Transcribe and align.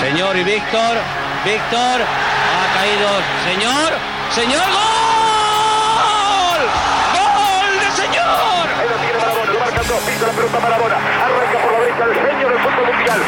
Señor 0.00 0.36
y 0.36 0.44
Víctor, 0.44 0.96
Víctor, 1.44 2.00
ha 2.00 2.66
caído, 2.78 3.08
señor, 3.44 3.92
señor, 4.30 4.64
gol, 4.64 6.62
gol 7.12 7.80
de 7.80 7.90
señor. 8.02 8.64
Ahí 8.78 8.88
lo 8.88 8.96
tiene 8.96 9.18
Marabona, 9.18 9.52
lo 9.52 9.58
marcan 9.60 9.86
dos, 9.86 10.00
pisa 10.00 10.26
la 10.26 10.32
pelota 10.32 10.60
Marabona, 10.60 10.96
arranca 10.96 11.58
por 11.62 11.72
la 11.72 11.78
derecha 11.80 12.04
el 12.04 12.14
genio 12.14 12.48
del 12.48 12.58
fútbol 12.58 12.86
mundial, 12.94 13.20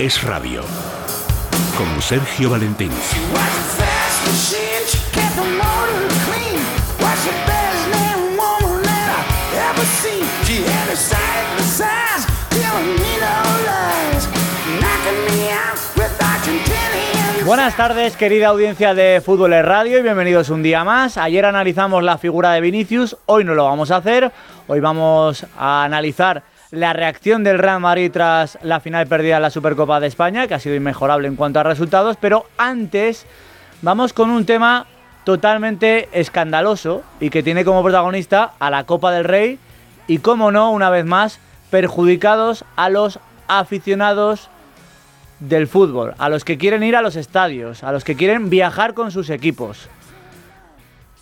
Es 0.00 0.24
radio. 0.24 0.62
Con 1.78 2.02
Sergio 2.02 2.50
Valentín. 2.50 2.90
Buenas 17.46 17.76
tardes, 17.76 18.16
querida 18.16 18.48
audiencia 18.48 18.94
de 18.94 19.22
Fútbol 19.24 19.52
es 19.52 19.64
Radio 19.64 20.00
y 20.00 20.02
bienvenidos 20.02 20.48
un 20.48 20.64
día 20.64 20.82
más. 20.82 21.16
Ayer 21.18 21.44
analizamos 21.44 22.02
la 22.02 22.18
figura 22.18 22.50
de 22.50 22.60
Vinicius, 22.60 23.16
hoy 23.26 23.44
no 23.44 23.54
lo 23.54 23.66
vamos 23.66 23.92
a 23.92 23.98
hacer. 23.98 24.32
Hoy 24.66 24.80
vamos 24.80 25.46
a 25.56 25.84
analizar 25.84 26.42
la 26.72 26.94
reacción 26.94 27.44
del 27.44 27.58
Real 27.58 27.80
Madrid 27.80 28.10
tras 28.10 28.58
la 28.62 28.80
final 28.80 29.06
perdida 29.06 29.36
en 29.36 29.42
la 29.42 29.50
Supercopa 29.50 30.00
de 30.00 30.06
España, 30.06 30.48
que 30.48 30.54
ha 30.54 30.58
sido 30.58 30.74
inmejorable 30.74 31.28
en 31.28 31.36
cuanto 31.36 31.60
a 31.60 31.64
resultados, 31.64 32.16
pero 32.18 32.46
antes 32.56 33.26
vamos 33.82 34.14
con 34.14 34.30
un 34.30 34.46
tema 34.46 34.86
totalmente 35.24 36.08
escandaloso 36.12 37.02
y 37.20 37.28
que 37.28 37.42
tiene 37.42 37.66
como 37.66 37.82
protagonista 37.82 38.54
a 38.58 38.70
la 38.70 38.84
Copa 38.84 39.12
del 39.12 39.24
Rey 39.24 39.58
y, 40.08 40.18
como 40.18 40.50
no, 40.50 40.72
una 40.72 40.88
vez 40.88 41.04
más, 41.04 41.40
perjudicados 41.70 42.64
a 42.74 42.88
los 42.88 43.20
aficionados 43.48 44.48
del 45.40 45.68
fútbol, 45.68 46.14
a 46.16 46.30
los 46.30 46.42
que 46.42 46.56
quieren 46.56 46.82
ir 46.84 46.96
a 46.96 47.02
los 47.02 47.16
estadios, 47.16 47.84
a 47.84 47.92
los 47.92 48.02
que 48.02 48.16
quieren 48.16 48.48
viajar 48.48 48.94
con 48.94 49.10
sus 49.10 49.28
equipos. 49.28 49.90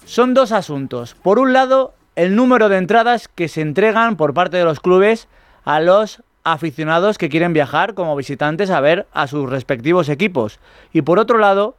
Son 0.05 0.33
dos 0.33 0.53
asuntos. 0.53 1.17
Por 1.21 1.41
un 1.41 1.53
lado, 1.53 1.93
el 2.15 2.37
número 2.37 2.69
de 2.69 2.77
entradas 2.77 3.27
que 3.27 3.49
se 3.49 3.63
entregan 3.63 4.15
por 4.15 4.33
parte 4.33 4.57
de 4.57 4.65
los 4.65 4.79
clubes 4.79 5.27
a 5.65 5.81
los 5.81 6.23
aficionados 6.45 7.19
que 7.19 7.29
quieren 7.29 7.53
viajar 7.53 7.95
como 7.95 8.17
visitantes 8.17 8.71
a 8.71 8.81
ver 8.81 9.07
a 9.13 9.27
sus 9.27 9.49
respectivos 9.49 10.09
equipos. 10.09 10.59
Y 10.93 11.03
por 11.03 11.19
otro 11.19 11.39
lado, 11.39 11.77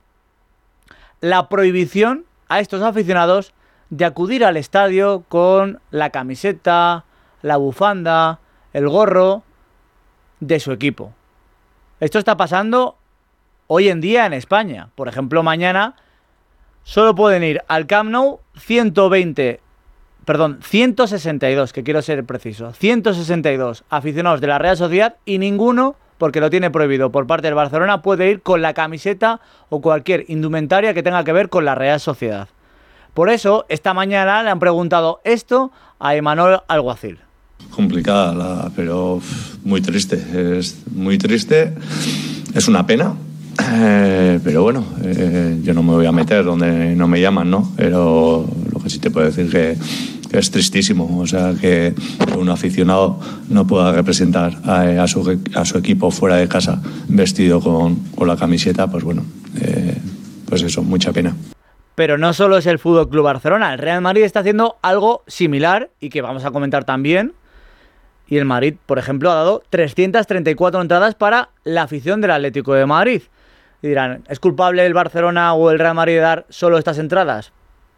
la 1.20 1.50
prohibición 1.50 2.26
a 2.50 2.60
estos 2.60 2.82
aficionados 2.82 3.54
de 3.90 4.06
acudir 4.06 4.46
al 4.46 4.58
estadio 4.58 5.24
con 5.28 5.80
la 5.92 6.10
camiseta, 6.10 7.06
la 7.42 7.58
bufanda, 7.58 8.40
el 8.74 8.88
gorro 8.88 9.44
de 10.40 10.60
su 10.60 10.72
equipo. 10.72 11.14
Esto 12.00 12.20
está 12.20 12.38
pasando 12.38 12.98
hoy 13.68 13.90
en 13.90 14.02
día 14.02 14.26
en 14.26 14.34
España. 14.34 14.90
Por 14.96 15.08
ejemplo, 15.08 15.44
mañana 15.44 15.96
solo 16.84 17.16
pueden 17.16 17.44
ir 17.44 17.62
al 17.68 17.86
Camp 17.86 18.10
Nou 18.10 18.40
120, 18.58 19.60
perdón, 20.26 20.60
162, 20.64 21.74
que 21.74 21.84
quiero 21.84 22.02
ser 22.02 22.24
preciso, 22.26 22.74
162 22.74 23.84
aficionados 23.90 24.42
de 24.42 24.48
la 24.48 24.58
Real 24.58 24.78
Sociedad 24.78 25.16
y 25.26 25.38
ninguno, 25.38 25.96
porque 26.18 26.40
lo 26.40 26.50
tiene 26.50 26.70
prohibido 26.70 27.12
por 27.12 27.28
parte 27.28 27.48
del 27.48 27.56
Barcelona, 27.56 28.02
puede 28.02 28.30
ir 28.30 28.42
con 28.42 28.62
la 28.62 28.74
camiseta 28.74 29.42
o 29.70 29.82
cualquier 29.82 30.26
indumentaria 30.28 30.94
que 30.94 31.04
tenga 31.04 31.24
que 31.24 31.34
ver 31.34 31.50
con 31.50 31.66
la 31.66 31.76
Real 31.76 32.00
Sociedad. 32.00 32.48
Por 33.14 33.30
eso, 33.30 33.66
esta 33.68 33.94
mañana 33.94 34.42
le 34.44 34.50
han 34.50 34.60
preguntado 34.60 35.20
esto 35.24 35.72
a 36.00 36.16
Emanuel 36.16 36.60
Alguacil 36.68 37.20
complicada, 37.70 38.70
pero 38.76 39.22
muy 39.64 39.82
triste. 39.82 40.22
Es 40.58 40.78
muy 40.94 41.18
triste. 41.18 41.74
Es 42.54 42.68
una 42.68 42.86
pena. 42.86 43.14
Eh, 43.74 44.40
pero 44.44 44.64
bueno, 44.64 44.84
eh, 45.04 45.60
yo 45.64 45.74
no 45.74 45.84
me 45.84 45.94
voy 45.94 46.06
a 46.06 46.12
meter 46.12 46.44
donde 46.44 46.96
no 46.96 47.08
me 47.08 47.22
llaman, 47.22 47.50
¿no? 47.50 47.72
Pero 47.76 48.48
lo 48.72 48.80
que 48.80 48.90
sí 48.90 49.00
te 49.00 49.12
puedo 49.12 49.26
decir 49.26 49.50
que 49.50 49.78
es 50.34 50.52
tristísimo. 50.52 51.20
O 51.20 51.28
sea, 51.28 51.54
que 51.60 51.94
un 52.38 52.50
aficionado 52.50 53.20
no 53.50 53.66
pueda 53.68 53.92
representar 53.92 54.58
a, 54.66 55.08
su, 55.08 55.78
equipo 55.78 56.12
fuera 56.12 56.38
de 56.38 56.48
casa 56.48 56.82
vestido 57.08 57.60
con, 57.60 57.96
con 58.16 58.28
la 58.28 58.38
camiseta, 58.38 58.90
pues 58.90 59.04
bueno, 59.04 59.24
eh, 59.62 59.98
pues 60.48 60.64
eso, 60.64 60.84
mucha 60.84 61.12
pena. 61.12 61.36
Pero 61.96 62.18
no 62.18 62.34
solo 62.34 62.58
es 62.58 62.66
el 62.66 62.80
Fútbol 62.80 63.10
Club 63.10 63.26
Barcelona, 63.26 63.74
el 63.74 63.80
Real 63.80 64.02
Madrid 64.02 64.24
está 64.24 64.40
haciendo 64.40 64.78
algo 64.82 65.24
similar 65.28 65.90
y 66.00 66.10
que 66.10 66.22
vamos 66.22 66.46
a 66.46 66.52
comentar 66.52 66.84
también 66.84 67.34
y 68.32 68.38
el 68.38 68.46
Madrid, 68.46 68.76
por 68.86 68.98
ejemplo, 68.98 69.30
ha 69.30 69.36
dado 69.36 69.62
334 69.70 70.82
entradas 70.82 71.16
para 71.16 71.50
la 71.66 71.82
afición 71.82 72.22
del 72.22 72.32
Atlético 72.32 72.74
de 72.74 72.86
Madrid. 72.86 73.24
Y 73.82 73.90
dirán, 73.90 74.24
¿es 74.30 74.40
culpable 74.40 74.86
el 74.86 74.94
Barcelona 74.94 75.54
o 75.54 75.70
el 75.70 75.78
Real 75.78 75.96
Madrid 75.96 76.14
de 76.14 76.20
dar 76.22 76.46
solo 76.48 76.78
estas 76.78 76.98
entradas? 76.98 77.52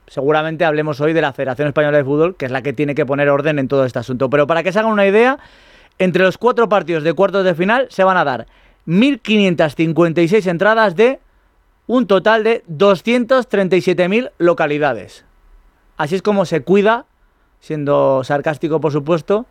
Seguramente 0.08 0.66
hablemos 0.66 1.00
hoy 1.02 1.14
de 1.14 1.22
la 1.22 1.34
Federación 1.34 1.68
Española 1.68 1.98
de 1.98 2.04
Fútbol, 2.04 2.36
que 2.36 2.46
es 2.46 2.52
la 2.52 2.62
que 2.62 2.74
tiene 2.74 2.96
que 2.96 3.06
poner 3.06 3.30
orden 3.30 3.60
en 3.60 3.68
todo 3.68 3.86
este 3.86 4.00
asunto. 4.00 4.30
Pero 4.30 4.48
para 4.48 4.64
que 4.64 4.72
se 4.72 4.80
hagan 4.80 4.92
una 4.92 5.06
idea, 5.08 5.40
entre 5.98 6.24
los 6.24 6.38
cuatro 6.38 6.70
partidos 6.70 7.04
de 7.04 7.14
cuartos 7.14 7.46
de 7.46 7.56
final 7.56 7.88
se 7.90 8.04
van 8.04 8.18
a 8.18 8.24
dar 8.24 8.48
1.556 8.88 10.48
entradas 10.48 10.96
de 10.96 11.20
un 11.88 12.08
total 12.08 12.44
de 12.44 12.64
237.000 12.66 14.32
localidades. 14.38 15.26
Así 15.98 16.16
es 16.16 16.22
como 16.22 16.46
se 16.46 16.62
cuida, 16.64 17.06
siendo 17.60 18.24
sarcástico 18.24 18.80
por 18.80 18.92
supuesto, 18.92 19.46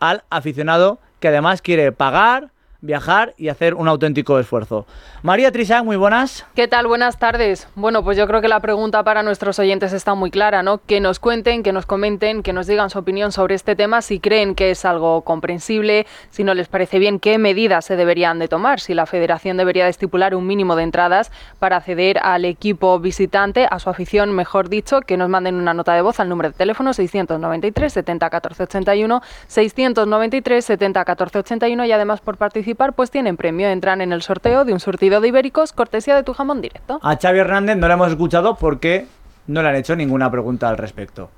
al 0.00 0.24
aficionado 0.30 0.98
que 1.20 1.28
además 1.28 1.62
quiere 1.62 1.92
pagar, 1.92 2.50
viajar 2.80 3.34
y 3.36 3.48
hacer 3.48 3.74
un 3.74 3.88
auténtico 3.88 4.38
esfuerzo. 4.38 4.86
María 5.22 5.50
Trisac, 5.50 5.84
muy 5.84 5.96
buenas. 5.96 6.46
¿Qué 6.54 6.68
tal? 6.68 6.86
Buenas 6.86 7.18
tardes. 7.18 7.66
Bueno, 7.74 8.04
pues 8.04 8.16
yo 8.16 8.28
creo 8.28 8.40
que 8.40 8.46
la 8.46 8.60
pregunta 8.60 9.02
para 9.02 9.24
nuestros 9.24 9.58
oyentes 9.58 9.92
está 9.92 10.14
muy 10.14 10.30
clara, 10.30 10.62
¿no? 10.62 10.78
Que 10.78 11.00
nos 11.00 11.18
cuenten, 11.18 11.64
que 11.64 11.72
nos 11.72 11.86
comenten, 11.86 12.44
que 12.44 12.52
nos 12.52 12.68
digan 12.68 12.88
su 12.88 13.00
opinión 13.00 13.32
sobre 13.32 13.56
este 13.56 13.74
tema, 13.74 14.00
si 14.00 14.20
creen 14.20 14.54
que 14.54 14.70
es 14.70 14.84
algo 14.84 15.22
comprensible, 15.22 16.06
si 16.30 16.44
no 16.44 16.54
les 16.54 16.68
parece 16.68 17.00
bien, 17.00 17.18
qué 17.18 17.36
medidas 17.38 17.84
se 17.84 17.96
deberían 17.96 18.38
de 18.38 18.46
tomar, 18.46 18.78
si 18.78 18.94
la 18.94 19.06
federación 19.06 19.56
debería 19.56 19.84
de 19.84 19.90
estipular 19.90 20.36
un 20.36 20.46
mínimo 20.46 20.76
de 20.76 20.84
entradas 20.84 21.32
para 21.58 21.78
acceder 21.78 22.20
al 22.22 22.44
equipo 22.44 23.00
visitante, 23.00 23.66
a 23.68 23.80
su 23.80 23.90
afición, 23.90 24.32
mejor 24.32 24.68
dicho, 24.68 25.00
que 25.00 25.16
nos 25.16 25.28
manden 25.28 25.56
una 25.56 25.74
nota 25.74 25.94
de 25.94 26.02
voz 26.02 26.20
al 26.20 26.28
número 26.28 26.50
de 26.50 26.54
teléfono 26.54 26.92
693 26.92 27.92
70 27.92 28.30
14 28.30 28.62
81, 28.62 29.22
693 29.48 30.64
70 30.64 31.04
14 31.04 31.38
81 31.40 31.84
y 31.84 31.92
además 31.92 32.20
por 32.20 32.36
participar 32.36 32.67
pues 32.74 33.10
tienen 33.10 33.36
premio. 33.36 33.68
Entran 33.68 34.00
en 34.00 34.12
el 34.12 34.22
sorteo 34.22 34.64
de 34.64 34.72
un 34.72 34.80
surtido 34.80 35.20
de 35.20 35.28
ibéricos, 35.28 35.72
cortesía 35.72 36.16
de 36.16 36.22
tu 36.22 36.34
jamón 36.34 36.60
directo. 36.60 37.00
A 37.02 37.16
Xavi 37.16 37.38
Hernández 37.38 37.76
no 37.76 37.88
le 37.88 37.94
hemos 37.94 38.08
escuchado 38.08 38.56
porque 38.56 39.06
no 39.46 39.62
le 39.62 39.68
han 39.68 39.76
hecho 39.76 39.96
ninguna 39.96 40.30
pregunta 40.30 40.68
al 40.68 40.76
respecto. 40.76 41.30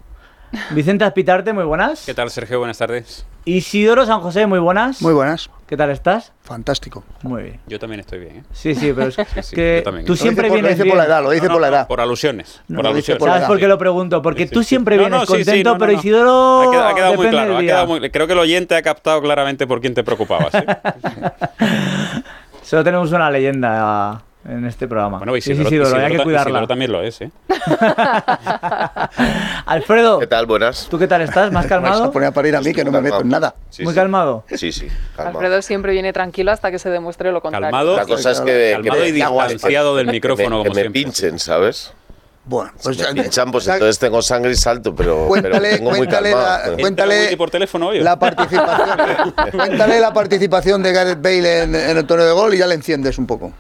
Vicente 0.71 1.05
Aspitarte, 1.05 1.53
muy 1.53 1.65
buenas. 1.65 2.05
¿Qué 2.07 2.15
tal, 2.15 2.29
Sergio? 2.31 2.59
Buenas 2.59 2.79
tardes. 2.79 3.25
Isidoro 3.45 4.05
San 4.05 4.21
José, 4.21 4.47
muy 4.47 4.59
buenas. 4.59 5.01
Muy 5.01 5.13
buenas. 5.13 5.49
¿Qué 5.67 5.77
tal 5.77 5.91
estás? 5.91 6.33
Fantástico. 6.43 7.05
Muy 7.23 7.43
bien. 7.45 7.61
Yo 7.69 7.79
también 7.79 8.01
estoy 8.01 8.19
bien. 8.19 8.37
¿eh? 8.39 8.43
Sí, 8.53 8.75
sí, 8.75 8.93
pero 8.95 9.09
es 9.09 9.15
Sí, 9.35 9.43
sí, 9.43 9.55
que 9.57 9.77
yo 9.79 9.83
también. 9.85 10.05
tú 10.07 10.17
siempre 10.17 10.49
por- 10.49 10.57
lo 10.59 10.63
vienes 10.63 10.77
dice 10.79 10.89
por 10.89 10.99
la 10.99 11.05
edad, 11.07 11.23
lo 11.23 11.31
dice 11.31 11.47
No, 11.47 11.53
por 11.53 11.61
la 11.63 11.69
edad. 11.69 11.87
Por 11.87 12.01
alusiones. 12.01 12.61
No, 12.69 12.77
por 12.77 12.85
lo 12.87 12.95
dice 12.95 13.13
alusiones. 13.13 13.19
por 13.21 13.29
la 13.29 13.35
¿Sabes 13.35 13.49
por 13.49 13.59
qué 13.61 13.69
lo 13.69 13.79
pregunto? 13.79 14.21
Porque 14.23 14.43
Sí, 14.43 14.49
sí, 14.49 14.55
tú 14.55 14.63
sí. 14.63 14.69
siempre 14.71 14.97
No, 14.97 15.03
vienes 15.03 15.21
no, 15.21 15.27
sí, 15.27 15.33
sí, 15.33 15.45
contento, 15.45 15.79
pero 15.79 15.93
no. 15.93 15.99
Isidoro 15.99 16.61
Ha 16.63 16.71
quedado, 16.73 16.89
ha 16.89 16.95
quedado 16.95 17.15
muy 17.15 17.29
claro. 17.29 17.57
ha 17.57 17.61
quedado 17.61 17.87
muy- 17.87 18.11
creo 18.11 18.27
que 18.27 18.33
el 18.33 18.39
oyente 18.41 18.75
ha 18.77 18.83
captado 18.83 19.23
claramente 19.23 19.67
por 19.67 19.81
quién 19.81 19.95
te 19.95 20.03
preocupabas. 20.03 20.53
¿eh? 20.55 20.67
Solo 22.63 22.85
tenemos 22.85 23.11
una 23.13 23.31
leyenda 23.31 24.23
en 24.49 24.65
este 24.67 24.89
programa. 24.89 25.19
Bueno, 25.19 25.37
Es 25.37 25.47
Isidoro, 25.47 25.69
Isidoro, 25.69 25.89
Isidoro 25.91 26.07
hay 26.07 26.17
que 26.17 26.23
cuidarla. 26.23 26.51
Isidoro 26.51 26.67
también 26.69 26.93
lo 26.93 27.03
es, 27.03 27.21
¿eh? 27.21 27.31
Alfredo, 29.67 30.19
¿Qué 30.19 30.27
tal? 30.27 30.47
Buenas. 30.47 30.87
¿tú 30.91 30.99
qué 30.99 31.07
tal 31.07 31.23
estás? 31.23 31.53
¿Más 31.53 31.65
Vais 31.65 31.67
a 31.67 31.69
calmado? 31.69 32.13
poner 32.13 32.29
a 32.29 32.33
parir 32.33 32.57
a 32.57 32.61
mí 32.61 32.73
que 32.73 32.85
no 32.85 32.91
me 32.91 33.01
meto 33.01 33.21
en 33.21 33.29
nada. 33.29 33.55
Sí, 33.71 33.83
¿Muy 33.85 33.93
sí. 33.93 33.99
calmado? 33.99 34.45
Sí, 34.55 34.73
sí, 34.73 34.89
calma. 35.17 35.31
Alfredo 35.33 35.63
siempre 35.63 35.93
viene 35.93 36.13
tranquilo 36.13 36.53
hasta 36.53 36.71
que 36.71 36.79
se 36.79 36.91
demuestre 36.91 37.33
lo 37.33 37.41
contrario. 37.41 37.67
Calmado, 37.71 37.97
La 37.97 38.07
cosa 38.07 38.31
es 38.33 38.41
que, 38.41 38.73
calmado 38.75 39.01
que 39.03 39.09
y 39.09 39.13
me- 39.13 39.19
distanciado 39.49 39.97
del 39.97 40.07
que 40.07 40.07
me- 40.07 40.13
micrófono, 40.17 40.63
que 40.63 40.69
como 40.69 40.75
me 40.75 40.81
siempre. 40.83 41.03
pinchen, 41.03 41.39
¿sabes? 41.39 41.93
Bueno, 42.43 42.73
pues 42.83 42.97
Si 42.97 43.03
me 43.15 43.23
pinchan, 43.23 43.53
pues 43.53 43.69
entonces 43.69 43.99
tengo 43.99 44.23
sangre 44.23 44.51
y 44.53 44.57
salto, 44.57 44.95
pero, 44.95 45.15
pero 45.15 45.29
Cuéntale, 45.29 45.77
tengo 45.77 45.91
muy 45.91 45.99
cuéntale, 45.99 46.31
calmado. 46.33 46.49
la, 46.49 46.65
Entra 46.65 46.77
cuéntale 46.83 47.37
por 47.37 47.51
teléfono 47.51 47.87
hoy. 47.89 48.01
la 48.01 48.19
participación. 48.19 49.35
cuéntale 49.53 50.01
la 50.01 50.13
participación 50.13 50.83
de 50.83 50.93
Gareth 50.93 51.23
Bale 51.23 51.63
en, 51.65 51.75
en 51.75 51.97
el 51.99 52.07
torneo 52.07 52.27
de 52.27 52.33
gol 52.33 52.55
y 52.55 52.59
ya 52.59 52.67
le 52.67 52.75
enciendes 52.75 53.19
un 53.19 53.27
poco. 53.27 53.53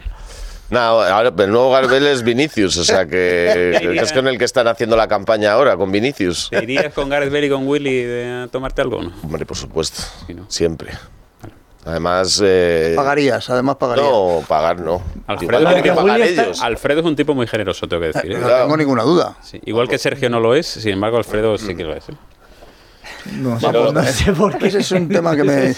Nada, 0.70 1.14
ahora 1.16 1.32
el 1.36 1.50
nuevo 1.50 1.70
Garbel 1.70 2.06
es 2.06 2.22
Vinicius, 2.22 2.76
o 2.78 2.84
sea 2.84 3.04
que, 3.06 3.76
que 3.80 3.98
es 3.98 4.12
con 4.12 4.28
el 4.28 4.38
que 4.38 4.44
están 4.44 4.68
haciendo 4.68 4.96
la 4.96 5.08
campaña 5.08 5.52
ahora, 5.52 5.76
con 5.76 5.90
Vinicius. 5.90 6.48
¿Te 6.50 6.62
irías 6.62 6.92
con 6.94 7.08
Gareth 7.08 7.32
Bale 7.32 7.46
y 7.46 7.50
con 7.50 7.66
Willy 7.66 8.02
de 8.04 8.42
a 8.44 8.48
tomarte 8.48 8.82
algo 8.82 8.98
o 8.98 9.02
no? 9.02 9.12
Hombre, 9.24 9.44
por 9.46 9.56
supuesto, 9.56 10.02
Sí, 10.26 10.34
¿no? 10.34 10.44
siempre. 10.48 10.92
Además, 11.84 12.40
eh, 12.44 12.92
Pagarías, 12.94 13.48
además 13.48 13.76
pagarías. 13.76 14.06
no, 14.06 14.44
pagar 14.46 14.80
no. 14.80 15.02
Alfredo, 15.26 15.60
Igual 15.60 15.82
que 15.82 15.92
pagar 15.92 16.20
ellos. 16.20 16.60
Alfredo 16.62 17.00
es 17.00 17.06
un 17.06 17.16
tipo 17.16 17.34
muy 17.34 17.46
generoso, 17.46 17.88
tengo 17.88 18.02
que 18.02 18.08
decir. 18.08 18.32
¿eh? 18.32 18.38
no 18.38 18.46
tengo 18.48 18.76
ninguna 18.76 19.02
duda. 19.02 19.36
Sí, 19.42 19.58
Igual 19.64 19.88
que 19.88 19.96
Sergio 19.96 20.28
no 20.28 20.40
lo 20.40 20.54
es, 20.54 20.66
sin 20.66 20.92
embargo 20.92 21.16
Alfredo 21.16 21.56
sí 21.56 21.74
que 21.74 21.84
lo 21.84 21.96
es. 21.96 22.08
¿eh? 22.10 22.12
No, 23.40 23.58
sé- 23.60 23.66
Pero- 23.66 23.92
no 23.92 24.02
sé 24.02 24.32
por 24.32 24.56
qué. 24.58 24.66
Ese 24.68 24.78
es 24.78 24.92
un 24.92 25.08
tema 25.08 25.34
que 25.36 25.44
me-. 25.44 25.74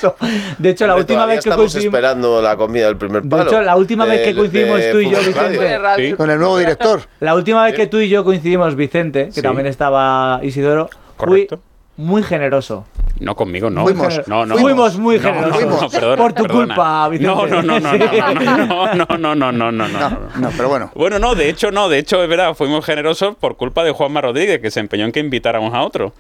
De 0.59 0.71
hecho, 0.71 0.87
la 0.87 0.97
última 0.97 1.27
vez 1.27 1.37
que 1.37 1.49
estamos 1.51 1.57
coincidimos... 1.73 1.95
esperando 1.95 2.41
la 2.43 2.57
comida 2.57 2.87
del 2.87 2.97
primer 2.97 3.23
De 3.23 3.29
palo. 3.29 3.43
hecho, 3.51 3.63
la 3.63 3.77
última 3.77 4.05
vez 4.05 4.23
que 4.23 4.35
coincidimos 4.35 4.79
de 4.79 4.93
tú 4.93 4.99
y 5.01 5.11
yo, 5.11 5.19
Vicente. 5.19 5.59
De. 5.59 5.81
Sí. 6.11 6.13
Con 6.15 6.31
el 6.31 6.39
nuevo 6.39 6.59
director. 6.59 7.01
La 7.21 7.35
última 7.35 7.65
vez 7.65 7.75
que 7.75 7.87
tú 7.87 7.99
y 7.99 8.09
yo 8.09 8.25
coincidimos, 8.25 8.75
Vicente, 8.77 9.27
que 9.27 9.33
Sí. 9.33 9.43
también 9.43 9.67
estaba 9.67 10.41
Isidoro, 10.43 10.89
fui 11.17 11.47
Correcto. 11.47 11.61
muy 11.97 12.23
generoso. 12.23 12.87
No 13.21 13.37
conmigo, 13.37 13.71
no. 13.71 13.83
Fuimos. 13.83 14.27
no, 14.27 14.45
no. 14.47 14.57
Fuimos 14.57 14.99
muy 14.99 15.21
generosos. 15.21 15.63
no, 15.65 15.81
no, 15.83 15.89
perdona, 15.91 16.17
Por 16.17 16.33
tu 16.33 16.43
perdona. 16.43 16.75
culpa, 16.75 17.09
Vicente. 17.11 17.35
No, 17.35 17.47
no, 17.47 17.63
no, 17.63 17.79
no, 17.79 17.93
no, 17.93 18.07
no, 18.09 18.95
no, 18.95 19.17
no, 19.17 19.35
no, 19.35 19.53
no, 19.53 19.53
no, 19.53 19.73
no, 19.73 19.89
no. 19.89 20.19
No, 20.41 20.51
pero 20.57 20.69
bueno. 20.69 20.91
Bueno, 20.97 21.19
no, 21.21 21.35
de 21.37 21.49
hecho 21.49 21.71
no, 21.71 21.89
de 21.89 21.99
hecho 21.99 22.21
es 22.23 22.29
verdad, 22.29 22.55
fuimos 22.55 22.85
generosos 22.85 23.37
por 23.37 23.57
culpa 23.57 23.85
de 23.85 23.93
Juanma 23.93 24.21
Rodríguez, 24.23 24.61
que 24.61 24.71
se 24.73 24.81
empeñó 24.81 25.05
en 25.05 25.13
que 25.13 25.21
invitáramos 25.21 25.73
a 25.75 25.83
otro. 25.83 26.15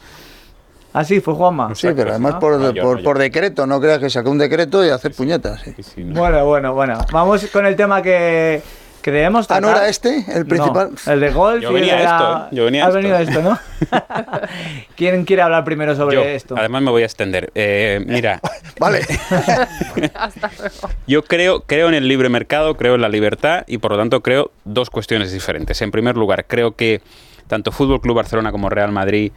Ah, 0.94 1.04
sí, 1.04 1.20
fue 1.20 1.34
Juanma. 1.34 1.74
Sí, 1.74 1.88
pero 1.96 2.10
además 2.10 2.34
por, 2.34 2.58
No, 2.58 2.70
yo, 2.72 2.82
por, 2.82 2.92
no, 2.96 2.98
yo. 3.00 3.04
por 3.04 3.18
decreto, 3.18 3.66
no 3.66 3.80
creas 3.80 3.98
que 3.98 4.10
saque 4.10 4.28
un 4.28 4.38
decreto 4.38 4.84
y 4.84 4.90
hacer 4.90 5.12
puñetas. 5.14 5.60
sí. 5.62 5.72
Sí, 5.76 5.82
sí, 5.82 6.04
no. 6.04 6.18
Bueno, 6.20 6.44
bueno, 6.44 6.74
bueno. 6.74 6.98
Vamos 7.10 7.46
con 7.46 7.64
el 7.66 7.76
tema 7.76 8.02
que, 8.02 8.60
que 9.00 9.10
debemos 9.10 9.46
Ah, 9.46 9.48
tratar. 9.58 9.62
¿no 9.62 9.70
era 9.70 9.88
este 9.88 10.24
el 10.34 10.44
principal? 10.46 10.90
No, 11.06 11.12
el 11.12 11.20
de 11.20 11.30
golf. 11.30 11.62
Yo 11.62 11.70
y 11.70 11.74
el 11.74 11.80
venía 11.80 11.96
de 11.96 12.02
a 12.02 12.04
la- 12.04 12.16
esto, 12.16 12.44
¿eh? 12.44 12.56
Yo 12.56 12.64
venía 12.66 12.84
a 12.84 12.88
Has 12.88 12.94
esto. 12.94 12.98
venido 12.98 13.16
a 13.16 13.22
esto, 13.22 13.42
¿no? 13.42 13.58
¿Quién 14.96 15.24
quiere 15.24 15.42
hablar 15.42 15.64
primero 15.64 15.96
sobre 15.96 16.16
Yo, 16.16 16.22
esto? 16.22 16.56
además 16.58 16.82
me 16.82 16.90
voy 16.90 17.02
a 17.02 17.06
extender. 17.06 17.50
Eh, 17.54 18.02
mira, 18.06 18.40
Vale. 18.78 19.00
Hasta 20.14 20.50
luego. 20.58 20.88
Yo 21.06 21.24
creo, 21.24 21.62
creo 21.62 21.88
en 21.88 21.94
el 21.94 22.06
libre 22.08 22.28
mercado, 22.28 22.76
creo 22.76 22.94
en 22.96 23.00
la 23.00 23.08
libertad 23.08 23.64
y 23.66 23.78
por 23.78 23.92
lo 23.92 23.98
tanto 23.98 24.20
creo 24.22 24.50
dos 24.64 24.90
cuestiones 24.90 25.32
diferentes. 25.32 25.80
En 25.82 25.90
primer 25.90 26.16
lugar, 26.16 26.44
creo 26.46 26.76
que 26.76 27.00
tanto 27.46 27.72
Fútbol 27.72 28.00
Club 28.00 28.16
Barcelona 28.16 28.52
como 28.52 28.68
Real 28.68 28.92
Madrid 28.92 29.32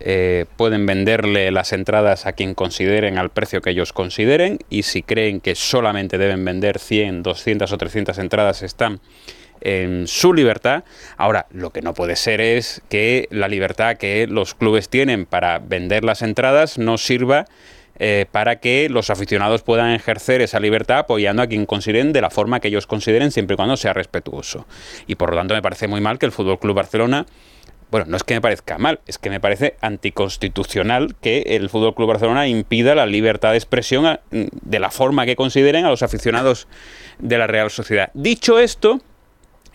eh, 0.00 0.46
pueden 0.56 0.86
venderle 0.86 1.50
las 1.50 1.72
entradas 1.72 2.26
a 2.26 2.32
quien 2.32 2.54
consideren 2.54 3.18
al 3.18 3.30
precio 3.30 3.60
que 3.60 3.70
ellos 3.70 3.92
consideren 3.92 4.60
y 4.70 4.84
si 4.84 5.02
creen 5.02 5.40
que 5.40 5.56
solamente 5.56 6.18
deben 6.18 6.44
vender 6.44 6.78
100, 6.78 7.24
200 7.24 7.72
o 7.72 7.78
300 7.78 8.18
entradas 8.18 8.62
están 8.62 9.00
en 9.60 10.06
su 10.06 10.34
libertad. 10.34 10.84
Ahora, 11.16 11.46
lo 11.50 11.70
que 11.70 11.82
no 11.82 11.94
puede 11.94 12.14
ser 12.14 12.40
es 12.40 12.80
que 12.88 13.26
la 13.32 13.48
libertad 13.48 13.96
que 13.96 14.28
los 14.28 14.54
clubes 14.54 14.88
tienen 14.88 15.26
para 15.26 15.58
vender 15.58 16.04
las 16.04 16.22
entradas 16.22 16.78
no 16.78 16.96
sirva 16.96 17.46
eh, 17.98 18.26
para 18.30 18.60
que 18.60 18.88
los 18.88 19.10
aficionados 19.10 19.62
puedan 19.62 19.92
ejercer 19.92 20.40
esa 20.40 20.60
libertad 20.60 20.98
apoyando 20.98 21.42
a 21.42 21.46
quien 21.46 21.66
consideren 21.66 22.12
de 22.12 22.20
la 22.20 22.30
forma 22.30 22.60
que 22.60 22.68
ellos 22.68 22.86
consideren, 22.86 23.30
siempre 23.30 23.54
y 23.54 23.56
cuando 23.56 23.76
sea 23.76 23.92
respetuoso. 23.92 24.66
Y 25.06 25.16
por 25.16 25.30
lo 25.30 25.36
tanto 25.36 25.54
me 25.54 25.62
parece 25.62 25.88
muy 25.88 26.00
mal 26.00 26.18
que 26.18 26.26
el 26.26 26.32
Fútbol 26.32 26.58
Club 26.58 26.76
Barcelona 26.76 27.26
bueno, 27.90 28.06
no 28.08 28.16
es 28.16 28.22
que 28.22 28.34
me 28.34 28.40
parezca 28.40 28.76
mal, 28.76 29.00
es 29.06 29.18
que 29.18 29.30
me 29.30 29.40
parece 29.40 29.76
anticonstitucional 29.80 31.16
que 31.22 31.40
el 31.56 31.70
Fútbol 31.70 31.94
Club 31.94 32.08
Barcelona 32.08 32.46
impida 32.46 32.94
la 32.94 33.06
libertad 33.06 33.52
de 33.52 33.56
expresión 33.56 34.18
de 34.30 34.78
la 34.78 34.90
forma 34.90 35.24
que 35.24 35.36
consideren 35.36 35.86
a 35.86 35.88
los 35.88 36.02
aficionados 36.02 36.68
de 37.18 37.38
la 37.38 37.46
Real 37.46 37.70
Sociedad. 37.70 38.10
Dicho 38.12 38.58
esto, 38.58 39.00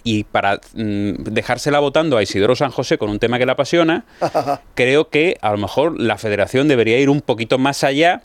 y 0.03 0.25
para 0.25 0.59
mm, 0.73 1.23
dejársela 1.23 1.79
votando 1.79 2.17
a 2.17 2.23
Isidoro 2.23 2.55
San 2.55 2.71
José 2.71 2.97
con 2.97 3.09
un 3.09 3.19
tema 3.19 3.39
que 3.39 3.45
le 3.45 3.51
apasiona, 3.51 4.05
creo 4.75 5.09
que 5.09 5.37
a 5.41 5.51
lo 5.51 5.57
mejor 5.57 5.99
la 5.99 6.17
federación 6.17 6.67
debería 6.67 6.99
ir 6.99 7.09
un 7.09 7.21
poquito 7.21 7.57
más 7.57 7.83
allá. 7.83 8.23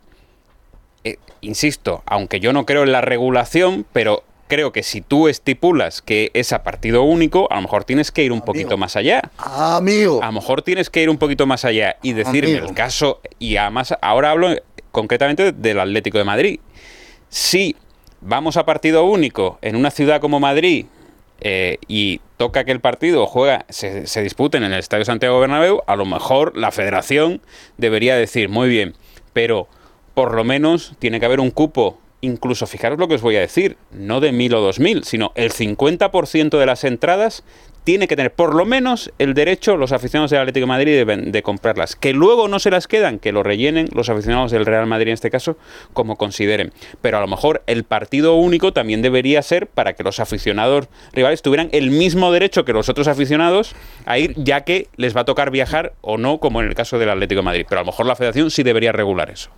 Eh, 1.04 1.16
insisto, 1.40 2.02
aunque 2.06 2.40
yo 2.40 2.52
no 2.52 2.66
creo 2.66 2.82
en 2.82 2.92
la 2.92 3.00
regulación, 3.00 3.86
pero 3.92 4.25
creo 4.48 4.72
que 4.72 4.82
si 4.82 5.00
tú 5.00 5.28
estipulas 5.28 6.02
que 6.02 6.30
es 6.34 6.52
a 6.52 6.64
partido 6.64 7.02
único, 7.02 7.46
a 7.52 7.56
lo 7.56 7.62
mejor 7.62 7.84
tienes 7.84 8.10
que 8.10 8.24
ir 8.24 8.32
un 8.32 8.40
poquito 8.40 8.76
más 8.76 8.96
allá. 8.96 9.31
Amigo. 9.38 10.20
A 10.22 10.26
lo 10.26 10.32
mejor 10.32 10.62
tienes 10.62 10.90
que 10.90 11.02
ir 11.02 11.10
un 11.10 11.19
poquito 11.19 11.46
más 11.46 11.64
allá 11.64 11.96
y 12.02 12.14
decirme 12.14 12.52
Amigo. 12.52 12.69
el 12.69 12.74
caso, 12.74 13.20
y 13.38 13.56
además 13.56 13.94
ahora 14.00 14.31
hablo 14.31 14.48
concretamente 14.90 15.52
del 15.52 15.78
Atlético 15.78 16.19
de 16.19 16.24
Madrid. 16.24 16.60
Si 17.28 17.76
vamos 18.20 18.56
a 18.56 18.64
partido 18.64 19.04
único 19.04 19.58
en 19.62 19.76
una 19.76 19.90
ciudad 19.90 20.20
como 20.20 20.40
Madrid 20.40 20.86
eh, 21.40 21.79
y 21.88 22.20
toca 22.37 22.64
que 22.64 22.73
el 22.73 22.81
partido 22.81 23.26
juega, 23.26 23.64
se, 23.69 24.06
se 24.06 24.23
disputen 24.23 24.62
en 24.62 24.73
el 24.73 24.79
Estadio 24.79 25.05
Santiago 25.05 25.40
Bernabéu, 25.40 25.82
a 25.87 25.96
lo 25.96 26.05
mejor 26.05 26.56
la 26.56 26.70
federación 26.70 27.40
debería 27.76 28.17
decir, 28.17 28.49
muy 28.49 28.69
bien, 28.69 28.94
pero 29.32 29.69
por 30.14 30.35
lo 30.35 30.44
menos 30.44 30.94
tiene 30.99 31.20
que 31.20 31.26
haber 31.26 31.40
un 31.40 31.50
cupo, 31.50 31.99
incluso 32.20 32.67
fijaros 32.67 32.99
lo 32.99 33.08
que 33.08 33.14
os 33.14 33.23
voy 33.23 33.37
a 33.37 33.40
decir, 33.40 33.76
no 33.93 34.20
de 34.20 34.32
mil 34.32 34.55
o 34.55 34.61
dos 34.61 34.81
mil, 34.81 35.05
sino 35.05 35.32
el 35.37 35.52
50% 35.52 36.58
de 36.58 36.67
las 36.67 36.85
entradas 36.85 37.44
tiene 37.88 38.06
que 38.06 38.17
tener 38.17 38.35
por 38.35 38.55
lo 38.55 38.67
menos 38.67 39.11
el 39.19 39.32
derecho 39.32 39.79
los 39.79 39.93
aficionados 39.93 40.31
del 40.31 40.40
Atlético 40.40 40.64
de 40.64 40.67
Madrid 40.67 41.06
de, 41.06 41.17
de 41.32 41.43
comprarlas. 41.43 41.96
Que 41.96 42.12
luego 42.12 42.46
no 42.46 42.58
se 42.58 42.70
las 42.70 42.87
quedan, 42.87 43.19
que 43.19 43.32
lo 43.32 43.43
rellenen 43.43 43.88
los 43.94 44.11
aficionados 44.11 44.50
del 44.50 44.67
Real 44.67 44.87
Madrid 44.87 45.08
en 45.08 45.14
este 45.14 45.31
caso, 45.31 45.56
como 45.94 46.17
consideren. 46.17 46.75
Pero 47.00 47.17
a 47.17 47.23
lo 47.23 47.29
mejor 47.29 47.62
el 47.67 47.85
partido 47.85 48.35
único 48.35 48.75
también 48.75 49.00
debería 49.00 49.40
ser 49.40 49.69
para 49.69 49.94
que 49.94 50.02
los 50.02 50.20
aficionados 50.20 50.88
rivales 51.14 51.40
tuvieran 51.40 51.70
el 51.73 51.90
mismo 51.90 52.31
derecho 52.31 52.67
que 52.67 52.75
los 52.75 52.90
otros 52.90 53.08
aficionados 53.08 53.75
a 54.05 54.19
ir, 54.19 54.34
ya 54.37 54.64
que 54.64 54.88
les 54.99 55.17
va 55.17 55.23
a 55.23 55.25
tocar 55.25 55.50
viajar 55.50 55.94
o 56.02 56.19
no, 56.19 56.41
como 56.41 56.61
en 56.61 56.69
el 56.69 56.75
caso 56.75 56.99
del 56.99 57.08
Atlético 57.08 57.38
de 57.38 57.44
Madrid. 57.46 57.67
Pero 57.67 57.81
a 57.81 57.84
lo 57.84 57.87
mejor 57.87 58.05
la 58.05 58.17
federación 58.17 58.50
sí 58.50 58.64
debería 58.64 58.93
regular 58.93 59.31
eso. 59.31 59.49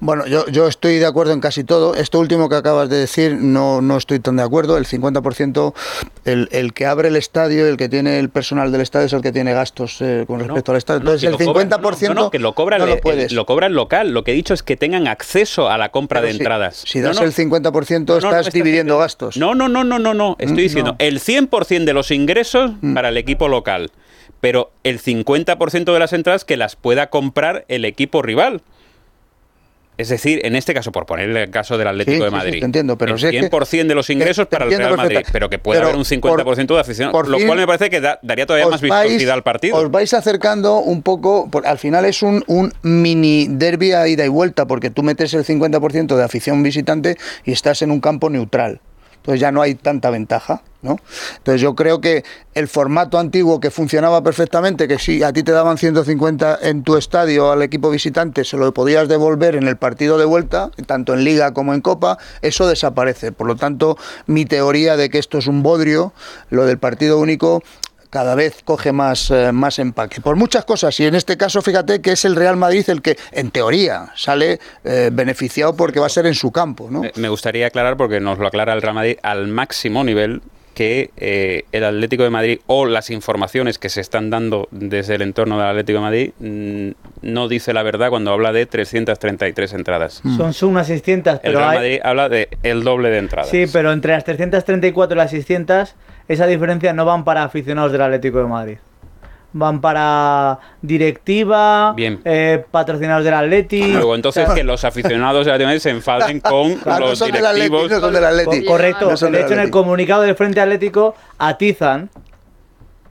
Bueno, 0.00 0.26
yo, 0.26 0.46
yo 0.48 0.66
estoy 0.68 0.98
de 0.98 1.06
acuerdo 1.06 1.32
en 1.32 1.40
casi 1.40 1.64
todo. 1.64 1.94
Esto 1.94 2.18
último 2.18 2.48
que 2.48 2.56
acabas 2.56 2.88
de 2.88 2.96
decir 2.96 3.36
no, 3.40 3.80
no 3.80 3.96
estoy 3.96 4.18
tan 4.20 4.36
de 4.36 4.42
acuerdo. 4.42 4.76
El 4.76 4.86
50%, 4.86 5.74
el, 6.24 6.48
el 6.52 6.72
que 6.72 6.86
abre 6.86 7.08
el 7.08 7.16
estadio, 7.16 7.66
el 7.66 7.76
que 7.76 7.88
tiene 7.88 8.18
el 8.18 8.28
personal 8.28 8.72
del 8.72 8.80
estadio 8.80 9.06
es 9.06 9.12
el 9.12 9.22
que 9.22 9.32
tiene 9.32 9.52
gastos 9.54 9.98
eh, 10.00 10.24
con 10.26 10.40
respecto 10.40 10.72
al 10.72 10.78
estadio. 10.78 11.00
Entonces 11.00 11.24
el 11.24 11.32
lo 11.32 11.38
cobra- 11.38 11.68
50% 11.68 12.08
no, 12.08 12.14
no, 12.14 12.30
que 12.30 12.38
lo 12.38 12.54
cobra, 12.54 12.78
no 12.78 12.84
el, 12.84 12.90
lo 12.90 12.96
puedes. 12.98 13.32
lo 13.32 13.46
cobra 13.46 13.66
el 13.68 13.74
local. 13.74 14.10
Lo 14.12 14.24
que 14.24 14.32
he 14.32 14.34
dicho 14.34 14.54
es 14.54 14.62
que 14.62 14.76
tengan 14.76 15.06
acceso 15.06 15.70
a 15.70 15.78
la 15.78 15.90
compra 15.90 16.20
Pero 16.20 16.26
de 16.28 16.32
si- 16.34 16.38
entradas. 16.40 16.82
Si 16.86 17.00
das 17.00 17.20
el 17.20 17.32
50% 17.32 18.06
No, 18.06 18.20
no, 18.20 18.36
estás 18.36 18.52
dividiendo 18.52 18.94
diciendo- 18.94 18.98
gastos. 18.98 19.36
No, 19.36 19.54
no, 19.54 19.68
no, 19.68 19.84
no, 19.84 19.98
no, 19.98 20.14
no. 20.14 20.36
Estoy 20.38 20.54
Mm, 20.54 20.56
diciendo 20.56 20.90
no. 20.92 20.96
el 20.98 21.20
100% 21.20 21.84
de 21.84 21.92
los 21.92 22.10
ingresos 22.10 22.72
Mm. 22.80 22.94
para 22.94 23.08
el 23.10 23.16
equipo 23.16 23.48
local, 23.48 23.90
pero 24.40 24.72
el 24.82 24.98
50% 25.00 25.92
de 25.92 25.98
las 25.98 26.12
entradas 26.12 26.44
que 26.44 26.56
las 26.56 26.76
pueda 26.76 27.08
comprar 27.10 27.64
el 27.68 27.84
equipo 27.84 28.22
rival. 28.22 28.62
Es 29.98 30.08
decir, 30.08 30.40
en 30.44 30.56
este 30.56 30.72
caso, 30.72 30.90
por 30.90 31.04
poner 31.04 31.28
el 31.36 31.50
caso 31.50 31.76
del 31.76 31.86
Atlético 31.86 32.16
Sí, 32.16 32.20
de 32.22 32.24
sí, 32.24 32.30
sí, 32.30 32.36
Madrid, 32.36 32.60
te 32.60 32.64
entiendo, 32.64 32.96
pero 32.96 33.12
el 33.12 33.18
si 33.20 33.26
es 33.26 33.32
que- 33.32 33.38
100% 33.50 33.86
de 33.88 33.94
los 33.94 34.08
ingresos 34.08 34.48
te 34.48 34.56
para 34.56 34.64
el 34.70 34.76
Real 34.76 34.96
Madrid, 34.96 35.18
pero 35.32 35.50
que 35.50 35.58
puede 35.58 35.78
pero 35.80 35.88
haber 35.90 35.98
un 35.98 36.04
50% 36.06 36.74
de 36.74 36.80
aficionados, 36.80 37.12
por 37.12 37.28
lo 37.28 37.36
fin 37.36 37.46
cual 37.46 37.58
me 37.58 37.66
parece 37.66 37.90
que 37.90 38.00
da- 38.00 38.18
daría 38.22 38.46
todavía 38.46 38.68
más 38.68 38.80
vais- 38.82 39.02
vistosidad 39.04 39.34
al 39.34 39.42
partido. 39.42 39.76
Os 39.76 39.90
vais 39.90 40.12
acercando 40.14 40.78
un 40.78 41.02
poco, 41.02 41.48
por- 41.50 41.66
al 41.66 41.78
final 41.78 42.06
es 42.06 42.22
un, 42.22 42.42
un 42.46 42.72
mini 42.82 43.46
derby 43.50 43.92
a 43.92 44.08
ida 44.08 44.24
y 44.24 44.28
vuelta, 44.28 44.66
porque 44.66 44.88
tú 44.90 45.02
metes 45.02 45.34
el 45.34 45.44
50% 45.44 46.16
de 46.16 46.24
afición 46.24 46.62
visitante 46.62 47.18
y 47.44 47.52
estás 47.52 47.82
en 47.82 47.90
un 47.90 48.00
campo 48.00 48.30
neutral. 48.30 48.80
Entonces 49.22 49.40
ya 49.40 49.52
no 49.52 49.62
hay 49.62 49.76
tanta 49.76 50.10
ventaja, 50.10 50.62
¿no? 50.82 50.98
Entonces 51.36 51.60
yo 51.60 51.76
creo 51.76 52.00
que 52.00 52.24
el 52.54 52.66
formato 52.66 53.20
antiguo 53.20 53.60
que 53.60 53.70
funcionaba 53.70 54.20
perfectamente, 54.24 54.88
que 54.88 54.98
si 54.98 55.22
a 55.22 55.32
ti 55.32 55.44
te 55.44 55.52
daban 55.52 55.78
150 55.78 56.58
en 56.62 56.82
tu 56.82 56.96
estadio 56.96 57.52
al 57.52 57.62
equipo 57.62 57.88
visitante, 57.88 58.42
se 58.44 58.56
lo 58.56 58.74
podías 58.74 59.06
devolver 59.06 59.54
en 59.54 59.68
el 59.68 59.76
partido 59.76 60.18
de 60.18 60.24
vuelta, 60.24 60.72
tanto 60.86 61.14
en 61.14 61.22
liga 61.22 61.54
como 61.54 61.72
en 61.72 61.82
copa, 61.82 62.18
eso 62.40 62.66
desaparece. 62.66 63.30
Por 63.30 63.46
lo 63.46 63.54
tanto, 63.54 63.96
mi 64.26 64.44
teoría 64.44 64.96
de 64.96 65.08
que 65.08 65.18
esto 65.18 65.38
es 65.38 65.46
un 65.46 65.62
bodrio, 65.62 66.12
lo 66.50 66.66
del 66.66 66.78
partido 66.78 67.20
único, 67.20 67.62
cada 68.12 68.34
vez 68.34 68.60
coge 68.62 68.92
más, 68.92 69.30
eh, 69.30 69.52
más 69.52 69.78
empaque. 69.78 70.20
Por 70.20 70.36
muchas 70.36 70.66
cosas, 70.66 71.00
y 71.00 71.06
en 71.06 71.14
este 71.14 71.38
caso 71.38 71.62
fíjate 71.62 72.02
que 72.02 72.12
es 72.12 72.26
el 72.26 72.36
Real 72.36 72.58
Madrid 72.58 72.84
el 72.90 73.00
que, 73.00 73.16
en 73.32 73.50
teoría, 73.50 74.10
sale 74.14 74.60
eh, 74.84 75.08
beneficiado 75.10 75.74
porque 75.74 75.98
va 75.98 76.06
a 76.06 76.10
ser 76.10 76.26
en 76.26 76.34
su 76.34 76.52
campo. 76.52 76.88
¿no? 76.90 77.00
Me- 77.16 77.28
gustaría 77.30 77.66
aclarar, 77.68 77.96
porque 77.96 78.20
nos 78.20 78.38
lo 78.38 78.46
aclara 78.46 78.74
el 78.74 78.82
Real 78.82 78.94
Madrid 78.94 79.16
al 79.22 79.48
máximo 79.48 80.04
nivel, 80.04 80.42
que 80.74 81.10
eh, 81.16 81.64
el 81.72 81.84
Atlético 81.84 82.22
de 82.22 82.30
Madrid 82.30 82.58
o 82.66 82.84
las 82.84 83.08
informaciones 83.08 83.78
que 83.78 83.88
se 83.88 84.02
están 84.02 84.28
dando 84.28 84.68
desde 84.70 85.14
el 85.14 85.22
entorno 85.22 85.58
del 85.58 85.66
Atlético 85.68 85.98
de 85.98 86.02
Madrid 86.02 86.30
mm, 86.38 86.90
no 87.30 87.48
dice 87.48 87.72
la 87.72 87.82
verdad 87.82 88.10
cuando 88.10 88.30
habla 88.32 88.52
de 88.52 88.66
333 88.66 89.72
entradas. 89.72 90.20
Son, 90.36 90.52
son 90.52 90.68
unas 90.70 90.86
600, 90.86 91.34
El 91.34 91.40
pero 91.42 91.58
Real 91.60 91.70
hay- 91.70 91.76
Madrid 91.78 92.00
habla 92.04 92.28
de 92.28 92.48
el 92.62 92.84
doble 92.84 93.08
de 93.10 93.18
entradas. 93.18 93.50
Sí, 93.50 93.64
pero 93.72 93.90
entre 93.92 94.12
las 94.12 94.24
334 94.24 95.14
y 95.14 95.18
las 95.18 95.30
600, 95.30 95.94
esa 96.28 96.46
diferencia 96.46 96.92
no 96.92 97.04
van 97.04 97.24
para 97.24 97.42
aficionados 97.44 97.92
del 97.92 98.02
Atlético 98.02 98.38
de 98.38 98.44
Madrid. 98.44 98.78
Van 99.54 99.82
para 99.82 100.58
directiva, 100.80 101.92
Bien. 101.94 102.20
eh, 102.24 102.64
patrocinados 102.70 103.22
del 103.24 103.34
Atleti. 103.34 103.92
Luego, 103.92 104.14
entonces 104.14 104.48
que 104.50 104.64
los 104.64 104.82
aficionados 104.84 105.44
del 105.44 105.52
Atlético 105.54 105.58
de 105.58 105.64
Madrid 105.66 105.80
se 105.80 105.90
enfaden 105.90 106.40
con 106.40 106.74
Claro, 106.76 107.00
no 107.04 107.10
los 107.10 107.18
son 107.18 107.30
del 107.32 107.44
Atleti, 107.44 107.68
directivos. 107.68 107.90
no 107.90 108.00
son 108.00 108.14
del 108.14 108.24
Atleti. 108.24 108.64
co- 108.64 108.72
correcto. 108.72 109.10
No 109.10 109.16
son 109.18 109.32
de 109.32 109.38
del 109.38 109.46
hecho, 109.46 109.54
en 109.54 109.60
el 109.60 109.70
comunicado 109.70 110.22
del 110.22 110.34
Frente 110.36 110.58
Atlético 110.60 111.14
atizan 111.38 112.08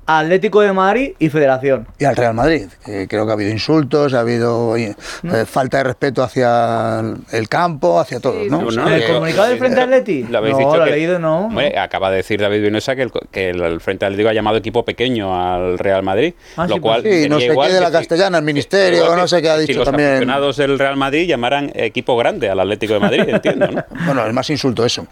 Atlético 0.05 0.62
de 0.62 0.74
Madrid 0.74 1.13
y 1.20 1.29
Federación. 1.29 1.88
Y 2.00 2.05
al 2.05 2.15
Real 2.15 2.34
Madrid. 2.34 2.65
creo 2.84 3.25
que 3.25 3.29
ha 3.31 3.34
habido 3.34 3.51
insultos, 3.51 4.13
ha 4.13 4.20
habido 4.22 4.75
eh, 4.75 4.96
eh, 5.24 5.46
falta 5.46 5.77
de 5.77 5.84
respeto 5.86 6.24
hacia 6.24 7.00
el 7.31 7.48
campo, 7.48 8.00
hacia 8.00 8.20
todos, 8.20 8.48
¿no? 8.48 8.62
No, 8.62 8.67
O 8.67 8.72
sea, 8.72 8.84
no, 8.84 8.89
¿En 8.89 8.96
el 8.96 9.05
que- 9.05 9.13
comunicado 9.13 9.48
del 9.50 9.58
Frente? 9.60 10.25
Lo 10.29 10.38
habéis 10.39 10.53
no, 10.53 10.60
dicho 10.60 10.77
lo 10.77 10.84
he 10.86 10.89
que- 10.89 10.96
leído, 10.96 11.20
no. 11.20 11.46
Hombre, 11.46 11.77
acaba 11.77 12.10
de 12.12 12.17
decir 12.17 12.41
David 12.41 12.62
Vinosa 12.63 12.96
que 12.96 13.03
el, 13.03 13.12
que 13.31 13.50
el 13.51 13.79
Frente 13.79 14.05
Atlético 14.05 14.29
ha 14.29 14.34
llamado 14.34 14.58
equipo 14.58 14.84
pequeño 14.84 15.36
al 15.39 15.77
Real 15.79 16.03
Madrid. 16.03 16.34
Ah, 16.58 16.67
lo 16.67 16.75
sí, 16.75 16.79
cual 16.81 17.01
pues 17.03 17.24
sí, 17.24 17.29
no 17.29 17.39
sé 17.39 17.46
igual 17.46 17.70
qué 17.70 17.75
de 17.75 17.81
la 17.81 17.88
si- 17.88 17.93
castellana, 17.93 18.38
el 18.39 18.43
ministerio, 18.43 19.15
no 19.15 19.27
sé 19.27 19.41
qué 19.41 19.50
ha 19.50 19.55
si 19.60 19.67
dicho 19.67 19.79
los 19.79 19.86
también. 19.86 20.10
aficionados 20.10 20.58
del 20.58 20.77
Real 20.79 20.98
Madrid 20.98 21.27
llamaran 21.27 21.72
equipo 21.75 22.17
grande 22.17 22.50
al 22.50 22.60
Atlético 22.60 22.93
de 22.96 23.00
Madrid, 23.00 23.22
entiendo, 23.27 23.67
¿no? 23.67 23.84
Bueno, 24.05 24.25
es 24.27 24.34
más 24.34 24.50
insulto 24.50 24.86
eso. 24.86 25.05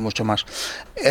Mucho 0.00 0.24
más. 0.24 0.44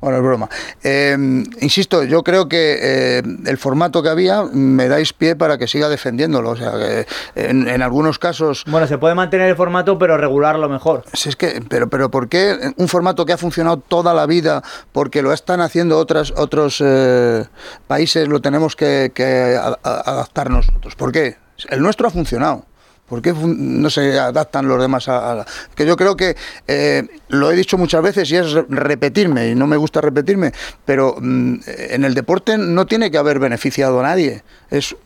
Bueno, 0.00 0.18
es 0.18 0.22
broma. 0.24 0.50
Eh, 0.82 1.16
insisto, 1.60 2.02
yo 2.04 2.22
creo 2.22 2.46
que 2.46 2.78
eh, 2.82 3.22
el 3.46 3.56
formato 3.56 4.02
que 4.02 4.10
había 4.10 4.42
me 4.42 4.86
dais 4.88 5.14
pie 5.14 5.34
para 5.34 5.56
que 5.56 5.66
siga 5.66 5.88
defendiéndolo. 5.88 6.50
O 6.50 6.56
sea, 6.56 6.72
que 6.72 7.06
en, 7.36 7.66
en 7.68 7.80
algunos 7.80 8.18
casos. 8.18 8.64
Bueno, 8.66 8.86
se 8.86 8.98
puede 8.98 9.14
mantener 9.14 9.48
el 9.48 9.56
formato, 9.56 9.98
pero 9.98 10.18
regularlo 10.18 10.68
mejor. 10.68 11.04
Si 11.14 11.30
es 11.30 11.36
que, 11.36 11.62
pero, 11.70 11.88
pero 11.88 12.10
¿por 12.10 12.28
qué 12.28 12.72
un 12.76 12.88
formato 12.88 13.24
que 13.24 13.32
ha 13.32 13.38
funcionado 13.38 13.78
toda 13.78 14.12
la 14.12 14.26
vida, 14.26 14.62
porque 14.92 15.22
lo 15.22 15.32
están 15.32 15.62
haciendo 15.62 15.96
otras, 15.98 16.32
otros 16.36 16.82
eh, 16.84 17.44
países, 17.86 18.28
lo 18.28 18.40
tenemos 18.40 18.76
que, 18.76 19.10
que 19.14 19.56
a- 19.58 19.78
a- 19.82 20.00
adaptar 20.10 20.50
nosotros? 20.50 20.96
¿Por 20.96 21.12
qué? 21.12 21.36
El 21.70 21.80
nuestro 21.80 22.08
ha 22.08 22.10
funcionado. 22.10 22.66
¿Por 23.08 23.20
qué 23.20 23.32
no 23.34 23.90
se 23.90 24.18
adaptan 24.18 24.66
los 24.66 24.80
demás 24.80 25.08
a, 25.08 25.42
a 25.42 25.46
Que 25.74 25.84
yo 25.86 25.96
creo 25.96 26.16
que 26.16 26.36
eh, 26.66 27.06
lo 27.28 27.50
he 27.50 27.56
dicho 27.56 27.76
muchas 27.76 28.02
veces 28.02 28.30
y 28.30 28.36
es 28.36 28.52
re- 28.52 28.64
repetirme, 28.68 29.48
y 29.50 29.54
no 29.54 29.66
me 29.66 29.76
gusta 29.76 30.00
repetirme, 30.00 30.52
pero 30.84 31.16
mm, 31.20 31.54
en 31.66 32.04
el 32.04 32.14
deporte 32.14 32.56
no 32.56 32.86
tiene 32.86 33.10
que 33.10 33.18
haber 33.18 33.38
beneficiado 33.38 34.00
a 34.00 34.04
nadie. 34.04 34.42
Es 34.70 34.96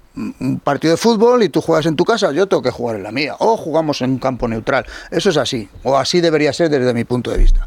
un 0.40 0.60
partido 0.62 0.92
de 0.92 0.96
fútbol 0.96 1.42
y 1.42 1.48
tú 1.48 1.60
juegas 1.60 1.86
en 1.86 1.94
tu 1.96 2.04
casa, 2.04 2.32
yo 2.32 2.46
tengo 2.46 2.62
que 2.62 2.70
jugar 2.70 2.96
en 2.96 3.02
la 3.04 3.12
mía. 3.12 3.36
O 3.38 3.56
jugamos 3.56 4.02
en 4.02 4.10
un 4.10 4.18
campo 4.18 4.48
neutral. 4.48 4.84
Eso 5.10 5.30
es 5.30 5.36
así. 5.36 5.68
O 5.84 5.96
así 5.96 6.20
debería 6.20 6.52
ser 6.52 6.70
desde 6.70 6.92
mi 6.92 7.04
punto 7.04 7.30
de 7.30 7.38
vista. 7.38 7.66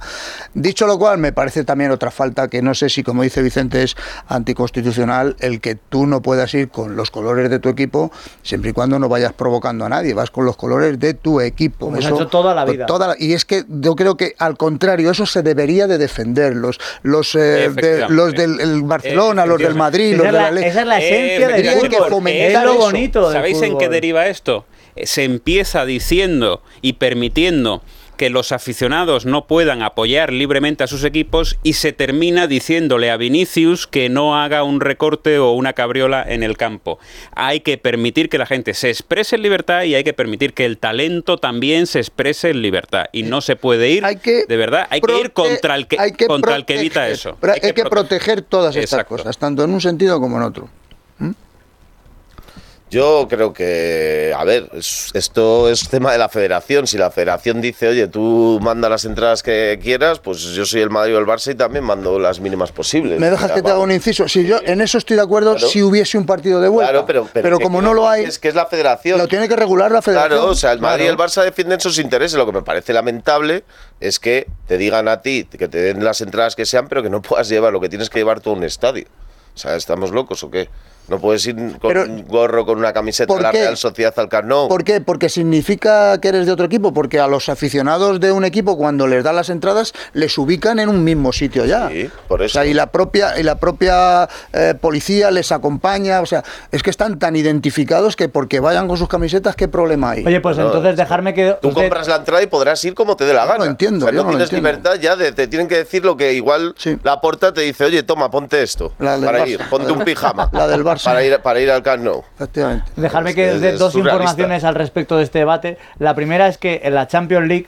Dicho 0.53 0.85
lo 0.85 0.99
cual, 0.99 1.17
me 1.17 1.31
parece 1.31 1.63
también 1.63 1.91
otra 1.91 2.11
falta 2.11 2.47
que 2.49 2.61
no 2.61 2.73
sé 2.73 2.89
si, 2.89 3.03
como 3.03 3.23
dice 3.23 3.41
Vicente, 3.41 3.83
es 3.83 3.95
anticonstitucional 4.27 5.35
el 5.39 5.61
que 5.61 5.75
tú 5.75 6.05
no 6.07 6.21
puedas 6.21 6.53
ir 6.53 6.69
con 6.69 6.95
los 6.95 7.09
colores 7.11 7.49
de 7.49 7.59
tu 7.59 7.69
equipo 7.69 8.11
siempre 8.43 8.71
y 8.71 8.73
cuando 8.73 8.99
no 8.99 9.07
vayas 9.07 9.33
provocando 9.33 9.85
a 9.85 9.89
nadie. 9.89 10.13
Vas 10.13 10.29
con 10.31 10.45
los 10.45 10.57
colores 10.57 10.99
de 10.99 11.13
tu 11.13 11.39
equipo. 11.41 11.85
Como 11.87 12.01
se 12.01 12.07
ha 12.07 12.11
hecho 12.11 12.27
toda 12.27 12.53
la 12.53 12.65
vida. 12.65 12.85
toda 12.85 13.07
la- 13.09 13.15
y 13.17 13.33
es 13.33 13.45
que 13.45 13.63
yo 13.69 13.95
creo 13.95 14.17
que 14.17 14.35
al 14.39 14.57
contrario, 14.57 15.11
eso 15.11 15.25
se 15.25 15.41
debería 15.41 15.87
de 15.87 15.97
defender. 15.97 16.55
Los, 16.55 16.79
los, 17.03 17.33
eh, 17.35 17.39
de- 17.39 17.65
Efectivamente. 17.65 18.13
los 18.13 18.33
del 18.33 18.59
el 18.59 18.81
Barcelona, 18.83 19.45
los 19.45 19.59
del 19.59 19.75
Madrid, 19.75 20.13
Esa 20.13 20.17
los 20.17 20.25
es 20.25 20.31
del 20.31 20.41
la, 20.41 20.47
Atleti. 20.47 20.67
esa 20.67 20.81
es 20.81 20.87
la 20.87 20.99
Eh, 20.99 21.05
esencia 21.07 21.47
del 21.47 21.55
tendrían 21.63 21.89
que 21.89 21.97
fútbol. 21.97 22.09
fomentar 22.09 22.40
Es 22.47 22.53
lo 22.63 22.71
eso. 22.73 22.79
bonito 22.79 23.23
del 23.29 23.33
¿Sabéis 23.33 23.61
en 23.61 23.77
qué 23.77 23.89
deriva 23.89 24.27
esto? 24.27 24.65
Eh, 24.95 25.05
Se 25.05 25.23
empieza 25.23 25.85
diciendo 25.85 26.61
y 26.81 26.93
permitiendo 26.93 27.81
que 28.17 28.29
los 28.29 28.51
aficionados 28.51 29.25
no 29.25 29.47
puedan 29.47 29.81
apoyar 29.81 30.31
libremente 30.31 30.83
a 30.83 30.87
sus 30.87 31.03
equipos 31.05 31.57
y 31.63 31.73
se 31.73 31.91
termina 31.91 32.45
diciéndole 32.45 33.09
a 33.09 33.17
Vinicius 33.17 33.87
que 33.87 34.09
no 34.09 34.39
haga 34.39 34.61
un 34.61 34.79
recorte 34.79 35.39
o 35.39 35.53
una 35.53 35.73
cabriola 35.73 36.23
en 36.27 36.43
el 36.43 36.55
campo. 36.55 36.99
Hay 37.33 37.61
que 37.61 37.79
permitir 37.79 38.29
que 38.29 38.37
la 38.37 38.45
gente 38.45 38.75
se 38.75 38.91
exprese 38.91 39.37
en 39.37 39.41
libertad 39.41 39.83
y 39.85 39.95
hay 39.95 40.03
que 40.03 40.13
permitir 40.13 40.53
que 40.53 40.65
el 40.65 40.77
talento 40.77 41.37
también 41.39 41.87
se 41.87 41.97
exprese 41.97 42.51
en 42.51 42.61
libertad. 42.61 43.05
Y 43.11 43.23
no 43.23 43.41
se 43.41 43.55
puede 43.55 43.89
ir, 43.89 44.05
Hay 44.05 44.17
que 44.17 44.45
de 44.47 44.57
verdad, 44.57 44.85
hay 44.91 45.01
que 45.01 45.19
ir 45.19 45.31
contra 45.31 45.73
el 45.75 45.87
que, 45.87 45.99
hay 45.99 46.11
que 46.11 46.27
contra 46.27 46.55
el 46.55 46.65
que 46.65 46.75
evita 46.75 47.09
eso. 47.09 47.39
hay, 47.41 47.59
que, 47.59 47.73
prote- 47.73 47.89
proteger 47.89 48.43
todas 48.43 48.75
estas 48.75 49.05
cosas, 49.05 49.35
tanto 49.39 49.63
en 49.63 49.73
un 49.73 49.81
sentido 49.81 50.19
como 50.19 50.37
en 50.37 50.43
otro. 50.43 50.69
Yo 52.91 53.27
creo 53.29 53.53
que, 53.53 54.35
a 54.37 54.43
ver, 54.43 54.67
es- 54.73 55.11
esto 55.13 55.69
es 55.69 55.87
tema 55.87 56.11
de 56.11 56.17
la 56.17 56.27
federación. 56.27 56.87
Si 56.87 56.97
la 56.97 57.09
federación 57.09 57.61
dice, 57.61 57.87
oye, 57.87 58.07
tú 58.09 58.59
manda 58.61 58.89
las 58.89 59.05
entradas 59.05 59.41
que 59.43 59.79
quieras, 59.81 60.19
pues 60.19 60.39
yo 60.41 60.65
soy 60.65 60.81
el 60.81 60.89
Madrid 60.89 61.15
o 61.15 61.19
el 61.19 61.25
Barça 61.25 61.53
y 61.53 61.55
también 61.55 61.85
mando 61.85 62.19
las 62.19 62.41
mínimas 62.41 62.73
posibles. 62.73 63.17
¿Me 63.17 63.29
dejas 63.29 63.49
que 63.53 63.61
te 63.61 63.69
haga 63.69 63.79
un 63.79 63.93
inciso? 63.93 64.27
Si 64.27 64.45
yo 64.45 64.57
en 64.65 64.81
eso 64.81 64.97
estoy 64.97 65.15
de 65.15 65.23
acuerdo, 65.23 65.53
Claro. 65.55 65.69
si 65.69 65.81
hubiese 65.81 66.17
un 66.17 66.25
partido 66.25 66.59
de 66.59 66.67
vuelta. 66.67 66.91
Claro, 66.91 67.29
pero, 67.31 67.59
como 67.61 67.79
que 67.79 67.85
no 67.85 67.93
lo 67.93 68.09
hay, 68.09 68.25
Es 68.25 68.39
que 68.39 68.49
es 68.49 68.55
la 68.55 68.65
federación. 68.65 69.17
lo 69.19 69.27
tiene 69.29 69.47
que 69.47 69.55
regular 69.55 69.89
la 69.89 70.01
federación. 70.01 70.37
Claro, 70.39 70.51
o 70.51 70.55
sea, 70.55 70.73
el 70.73 70.81
Madrid 70.81 71.05
y 71.05 71.07
el 71.07 71.15
Claro. 71.15 71.31
Barça 71.31 71.43
defienden 71.45 71.79
sus 71.79 71.97
intereses. 71.97 72.37
Lo 72.37 72.45
que 72.45 72.51
me 72.51 72.61
parece 72.61 72.91
lamentable 72.91 73.63
es 74.01 74.19
que 74.19 74.47
te 74.67 74.77
digan 74.77 75.07
a 75.07 75.21
ti 75.21 75.47
que 75.49 75.69
te 75.69 75.77
den 75.77 76.03
las 76.03 76.19
entradas 76.19 76.57
que 76.57 76.65
sean, 76.65 76.89
pero 76.89 77.01
que 77.01 77.09
no 77.09 77.21
puedas 77.21 77.47
llevar 77.47 77.71
lo 77.71 77.79
que 77.79 77.87
tienes 77.87 78.09
que 78.09 78.19
llevar 78.19 78.41
todo 78.41 78.53
un 78.55 78.65
estadio. 78.65 79.05
O 79.55 79.57
sea, 79.57 79.77
¿estamos 79.77 80.11
locos 80.11 80.43
o 80.43 80.51
qué? 80.51 80.67
No 81.07 81.19
puedes 81.19 81.45
ir 81.45 81.55
con 81.55 81.79
Pero- 81.89 82.03
un 82.03 82.25
gorro, 82.27 82.65
con 82.65 82.77
una 82.77 82.93
camiseta 82.93 83.33
de 83.33 83.35
¿Por 83.37 83.41
la 83.43 83.51
qué? 83.51 83.61
Real 83.61 83.75
Sociedad 83.77 84.13
al 84.17 84.29
Camp 84.29 84.47
Nou. 84.47 84.69
¿Por 84.69 84.83
qué? 84.85 85.01
Porque 85.01 85.27
significa 85.27 86.19
que 86.21 86.29
eres 86.29 86.45
de 86.45 86.51
otro 86.53 86.65
equipo, 86.65 86.93
porque 86.93 87.19
a 87.19 87.27
los 87.27 87.49
aficionados 87.49 88.19
de 88.19 88.31
un 88.31 88.45
equipo 88.45 88.77
cuando 88.77 89.07
les 89.07 89.23
dan 89.23 89.35
las 89.35 89.49
entradas 89.49 89.93
les 90.13 90.37
ubican 90.37 90.79
en 90.79 90.87
un 90.89 91.03
mismo 91.03 91.33
sitio 91.33 91.65
ya. 91.65 91.89
Sí, 91.89 92.09
por 92.27 92.41
eso. 92.41 92.59
O 92.59 92.61
sea, 92.61 92.65
y 92.69 92.73
la 92.73 92.87
propia 92.87 93.37
y 93.39 93.43
la 93.43 93.55
propia 93.55 94.29
eh, 94.53 94.73
policía 94.79 95.31
les 95.31 95.51
acompaña, 95.51 96.21
o 96.21 96.25
sea, 96.25 96.43
es 96.71 96.81
que 96.81 96.89
están 96.89 97.19
tan 97.19 97.35
identificados 97.35 98.15
que 98.15 98.29
porque 98.29 98.59
vayan 98.61 98.87
con 98.87 98.97
sus 98.97 99.09
camisetas, 99.09 99.55
¿qué 99.55 99.67
problema 99.67 100.11
hay? 100.11 100.25
Oye, 100.25 100.39
pues 100.39 100.57
No, 100.57 100.67
entonces 100.67 100.95
dejarme 100.95 101.33
que... 101.33 101.57
Tú 101.61 101.69
usted- 101.69 101.81
compras 101.81 102.07
la 102.07 102.15
entrada 102.17 102.41
y 102.43 102.47
podrás 102.47 102.83
ir 102.85 102.93
como 102.93 103.15
te 103.17 103.25
dé 103.25 103.33
la 103.33 103.45
gana. 103.45 103.57
no 103.59 103.65
entiendo, 103.65 104.05
O 104.05 104.09
sea, 104.09 104.15
yo 104.15 104.23
no 104.23 104.31
no 104.31 104.31
lo 104.31 104.37
tienes 104.37 104.53
entiendo. 104.53 104.69
libertad 104.69 105.01
ya 105.01 105.15
de 105.17 105.31
te 105.33 105.47
tienen 105.47 105.67
que 105.67 105.75
decir 105.77 106.05
lo 106.05 106.15
que 106.15 106.33
igual 106.33 106.73
Sí. 106.77 106.97
la 107.03 107.19
porta 107.19 107.53
te 107.53 107.61
dice, 107.61 107.85
oye, 107.85 108.03
toma, 108.03 108.31
ponte 108.31 108.61
esto. 108.63 108.93
La 108.99 109.13
del 109.17 109.25
para 109.25 109.43
Barça. 109.45 109.49
ir, 109.49 109.59
ponte 109.69 109.91
un 109.91 110.03
pijama. 110.03 110.49
La 110.53 110.67
del 110.67 110.83
Barça. 110.91 111.05
Para 111.05 111.23
ir, 111.23 111.39
para 111.39 111.59
ir 111.59 111.71
al 111.71 111.83
Camp 111.83 112.03
Nou. 112.03 112.23
Efectivamente. 112.35 112.91
Dejarme 112.95 113.29
Es 113.31 113.35
que 113.35 113.45
dé 113.59 113.71
dos 113.73 113.95
informaciones 113.95 114.63
al 114.63 114.75
respecto 114.75 115.17
de 115.17 115.23
este 115.23 115.39
debate. 115.39 115.77
La 115.99 116.15
primera 116.15 116.47
es 116.47 116.57
que 116.57 116.81
en 116.83 116.95
la 116.95 117.07
Champions 117.07 117.47
League, 117.47 117.67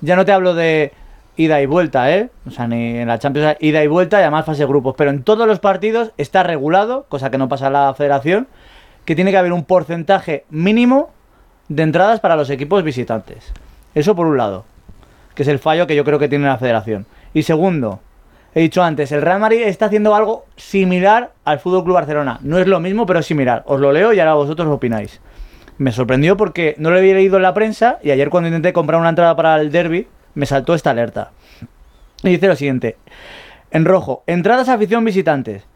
ya 0.00 0.16
no 0.16 0.24
te 0.24 0.32
hablo 0.32 0.54
de 0.54 0.92
ida 1.36 1.60
y 1.60 1.66
vuelta, 1.66 2.10
¿eh? 2.10 2.30
O 2.46 2.50
sea, 2.50 2.66
ni 2.66 2.98
en 2.98 3.08
la 3.08 3.18
Champions 3.18 3.56
ida 3.60 3.82
y 3.82 3.86
vuelta 3.86 4.18
y 4.18 4.22
además 4.22 4.46
fase 4.46 4.60
de 4.60 4.66
grupos, 4.66 4.94
pero 4.96 5.10
en 5.10 5.22
todos 5.22 5.46
los 5.46 5.60
partidos 5.60 6.12
está 6.16 6.42
regulado, 6.42 7.06
cosa 7.08 7.30
que 7.30 7.38
no 7.38 7.48
pasa 7.48 7.68
en 7.68 7.74
la 7.74 7.94
federación, 7.94 8.48
que 9.04 9.14
tiene 9.14 9.30
que 9.30 9.36
haber 9.36 9.52
un 9.52 9.64
porcentaje 9.64 10.44
mínimo 10.50 11.10
de 11.68 11.82
entradas 11.82 12.20
para 12.20 12.36
los 12.36 12.50
equipos 12.50 12.82
visitantes. 12.82 13.52
Eso 13.94 14.14
por 14.14 14.26
un 14.26 14.36
lado, 14.36 14.64
que 15.34 15.42
es 15.42 15.48
el 15.48 15.58
fallo 15.58 15.86
que 15.86 15.96
yo 15.96 16.04
creo 16.04 16.18
que 16.18 16.28
tiene 16.28 16.46
la 16.46 16.58
federación. 16.58 17.06
Y 17.34 17.42
segundo, 17.42 18.00
he 18.56 18.62
dicho 18.62 18.82
antes, 18.82 19.12
el 19.12 19.20
Real 19.20 19.38
Madrid 19.38 19.64
está 19.64 19.84
haciendo 19.84 20.14
algo 20.14 20.46
similar 20.56 21.32
al 21.44 21.58
Fútbol 21.58 21.84
Club 21.84 21.96
Barcelona. 21.96 22.38
No 22.40 22.56
es 22.56 22.66
lo 22.66 22.80
mismo, 22.80 23.04
pero 23.04 23.20
similar. 23.20 23.62
Os 23.66 23.78
lo 23.78 23.92
leo 23.92 24.14
y 24.14 24.18
ahora 24.18 24.32
vosotros 24.32 24.66
opináis. 24.68 25.20
Me 25.76 25.92
sorprendió 25.92 26.38
porque 26.38 26.74
no 26.78 26.90
lo 26.90 26.96
había 26.96 27.12
leído 27.12 27.36
en 27.36 27.42
la 27.42 27.52
prensa 27.52 27.98
y 28.02 28.12
ayer 28.12 28.30
cuando 28.30 28.48
intenté 28.48 28.72
comprar 28.72 28.98
una 28.98 29.10
entrada 29.10 29.36
para 29.36 29.60
el 29.60 29.70
derby 29.70 30.08
me 30.32 30.46
saltó 30.46 30.72
esta 30.72 30.92
alerta. 30.92 31.32
Y 32.22 32.30
dice 32.30 32.46
lo 32.46 32.56
siguiente. 32.56 32.96
En 33.70 33.84
rojo, 33.84 34.24
entradas 34.26 34.70
a 34.70 34.72
afición 34.72 35.04
visitantes. 35.04 35.66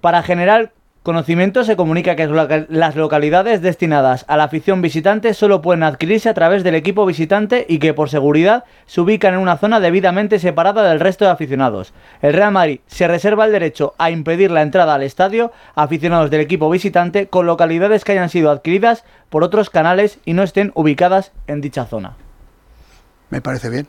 Para 0.00 0.24
generar 0.24 0.72
conocimiento 1.06 1.62
se 1.62 1.76
comunica 1.76 2.16
que 2.16 2.26
las 2.26 2.96
localidades 2.96 3.62
destinadas 3.62 4.24
a 4.26 4.36
la 4.36 4.42
afición 4.42 4.82
visitante 4.82 5.34
solo 5.34 5.62
pueden 5.62 5.84
adquirirse 5.84 6.28
a 6.28 6.34
través 6.34 6.64
del 6.64 6.74
equipo 6.74 7.06
visitante 7.06 7.64
y 7.68 7.78
que 7.78 7.94
por 7.94 8.10
seguridad 8.10 8.64
se 8.86 9.00
ubican 9.00 9.34
en 9.34 9.38
una 9.38 9.56
zona 9.56 9.78
debidamente 9.78 10.40
separada 10.40 10.82
del 10.82 10.98
resto 10.98 11.24
de 11.24 11.30
aficionados. 11.30 11.94
El 12.22 12.32
Real 12.32 12.50
Madrid 12.50 12.80
se 12.88 13.06
reserva 13.06 13.44
el 13.44 13.52
derecho 13.52 13.94
a 13.98 14.10
impedir 14.10 14.50
la 14.50 14.62
entrada 14.62 14.94
al 14.94 15.04
estadio 15.04 15.52
a 15.76 15.84
aficionados 15.84 16.28
del 16.28 16.40
equipo 16.40 16.68
visitante 16.68 17.28
con 17.28 17.46
localidades 17.46 18.02
que 18.02 18.10
hayan 18.10 18.28
sido 18.28 18.50
adquiridas 18.50 19.04
por 19.30 19.44
otros 19.44 19.70
canales 19.70 20.18
y 20.24 20.32
no 20.32 20.42
estén 20.42 20.72
ubicadas 20.74 21.30
en 21.46 21.60
dicha 21.60 21.86
zona. 21.86 22.16
Me 23.30 23.40
parece 23.40 23.70
bien. 23.70 23.86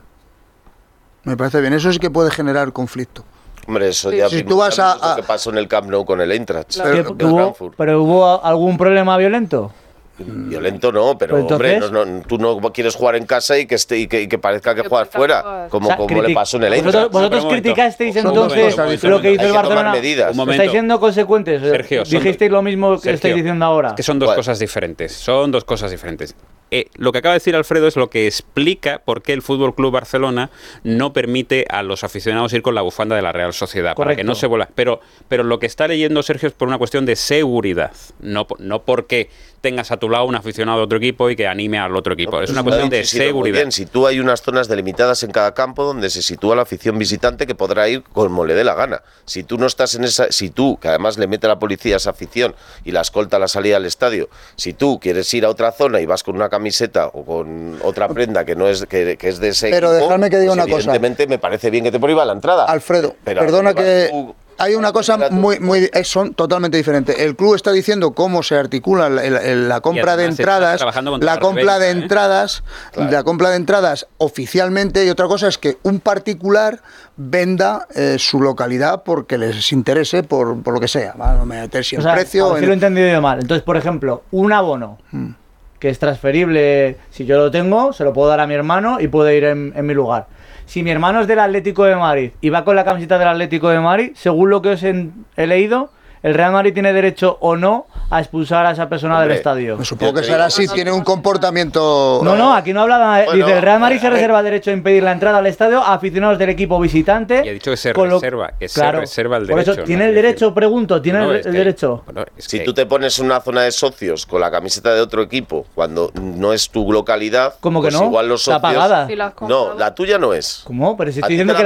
Me 1.23 1.35
parece 1.35 1.61
bien. 1.61 1.73
Eso 1.73 1.91
sí 1.91 1.97
que 1.97 2.11
puede 2.11 2.29
generar 2.29 2.71
conflicto. 2.73 3.25
Hombre, 3.67 3.89
eso 3.89 4.11
ya 4.11 4.29
Si 4.29 4.43
tú 4.43 4.57
vas 4.57 4.79
a- 4.79 4.93
vimos 4.93 5.01
lo 5.07 5.11
a- 5.11 5.15
que 5.17 5.23
pasó 5.23 5.49
en 5.49 5.57
el 5.57 5.67
Camp 5.67 5.89
Nou 5.89 6.05
con 6.05 6.21
el 6.21 6.31
Eintracht. 6.31 6.79
¿Qué- 6.81 7.03
de 7.03 7.25
hubo-. 7.25 7.71
¿Pero 7.77 8.01
hubo 8.01 8.43
algún 8.43 8.77
problema 8.77 9.17
violento? 9.17 9.71
Violento 10.19 10.91
no, 10.91 11.15
pero 11.15 11.35
Pues 11.39 11.51
hombre, 11.51 11.79
no- 11.79 12.03
no- 12.05 12.21
tú 12.23 12.39
no 12.39 12.59
quieres 12.73 12.95
jugar 12.95 13.17
en 13.17 13.27
casa 13.27 13.55
y 13.59 13.67
que 13.67 13.75
esté 13.75 13.99
y 13.99 14.07
que, 14.07 14.23
y 14.23 14.27
que 14.27 14.39
parezca 14.39 14.73
que 14.73 14.81
juegas 14.81 15.09
fuera, 15.09 15.67
como, 15.69 15.85
O 15.85 15.91
sea, 15.91 15.97
como 15.97 16.21
le 16.23 16.33
pasó 16.33 16.57
en 16.57 16.63
el 16.63 16.69
Vosotros, 16.71 16.93
Eintracht. 16.95 17.11
vosotros 17.13 17.29
Pero 17.29 17.43
momento. 17.43 17.61
criticasteis 17.63 18.15
entonces 18.15 18.75
cosas 18.75 19.03
lo 19.03 19.21
que 19.21 19.31
hizo 19.33 19.43
el 19.45 19.51
Barcelona. 19.53 19.93
momento. 20.33 20.51
¿Estáis 20.53 20.71
siendo 20.71 20.99
consecuentes? 20.99 21.61
Sergio, 21.61 22.03
Dijisteis 22.03 22.49
lo 22.51 22.63
mismo 22.63 22.93
que 22.95 23.01
Sergio, 23.01 23.13
estáis 23.15 23.35
diciendo 23.35 23.63
ahora. 23.65 23.93
Que 23.93 24.01
son 24.01 24.17
dos 24.17 24.27
¿Cuál? 24.27 24.37
cosas 24.37 24.57
diferentes. 24.57 25.11
Son 25.11 25.51
dos 25.51 25.63
cosas 25.65 25.91
diferentes. 25.91 26.35
Eh, 26.71 26.87
lo 26.95 27.11
que 27.11 27.19
acaba 27.19 27.33
de 27.33 27.37
decir 27.39 27.55
Alfredo 27.55 27.87
es 27.87 27.95
lo 27.95 28.09
que 28.09 28.27
explica 28.27 28.99
por 28.99 29.21
qué 29.21 29.33
el 29.33 29.41
Fútbol 29.41 29.73
Club 29.75 29.91
Barcelona 29.93 30.49
no 30.83 31.13
permite 31.13 31.65
a 31.69 31.83
los 31.83 32.03
aficionados 32.03 32.51
ir 32.53 32.61
con 32.61 32.75
la 32.75 32.81
bufanda 32.81 33.15
de 33.15 33.21
la 33.21 33.31
Real 33.31 33.53
Sociedad 33.53 33.95
para 33.95 34.11
que 34.11 34.15
Correcto. 34.15 34.23
no 34.27 34.35
se 34.35 34.47
vuela. 34.47 34.69
Pero, 34.75 34.99
pero 35.27 35.43
lo 35.43 35.59
que 35.59 35.65
está 35.65 35.87
leyendo 35.87 36.21
Sergio 36.23 36.47
es 36.47 36.53
por 36.53 36.67
una 36.67 36.77
cuestión 36.77 37.05
de 37.05 37.15
seguridad, 37.15 37.91
no, 38.19 38.47
no 38.59 38.81
porque 38.83 39.29
tengas 39.61 39.91
a 39.91 39.97
tu 39.97 40.07
lado 40.09 40.25
un 40.25 40.35
aficionado 40.35 40.77
de 40.77 40.83
otro 40.83 40.97
equipo 40.99 41.29
y 41.29 41.35
que 41.35 41.47
anime 41.47 41.79
al 41.79 41.95
otro 41.95 42.13
equipo. 42.13 42.39
es 42.41 42.49
una 42.51 42.63
Pues 42.63 42.75
cuestión 42.75 42.89
lo 42.89 42.95
ha 42.95 42.97
de 42.97 43.03
Isidro 43.03 43.23
muy 43.23 43.27
seguridad. 43.29 43.55
bien. 43.59 43.71
Si 43.71 43.85
tú 43.85 44.05
hay 44.07 44.19
unas 44.19 44.41
zonas 44.41 44.67
delimitadas 44.67 45.23
en 45.23 45.31
cada 45.31 45.53
campo 45.53 45.83
donde 45.83 46.09
se 46.09 46.21
sitúa 46.21 46.55
la 46.55 46.61
afición 46.61 46.97
visitante 46.99 47.47
que 47.47 47.55
podrá 47.55 47.89
ir 47.89 48.03
como 48.13 48.45
le 48.45 48.53
dé 48.53 48.63
la 48.63 48.75
gana. 48.75 49.01
Si 49.25 49.43
tú 49.43 49.57
no 49.57 49.65
estás 49.65 49.95
en 49.95 50.03
esa, 50.03 50.31
si 50.31 50.51
tú, 50.51 50.77
que 50.79 50.87
además 50.89 51.17
le 51.17 51.27
mete 51.27 51.47
a 51.47 51.49
la 51.49 51.59
policía 51.59 51.95
a 51.95 51.97
esa 51.97 52.11
afición 52.11 52.55
y 52.85 52.91
la 52.91 53.01
escolta 53.01 53.37
a 53.37 53.39
la 53.39 53.47
salida 53.47 53.75
del 53.75 53.85
estadio, 53.87 54.29
si 54.55 54.73
tú 54.73 54.99
quieres 55.01 55.33
ir 55.33 55.43
a 55.43 55.49
otra 55.49 55.71
zona 55.71 55.99
y 56.01 56.05
vas 56.05 56.23
con 56.23 56.35
una 56.35 56.49
camiseta 56.57 57.07
o 57.13 57.23
con 57.23 57.77
otra 57.83 58.07
prenda 58.09 58.43
que 58.45 58.55
no 58.55 58.67
es 58.67 58.85
que, 58.87 59.15
que 59.17 59.29
es 59.29 59.39
de 59.39 59.49
ese 59.49 59.69
Pero 59.69 59.89
equipo, 59.91 60.05
dejadme 60.05 60.29
que 60.29 60.39
diga 60.39 60.53
pues 60.53 60.63
una 60.65 60.71
cosa. 60.71 60.89
Evidentemente 60.89 61.27
me 61.27 61.37
parece 61.39 61.69
bien 61.69 61.83
que 61.83 61.91
te 61.91 61.99
prohíba 61.99 62.25
la 62.25 62.33
entrada. 62.33 62.65
Alfredo, 62.65 63.15
Pero 63.23 63.41
perdona 63.41 63.73
que 63.73 64.07
tú- 64.11 64.35
hay 64.59 64.73
una 64.73 64.91
cosa 64.91 65.17
muy, 65.29 65.59
muy, 65.59 65.87
eh, 65.93 66.03
son 66.03 66.33
totalmente 66.33 66.77
diferentes. 66.77 67.19
El 67.19 67.35
club 67.35 67.53
está 67.53 67.71
diciendo 67.71 68.13
cómo 68.13 68.41
se 68.41 68.55
articula 68.55 69.07
la, 69.07 69.21
la- 69.29 69.41
la 69.55 69.81
compra 69.81 70.17
de 70.17 70.25
está 70.25 70.41
entradas, 70.41 70.81
la 71.19 71.37
compra 71.39 71.77
de 71.77 71.87
¿eh? 71.89 71.91
entradas, 71.91 72.63
la 72.95 73.21
compra 73.23 73.51
de 73.51 73.57
entradas 73.57 74.07
oficialmente 74.17 75.05
y 75.05 75.09
otra 75.11 75.27
cosa 75.27 75.47
es 75.47 75.59
que 75.59 75.77
un 75.83 75.99
particular 75.99 76.81
venda 77.17 77.87
eh, 77.93 78.15
su 78.17 78.41
localidad 78.41 79.03
porque 79.03 79.37
les 79.37 79.71
interese 79.71 80.23
por, 80.23 80.61
por 80.63 80.73
lo 80.73 80.79
que 80.79 80.87
sea, 80.87 81.13
¿va? 81.13 81.33
no 81.35 81.45
me 81.45 81.61
meter 81.61 81.85
si 81.85 81.95
O 81.95 81.99
en 81.99 82.11
precio. 82.15 82.47
a 82.51 82.57
si 82.57 82.63
en- 82.63 82.65
lo 82.65 82.71
he 82.71 82.73
entendido 82.73 83.07
yo 83.09 83.21
mal. 83.21 83.39
Entonces, 83.39 83.63
por 83.63 83.77
ejemplo, 83.77 84.23
un 84.31 84.51
abono 84.53 84.97
Hmm. 85.11 85.33
Que 85.79 85.89
es 85.89 85.99
transferible, 85.99 86.97
si 87.09 87.25
yo 87.25 87.37
lo 87.37 87.51
tengo, 87.51 87.93
se 87.93 88.03
lo 88.03 88.13
puedo 88.13 88.29
dar 88.29 88.39
a 88.39 88.47
mi 88.47 88.53
hermano 88.53 88.99
y 88.99 89.07
puede 89.07 89.37
ir 89.37 89.43
en, 89.43 89.85
mi 89.85 89.93
lugar. 89.93 90.27
Si 90.65 90.83
mi 90.83 90.91
hermano 90.91 91.21
es 91.21 91.27
del 91.27 91.39
Atlético 91.39 91.85
de 91.85 91.95
Madrid 91.95 92.31
y 92.41 92.49
va 92.49 92.65
con 92.65 92.75
la 92.75 92.83
camiseta 92.83 93.17
del 93.17 93.27
Atlético 93.27 93.69
de 93.69 93.79
Madrid, 93.79 94.11
según 94.15 94.49
lo 94.49 94.61
que 94.61 94.69
os 94.69 94.83
he 94.83 95.47
leído, 95.47 95.91
el 96.23 96.33
Real 96.33 96.51
Madrid 96.51 96.73
tiene 96.73 96.93
derecho 96.93 97.37
o 97.41 97.55
no 97.55 97.87
a 98.09 98.19
expulsar 98.19 98.65
a 98.65 98.71
esa 98.71 98.87
persona 98.89 99.15
Hombre, 99.15 99.29
del 99.29 99.37
estadio. 99.37 99.83
Supongo 99.83 100.13
que 100.15 100.23
será 100.23 100.45
así, 100.45 100.67
tiene 100.67 100.91
un 100.91 101.03
comportamiento... 101.03 102.21
No, 102.23 102.35
no, 102.35 102.53
aquí 102.53 102.73
no 102.73 102.81
habla 102.81 102.97
nada. 102.97 103.25
Bueno, 103.25 103.45
Dice, 103.45 103.57
el 103.57 103.61
Real 103.61 103.79
Madrid 103.79 103.97
se 103.99 104.03
ver. 104.05 104.13
reserva 104.13 104.39
el 104.39 104.45
derecho 104.45 104.69
a 104.71 104.73
impedir 104.73 105.03
la 105.03 105.11
entrada 105.11 105.37
al 105.39 105.47
estadio 105.47 105.81
a 105.81 105.93
aficionados 105.93 106.37
del 106.37 106.49
equipo 106.49 106.79
visitante. 106.79 107.41
Y 107.45 107.49
ha 107.49 107.53
dicho 107.53 107.71
que 107.71 107.77
se 107.77 107.93
lo- 107.93 108.05
reserva, 108.05 108.51
que 108.59 108.67
se 108.69 108.91
reserva 108.91 109.37
el 109.37 109.47
Por 109.47 109.59
eso, 109.59 109.71
derecho, 109.71 109.85
¿tiene 109.85 110.03
¿no? 110.03 110.09
el 110.09 110.15
derecho, 110.15 110.53
pregunto, 110.53 111.01
tiene 111.01 111.19
No, 111.19 111.31
el, 111.31 111.37
es 111.39 111.45
el 111.45 111.51
que- 111.51 111.57
derecho? 111.57 112.03
bueno, 112.05 112.25
es 112.37 112.45
Si 112.45 112.63
tú 112.63 112.73
te 112.73 112.85
pones 112.85 113.17
en 113.19 113.25
una 113.25 113.41
zona 113.41 113.61
de 113.61 113.71
socios 113.71 114.25
con 114.25 114.41
la 114.41 114.49
camiseta 114.51 114.93
de 114.93 115.01
otro 115.01 115.21
equipo 115.21 115.65
cuando 115.75 116.11
no 116.15 116.53
es 116.53 116.69
tu 116.69 116.91
localidad, 116.91 117.55
¿Cómo 117.59 117.81
que 117.81 117.87
pues 117.89 117.99
no? 117.99 118.05
igual 118.07 118.27
los 118.29 118.43
socios 118.43 118.61
pagada. 118.61 119.07
La 119.09 119.25
has 119.27 119.33
No, 119.41 119.73
la 119.73 119.93
tuya 119.95 120.17
no 120.17 120.33
es. 120.33 120.61
¿Cómo? 120.65 120.95
Pero 120.97 121.11
si 121.11 121.19
estoy 121.19 121.33
diciendo 121.33 121.55
que 121.55 121.61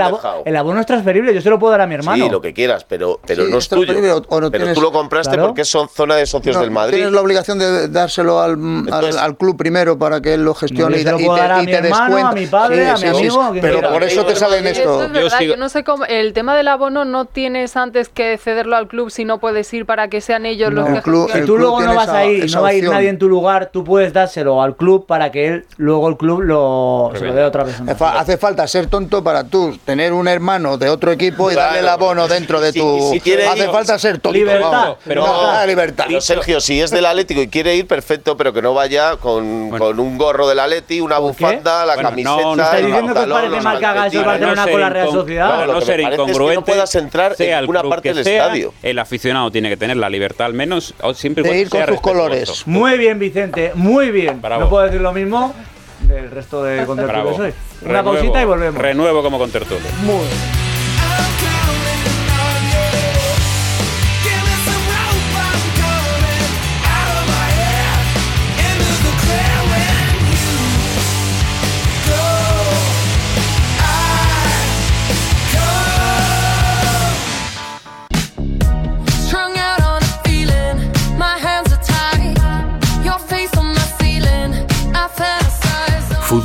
el, 0.46 0.56
abono 0.56 0.80
es 0.80 0.86
transferible, 0.86 1.34
yo 1.34 1.42
se 1.42 1.50
lo 1.50 1.60
puedo 1.60 1.72
dar 1.72 1.82
a 1.82 1.88
mi 1.88 1.96
hermano. 1.96 2.24
Sí, 2.24 2.30
lo 2.32 2.42
que 2.42 2.54
quieras, 2.54 2.84
pero, 2.88 3.20
pero 3.26 3.46
Sí, 3.46 3.52
no 3.52 3.58
es 3.58 3.68
tuyo. 3.70 3.94
o 4.28 4.41
no 4.42 4.52
pero 4.52 4.64
tienes- 4.66 4.76
tú 4.76 4.82
lo 4.82 4.92
compraste 4.92 5.34
Claro. 5.36 5.48
porque 5.50 5.64
son 5.64 5.88
zona 5.88 6.16
de 6.16 6.26
socios 6.26 6.56
No, 6.56 6.62
del 6.62 6.72
Madrid. 6.72 6.96
Tienes 6.96 7.14
la 7.14 7.22
obligación 7.22 7.58
de 7.60 7.88
dárselo 7.88 8.42
al, 8.42 8.52
al- 8.52 8.58
Entonces- 8.58 9.16
al 9.18 9.38
club 9.38 9.56
primero 9.58 9.98
para 9.98 10.20
que 10.22 10.34
él 10.34 10.44
lo 10.44 10.54
gestione 10.54 10.98
y, 10.98 11.02
y 11.02 11.04
te, 11.06 11.12
dar 11.12 11.52
a 11.54 11.64
y 11.64 11.66
te 11.68 11.72
hermano, 11.76 12.04
descuenta. 12.06 12.30
a 12.30 12.34
mi 12.34 12.46
padre, 12.48 12.90
a 12.90 12.98
mi 12.98 13.06
amigo, 13.08 13.50
Pero 13.62 13.74
quiera. 13.80 13.90
por 13.94 14.04
eso 14.04 14.26
te 14.26 14.36
salen 14.36 14.68
esto. 14.68 15.04
es 15.04 15.12
verdad, 15.12 15.22
Yo 15.22 15.30
sigo- 15.38 15.54
yo 15.54 15.58
no 15.58 15.70
sé 15.70 15.84
cómo. 15.84 16.06
El 16.06 16.34
tema 16.34 16.56
del 16.56 16.68
abono 16.68 17.06
no 17.06 17.26
tienes 17.26 17.78
antes 17.78 18.10
que 18.10 18.38
cederlo 18.38 18.76
al 18.76 18.88
club 18.88 19.12
si 19.12 19.24
no 19.26 19.40
puedes 19.40 19.72
ir 19.74 19.86
para 19.86 20.08
que 20.08 20.20
sean 20.22 20.46
ellos 20.46 20.74
los 20.74 20.90
que 20.90 21.02
club- 21.02 21.30
Si 21.32 21.42
tú 21.46 21.58
luego 21.58 21.82
no 21.82 21.94
vas 21.96 22.10
a 22.10 22.26
ir 22.26 22.52
no 22.52 22.62
va 22.64 22.70
a 22.70 22.74
ir 22.74 22.90
nadie 22.90 23.10
en 23.10 23.18
tu 23.20 23.30
lugar, 23.30 23.70
tú 23.72 23.84
puedes 23.84 24.12
dárselo 24.14 24.62
al 24.62 24.76
club 24.76 25.06
para 25.06 25.32
que 25.32 25.48
él, 25.48 25.66
luego 25.78 26.08
el 26.10 26.18
club 26.18 26.42
lo, 26.42 27.12
se 27.18 27.26
lo 27.26 27.34
dé 27.34 27.44
a 27.44 27.48
otra 27.48 27.64
persona. 27.66 27.92
Hace 27.92 28.00
fa- 28.00 28.20
Hace 28.20 28.38
falta 28.38 28.68
ser 28.68 28.88
tonto 28.88 29.24
para 29.24 29.44
tú 29.44 29.78
tener 29.86 30.14
un 30.14 30.28
hermano 30.28 30.78
de 30.78 30.90
otro 30.90 31.12
equipo 31.12 31.52
y 31.52 31.56
darle 31.56 31.80
el 31.80 31.88
abono 31.88 32.28
dentro 32.28 32.60
de 32.62 32.72
tu. 32.74 33.14
Hace 33.14 33.70
falta 33.70 33.98
ser 34.00 34.20
tonto. 34.20 34.31
Libertad, 34.34 34.72
vamos. 34.72 34.98
pero- 35.06 35.26
No, 35.26 35.50
ah, 35.52 35.66
libertad. 35.66 36.06
Sergio, 36.20 36.62
si 36.62 36.82
es 36.82 36.92
del 36.92 37.06
Atlético 37.06 37.42
y 37.42 37.48
quiere 37.48 37.76
ir, 37.76 37.88
perfecto, 37.88 38.36
pero 38.38 38.54
que 38.54 38.62
no 38.62 38.74
vaya 38.74 39.18
con, 39.18 39.70
Bueno. 39.70 39.86
con 39.86 40.00
un 40.00 40.18
gorro 40.18 40.48
del 40.48 40.60
Atleti, 40.60 41.02
una 41.02 41.18
bufanda, 41.20 41.86
la 41.86 41.94
Bueno, 41.96 42.10
camiseta. 42.10 42.36
no, 42.36 42.42
no 42.42 42.54
el 42.54 42.60
¿Estáis 42.62 42.86
diciendo 42.86 43.14
que 43.14 43.20
os 43.20 43.28
parece 43.28 43.62
mal 43.62 43.80
que 43.80 43.86
haga 43.86 44.02
calcetines. 44.02 44.26
Barcelona 44.26 44.68
con 44.72 44.82
la 44.82 44.90
Real 44.90 45.12
Sociedad? 45.12 45.66
No 45.68 45.80
que 45.80 45.86
ser 45.86 45.98
me 45.98 46.04
parece 46.04 46.04
es 46.04 46.10
que 46.10 46.18
no 46.18 46.24
incongruente, 46.24 46.72
puedas 46.72 46.96
entrar 46.96 47.36
en 47.40 47.54
el 47.58 47.70
una 47.70 47.80
club 47.82 47.90
parte 47.92 48.14
del 48.14 48.28
estadio. 48.28 48.74
El 48.84 49.00
aficionado 49.00 49.52
tiene 49.52 49.70
que 49.70 49.78
tener 49.78 49.98
la 49.98 50.10
libertad 50.10 50.48
al 50.48 50.54
menos, 50.54 50.94
siempre 51.16 51.44
De 51.44 51.58
ir 51.60 51.70
con 51.70 51.86
sus 51.88 52.02
colores. 52.02 52.64
Muy 52.68 52.98
bien, 52.98 53.20
Vicente, 53.20 53.72
muy 53.76 54.12
bien. 54.12 54.42
No 54.42 54.70
puedo 54.70 54.86
decir 54.86 55.02
lo 55.02 55.12
mismo 55.14 55.54
del 56.02 56.32
resto 56.32 56.64
de 56.64 56.86
contertulios 56.86 57.40
hoy. 57.40 57.54
Una 57.84 57.94
Renuevo, 58.00 58.12
pausita 58.14 58.42
y 58.42 58.46
volvemos. 58.46 58.82
Renuevo 58.82 59.22
como 59.24 59.38
contertulio. 59.38 59.88
Muy 60.04 60.16
bien. 60.16 60.61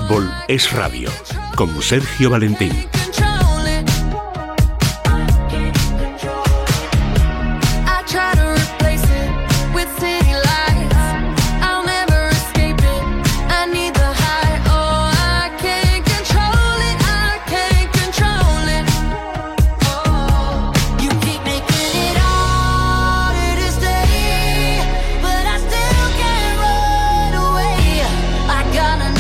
Fútbol 0.07 0.31
es 0.47 0.73
radio. 0.73 1.11
Con 1.57 1.83
Sergio 1.83 2.31
Valentín. 2.31 2.96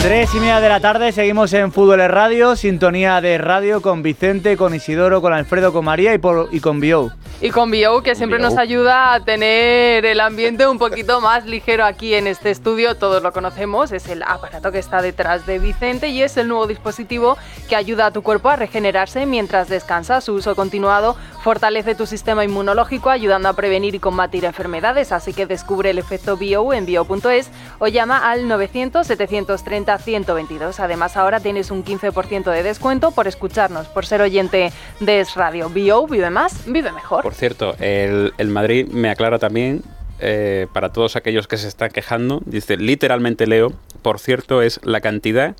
Tres 0.06 0.32
y 0.36 0.38
media 0.38 0.60
de 0.60 0.68
la 0.68 0.78
tarde, 0.78 1.10
seguimos 1.10 1.52
en 1.52 1.72
Fútbol 1.72 1.98
Radio, 1.98 2.54
sintonía 2.54 3.20
de 3.20 3.38
radio 3.38 3.82
con 3.82 4.04
Vicente, 4.04 4.56
con 4.56 4.72
Isidoro, 4.72 5.20
con 5.20 5.32
Alfredo, 5.32 5.72
con 5.72 5.84
María 5.84 6.14
y, 6.14 6.18
por, 6.18 6.48
y 6.52 6.60
con 6.60 6.78
Bio. 6.78 7.10
Y 7.40 7.50
con 7.50 7.72
Bio, 7.72 8.04
que 8.04 8.14
siempre 8.14 8.38
Bio. 8.38 8.48
nos 8.48 8.56
ayuda 8.56 9.14
a 9.14 9.24
tener 9.24 10.06
el 10.06 10.20
ambiente 10.20 10.64
un 10.68 10.78
poquito 10.78 11.20
más 11.20 11.44
ligero 11.46 11.84
aquí 11.84 12.14
en 12.14 12.28
este 12.28 12.52
estudio. 12.52 12.94
Todos 12.94 13.20
lo 13.20 13.32
conocemos, 13.32 13.90
es 13.90 14.08
el 14.08 14.22
aparato 14.22 14.70
que 14.70 14.78
está 14.78 15.02
detrás 15.02 15.44
de 15.44 15.58
Vicente 15.58 16.06
y 16.06 16.22
es 16.22 16.36
el 16.36 16.46
nuevo 16.46 16.68
dispositivo 16.68 17.36
que 17.68 17.74
ayuda 17.74 18.06
a 18.06 18.10
tu 18.12 18.22
cuerpo 18.22 18.48
a 18.48 18.54
regenerarse 18.54 19.26
mientras 19.26 19.68
descansa. 19.68 20.20
Su 20.20 20.34
uso 20.34 20.54
continuado 20.54 21.16
fortalece 21.46 21.94
tu 21.94 22.06
sistema 22.06 22.44
inmunológico, 22.44 23.08
ayudando 23.08 23.48
a 23.48 23.52
prevenir 23.52 23.94
y 23.94 24.00
combatir 24.00 24.44
enfermedades. 24.44 25.12
Así 25.12 25.32
que 25.32 25.46
descubre 25.46 25.90
el 25.90 26.00
efecto 26.00 26.36
Bio 26.36 26.72
en 26.72 26.86
bio.es 26.86 27.50
o 27.78 27.86
llama 27.86 28.28
al 28.28 28.46
900-730-122. 28.46 30.80
Además, 30.80 31.16
ahora 31.16 31.38
tienes 31.38 31.70
un 31.70 31.84
15% 31.84 32.50
de 32.50 32.64
descuento 32.64 33.12
por 33.12 33.28
escucharnos, 33.28 33.86
por 33.86 34.06
ser 34.06 34.22
oyente 34.22 34.72
de 34.98 35.20
Es 35.20 35.36
Radio. 35.36 35.70
Bio, 35.70 36.08
vive 36.08 36.30
más, 36.30 36.64
vive 36.66 36.90
mejor. 36.90 37.22
Por 37.22 37.34
cierto, 37.34 37.76
el, 37.78 38.32
Madrid 38.48 38.88
me 38.88 39.08
aclara 39.08 39.38
también, 39.38 39.84
eh, 40.18 40.66
para 40.72 40.92
todos 40.92 41.14
aquellos 41.14 41.46
que 41.46 41.58
se 41.58 41.68
están 41.68 41.92
quejando, 41.92 42.42
dice, 42.44 42.76
literalmente 42.76 43.46
leo, 43.46 43.72
por 44.02 44.18
cierto, 44.18 44.62
es 44.62 44.80
la 44.82 45.00
cantidad 45.00 45.54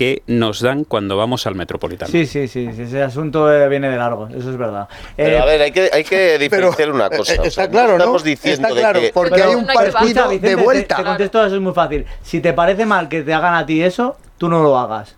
que 0.00 0.22
nos 0.28 0.62
dan 0.62 0.84
cuando 0.84 1.14
vamos 1.18 1.46
al 1.46 1.54
Metropolitano. 1.54 2.10
Sí, 2.10 2.24
sí, 2.24 2.48
sí, 2.48 2.70
sí, 2.74 2.82
ese 2.82 3.02
asunto 3.02 3.52
eh, 3.52 3.68
viene 3.68 3.90
de 3.90 3.98
largo, 3.98 4.28
eso 4.28 4.48
es 4.50 4.56
verdad. 4.56 4.88
Pero 5.14 5.36
Eh, 5.36 5.38
a 5.38 5.44
ver, 5.44 5.60
hay 5.60 5.72
que, 5.72 5.90
hay 5.92 6.04
que 6.04 6.38
diferenciar 6.38 6.90
una 6.90 7.08
eh, 7.08 7.16
cosa. 7.18 7.32
o 7.34 7.36
sea, 7.36 7.44
está 7.44 7.68
claro, 7.70 7.92
¿no? 7.92 7.96
Estamos 7.98 8.24
diciendo 8.24 8.62
Está 8.68 8.74
de 8.74 8.80
claro, 8.80 9.00
que- 9.00 9.10
porque 9.12 9.32
pero- 9.34 9.50
hay 9.50 9.54
un 9.56 9.66
partido 9.66 10.28
de 10.30 10.38
te- 10.38 10.54
vuelta. 10.56 10.96
Te, 10.96 11.04
contesto 11.04 11.44
eso 11.44 11.56
es 11.56 11.60
muy 11.60 11.74
fácil. 11.74 12.06
Si 12.22 12.40
te 12.40 12.54
parece 12.54 12.86
mal 12.86 13.10
que 13.10 13.20
te 13.22 13.34
hagan 13.34 13.52
a 13.54 13.66
ti 13.66 13.82
eso, 13.82 14.16
tú 14.38 14.48
no 14.48 14.62
lo 14.62 14.78
hagas. 14.78 15.16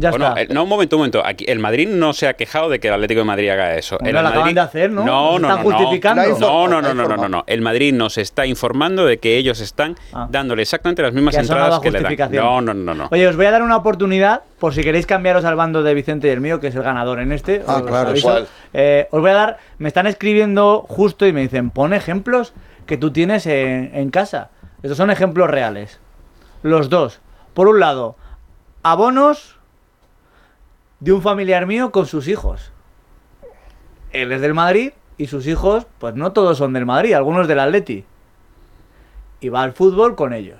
Ya 0.00 0.10
Bueno, 0.10 0.28
está. 0.28 0.42
eh, 0.42 0.48
no, 0.50 0.62
un 0.62 0.68
momento, 0.68 0.96
un 0.96 1.00
momento. 1.00 1.22
Aquí, 1.26 1.44
el 1.48 1.58
Madrid 1.58 1.88
no 1.88 2.12
se 2.12 2.28
ha 2.28 2.34
quejado 2.34 2.68
de 2.68 2.78
que 2.78 2.86
el 2.88 2.94
Atlético 2.94 3.18
de 3.20 3.24
Madrid 3.24 3.48
haga 3.50 3.74
eso. 3.74 3.96
Hombre, 3.96 4.10
el 4.10 4.16
lo 4.16 4.22
Madrid... 4.22 4.36
acaban 4.38 4.54
de 4.54 4.60
hacer, 4.60 4.90
¿no? 4.92 5.04
No, 5.04 5.38
no, 5.38 5.48
están 5.48 5.64
no, 5.64 5.70
no. 5.70 5.76
justificando. 5.78 6.38
No, 6.38 6.68
no, 6.68 6.80
no, 6.80 6.94
no, 6.94 7.16
no, 7.16 7.28
no. 7.28 7.44
El 7.48 7.60
Madrid 7.62 7.92
nos 7.92 8.16
está 8.16 8.46
informando 8.46 9.04
de 9.04 9.18
que 9.18 9.36
ellos 9.36 9.60
están 9.60 9.96
Ah. 10.12 10.26
dándole 10.30 10.62
exactamente 10.62 11.02
las 11.02 11.12
mismas 11.12 11.34
entradas 11.36 11.80
que 11.80 11.90
le 11.90 12.00
dan. 12.00 12.30
No, 12.32 12.60
no, 12.60 12.74
no, 12.74 12.94
no. 12.94 13.08
Oye, 13.10 13.26
os 13.26 13.36
voy 13.36 13.46
a 13.46 13.50
dar 13.50 13.62
una 13.62 13.76
oportunidad 13.76 14.42
por 14.60 14.72
si 14.72 14.82
queréis 14.82 15.04
cambiaros 15.06 15.44
al 15.44 15.56
bando 15.56 15.82
de 15.82 15.94
Vicente 15.94 16.28
y 16.28 16.30
el 16.30 16.40
mío, 16.40 16.60
que 16.60 16.68
es 16.68 16.74
el 16.76 16.82
ganador 16.82 17.18
en 17.20 17.32
este. 17.32 17.62
Ah, 17.66 17.76
os 17.76 17.82
claro. 17.82 18.12
¿Cuál? 18.22 18.46
Eh, 18.74 19.08
os 19.10 19.20
voy 19.20 19.30
a 19.30 19.34
dar, 19.34 19.58
me 19.78 19.88
están 19.88 20.06
escribiendo 20.06 20.84
justo 20.88 21.26
y 21.26 21.32
me 21.32 21.40
dicen, 21.40 21.70
pon 21.70 21.92
ejemplos 21.92 22.52
que 22.86 22.96
tú 22.96 23.10
tienes 23.10 23.46
en, 23.46 23.90
en 23.94 24.10
casa. 24.10 24.50
Estos 24.82 24.96
son 24.96 25.10
ejemplos 25.10 25.50
reales. 25.50 25.98
Los 26.62 26.88
dos. 26.88 27.20
Por 27.54 27.66
un 27.68 27.80
lado, 27.80 28.14
abonos 28.82 29.57
de 31.00 31.12
un 31.12 31.22
familiar 31.22 31.66
mío 31.66 31.90
con 31.92 32.06
sus 32.06 32.28
hijos. 32.28 32.72
Él 34.12 34.32
es 34.32 34.40
del 34.40 34.54
Madrid 34.54 34.92
y 35.16 35.26
sus 35.26 35.46
hijos, 35.46 35.86
pues 35.98 36.14
no 36.14 36.32
todos 36.32 36.58
son 36.58 36.72
del 36.72 36.86
Madrid, 36.86 37.12
algunos 37.14 37.46
del 37.48 37.60
Atleti. 37.60 38.04
Y 39.40 39.48
va 39.48 39.62
al 39.62 39.72
fútbol 39.72 40.14
con 40.16 40.32
ellos. 40.32 40.58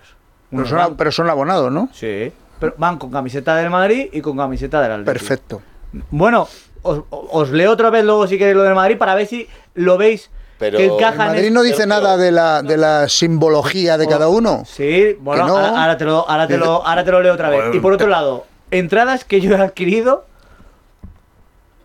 Pero 0.51 0.67
son, 0.67 0.79
van- 0.79 0.97
pero 0.97 1.13
son 1.13 1.29
abonados, 1.29 1.73
¿no? 1.73 1.89
Sí. 1.93 2.33
Pero 2.61 2.75
van 2.79 2.99
con 2.99 3.11
camiseta 3.11 3.57
del 3.57 3.71
Madrid 3.71 4.09
y 4.13 4.21
con 4.21 4.37
camiseta 4.37 4.81
del 4.83 4.93
Atleti. 4.93 5.11
Perfecto. 5.11 5.63
Bueno, 6.11 6.49
os, 6.83 7.03
os 7.11 7.51
leo 7.51 7.73
otra 7.73 7.91
vez 7.91 8.05
luego 8.05 8.27
si 8.27 8.39
queréis 8.39 8.57
lo 8.57 8.63
del 8.63 8.75
Madrid 8.75 8.99
para 8.99 9.15
ver 9.15 9.27
si 9.27 9.49
lo 9.75 9.97
veis 9.97 10.31
Pero- 10.59 10.79
que 10.79 10.87
El 10.87 10.93
encaja 10.93 11.13
en 11.13 11.19
Madrid 11.19 11.45
el- 11.47 11.55
no 11.55 11.63
dice 11.63 11.87
nada 11.87 12.17
de 12.17 12.31
la, 12.33 12.63
de 12.63 12.77
la 12.77 13.09
simbología 13.09 13.97
de 13.99 14.07
cada 14.07 14.29
uno. 14.29 14.63
Sí, 14.67 15.17
bueno, 15.21 15.47
no. 15.47 15.57
ahora, 15.57 15.83
ahora 15.83 15.97
te 15.97 16.05
lo, 16.05 16.29
ahora, 16.29 16.47
te 16.47 16.57
lo, 16.59 16.87
ahora 16.87 17.05
te 17.05 17.11
lo 17.13 17.21
leo 17.23 17.35
otra 17.35 17.49
vez. 17.51 17.75
Y 17.75 17.81
por 17.81 17.93
otro 17.93 18.09
lado, 18.09 18.45
entradas 18.71 19.25
que 19.25 19.41
yo 19.41 19.57
he 19.57 19.61
adquirido 19.61 20.27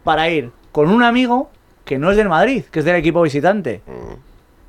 para 0.04 0.30
ir 0.30 0.52
con 0.72 0.90
un 0.90 1.04
amigo 1.04 1.50
que 1.86 1.98
no 1.98 2.12
es 2.12 2.18
del 2.18 2.30
Madrid, 2.30 2.64
que 2.66 2.80
es 2.80 2.86
del 2.86 2.96
equipo 2.96 3.22
visitante. 3.22 3.82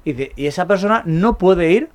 Y, 0.04 0.12
dice, 0.12 0.32
y 0.36 0.46
esa 0.46 0.66
persona 0.66 1.02
no 1.06 1.38
puede 1.38 1.70
ir, 1.70 1.88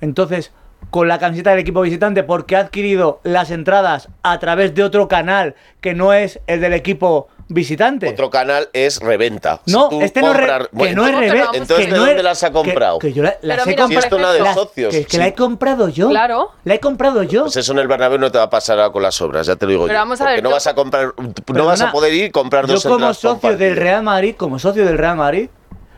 entonces, 0.00 0.52
con 0.90 1.08
la 1.08 1.18
camiseta 1.18 1.50
del 1.50 1.60
equipo 1.60 1.80
visitante 1.82 2.22
porque 2.22 2.56
ha 2.56 2.60
adquirido 2.60 3.20
las 3.24 3.50
entradas 3.50 4.08
a 4.22 4.38
través 4.38 4.74
de 4.74 4.82
otro 4.84 5.08
canal 5.08 5.54
que 5.80 5.94
no 5.94 6.12
es 6.12 6.40
el 6.46 6.60
del 6.60 6.74
equipo 6.74 7.28
visitante. 7.48 8.08
Otro 8.08 8.30
canal 8.30 8.68
es 8.72 9.00
reventa. 9.00 9.60
Si 9.66 9.72
No, 9.72 9.88
tú 9.88 10.00
este 10.00 10.20
no 10.22 10.30
es, 10.30 10.36
re- 10.36 10.46
compras- 10.46 10.68
que 10.68 10.76
bueno, 10.76 11.02
no 11.02 11.08
es 11.08 11.14
revés. 11.18 11.44
Entonces, 11.52 11.86
que 11.86 11.92
¿de 11.92 11.98
no 11.98 12.06
dónde 12.06 12.22
las 12.22 12.42
ha 12.44 12.50
comprado? 12.52 12.98
Que, 12.98 13.12
yo 13.12 13.22
la- 13.22 13.36
las 13.42 13.58
Pero 13.58 13.62
he 13.62 13.66
mira, 13.66 13.82
comprado. 13.82 13.88
Si 13.88 13.96
esto 14.06 14.18
no 14.18 14.32
de 14.32 14.40
las- 14.40 14.54
socios. 14.54 14.94
Que, 14.94 15.04
que 15.04 15.10
sí. 15.10 15.16
la 15.18 15.26
he 15.28 15.34
comprado 15.34 15.88
yo. 15.88 16.08
Claro. 16.08 16.50
La 16.64 16.74
he 16.74 16.80
comprado 16.80 17.22
yo. 17.22 17.42
Pues 17.42 17.56
eso 17.56 17.72
en 17.72 17.78
el 17.78 17.88
Bernabéu 17.88 18.18
no 18.18 18.30
te 18.32 18.38
va 18.38 18.44
a 18.44 18.50
pasar 18.50 18.78
ahora 18.78 18.92
con 18.92 19.02
las 19.02 19.20
obras, 19.20 19.46
ya 19.46 19.56
te 19.56 19.66
lo 19.66 19.70
digo 19.70 19.82
Pero 19.84 19.94
yo. 19.94 20.00
vamos 20.00 20.20
a 20.20 20.24
ver, 20.24 20.42
no 20.42 20.48
yo- 20.50 20.54
vas 20.54 20.66
a 20.66 20.74
comprar, 20.74 21.12
no 21.54 21.66
vas 21.66 21.80
a 21.82 21.92
poder 21.92 22.12
ir 22.14 22.24
y 22.26 22.30
comprar 22.30 22.66
dos 22.66 22.82
Yo 22.82 22.88
como 22.90 22.96
entradas 23.06 23.18
socio 23.18 23.56
del 23.56 23.76
Real 23.76 24.02
Madrid, 24.02 24.34
como 24.36 24.58
socio 24.58 24.84
del 24.86 24.96
Real 24.96 25.16
Madrid, 25.16 25.48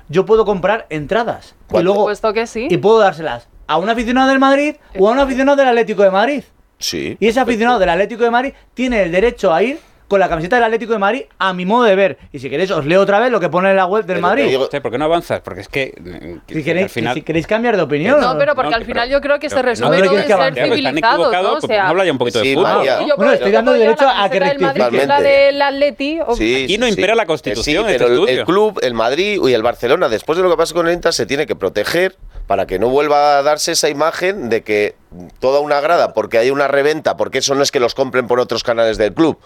yo 0.09 0.27
puedo 0.27 0.45
comprar 0.45 0.87
entradas. 0.91 1.55
Y 1.69 1.71
¿Cuánto? 1.73 1.85
luego 1.85 2.05
Puesto 2.05 2.33
que 2.33 2.47
sí. 2.47 2.67
y 2.71 2.77
puedo 2.79 2.99
dárselas 2.99 3.49
a 3.67 3.79
un 3.79 3.89
aficionado 3.89 4.29
del 4.29 4.39
Madrid 4.39 4.77
o 4.99 5.09
a 5.09 5.13
un 5.13 5.19
aficionado 5.19 5.57
del 5.57 5.69
Atlético 5.69 6.03
de 6.03 6.11
Madrid. 6.11 6.43
Sí. 6.79 7.17
Y 7.21 7.29
ese 7.29 7.41
aficionado 7.41 7.79
del 7.79 7.89
Atlético 7.89 8.25
de 8.25 8.31
Madrid 8.31 8.53
tiene 8.75 9.03
el 9.03 9.13
derecho 9.13 9.53
a 9.55 9.63
ir 9.63 9.79
con 10.07 10.21
la 10.21 10.29
camiseta 10.29 10.57
del 10.57 10.65
Atlético 10.67 10.93
de 10.93 10.99
Madrid 10.99 11.23
a 11.39 11.55
mi 11.55 11.65
modo 11.65 11.85
de 11.85 11.95
ver. 11.97 12.19
Y 12.31 12.39
si 12.39 12.51
queréis 12.51 12.71
os 12.71 12.85
leo 12.85 13.01
otra 13.01 13.19
vez 13.21 13.31
lo 13.33 13.41
que 13.41 13.49
pone 13.49 13.71
en 13.71 13.77
la 13.77 13.87
web 13.87 14.05
del 14.05 14.17
Pero 14.17 14.21
Madrid. 14.29 14.45
digo- 14.49 14.69
¿Por 14.69 14.91
qué 14.93 14.99
no 14.99 15.07
avanzas? 15.07 15.41
Porque 15.41 15.63
es 15.63 15.69
que, 15.69 15.95
eh, 15.97 16.39
que 16.47 16.55
si, 16.57 16.63
queréis, 16.63 16.85
al 16.85 16.91
final... 16.91 17.15
si 17.15 17.23
queréis 17.23 17.47
cambiar 17.47 17.77
de 17.77 17.83
opinión. 17.83 18.21
No, 18.21 18.37
pero 18.37 18.55
porque 18.55 18.69
No, 18.71 18.77
al 18.77 18.83
pero- 18.83 18.93
final 18.95 19.09
yo 19.09 19.21
creo 19.23 19.39
que 19.41 19.49
se 19.49 19.63
resume 19.63 19.97
no, 20.03 20.11
que 20.11 20.33
avance. 20.33 20.61
ser 20.61 20.69
pues 20.69 20.79
civilizados, 20.81 21.33
¿no? 21.33 21.53
O 21.55 21.61
sea, 21.63 21.89
habla 21.89 22.05
ya 22.05 22.13
un 22.13 22.19
poquito 22.19 22.41
de 22.41 22.53
fútbol. 22.55 22.65
María. 22.65 22.99
yo 23.07 23.17
Bueno, 23.17 23.33
estoy 23.33 23.51
dando 23.51 23.73
derecho 23.73 24.07
a 24.07 24.29
que 24.29 24.39
camiseta 24.39 24.45
del 24.51 24.59
Madrid, 24.61 24.83
rectifique. 24.83 24.97
que 24.99 25.03
es 25.03 25.09
la 25.09 25.21
del 25.21 25.63
Atleti. 25.63 26.19
o- 26.27 26.37
Sí, 26.37 26.65
Aquí 26.65 26.79
no 26.79 26.87
impera 26.87 27.15
sí. 27.15 27.17
la 27.17 27.27
Constitución, 27.27 27.85
Sí, 27.87 27.93
este 27.93 28.05
pero 28.05 28.29
el- 28.29 28.45
club, 28.45 28.79
el 28.83 28.93
Madrid 28.95 29.41
y 29.43 29.53
el 29.55 29.63
Barcelona, 29.63 30.11
después 30.11 30.37
de 30.37 30.45
lo 30.45 30.51
que 30.51 30.57
pasa 30.59 30.75
con 30.75 30.87
el 30.87 30.93
Inter, 30.93 31.15
se 31.15 31.25
tiene 31.25 31.47
que 31.47 31.57
proteger 31.57 32.15
para 32.47 32.67
que 32.67 32.79
no 32.79 32.89
vuelva 32.89 33.39
a 33.39 33.43
darse 33.43 33.73
esa 33.73 33.89
imagen 33.89 34.49
de 34.51 34.63
que 34.63 34.97
toda 35.41 35.61
una 35.61 35.81
grada, 35.81 36.13
porque 36.13 36.39
hay 36.39 36.51
una 36.51 36.69
reventa, 36.69 37.17
porque 37.17 37.39
eso 37.39 37.55
no 37.55 37.63
es 37.63 37.71
que 37.73 37.81
los 37.81 37.95
compren 37.95 38.27
por 38.27 38.41
otros 38.41 38.63
canales 38.63 38.99
del 38.99 39.15
club. 39.15 39.39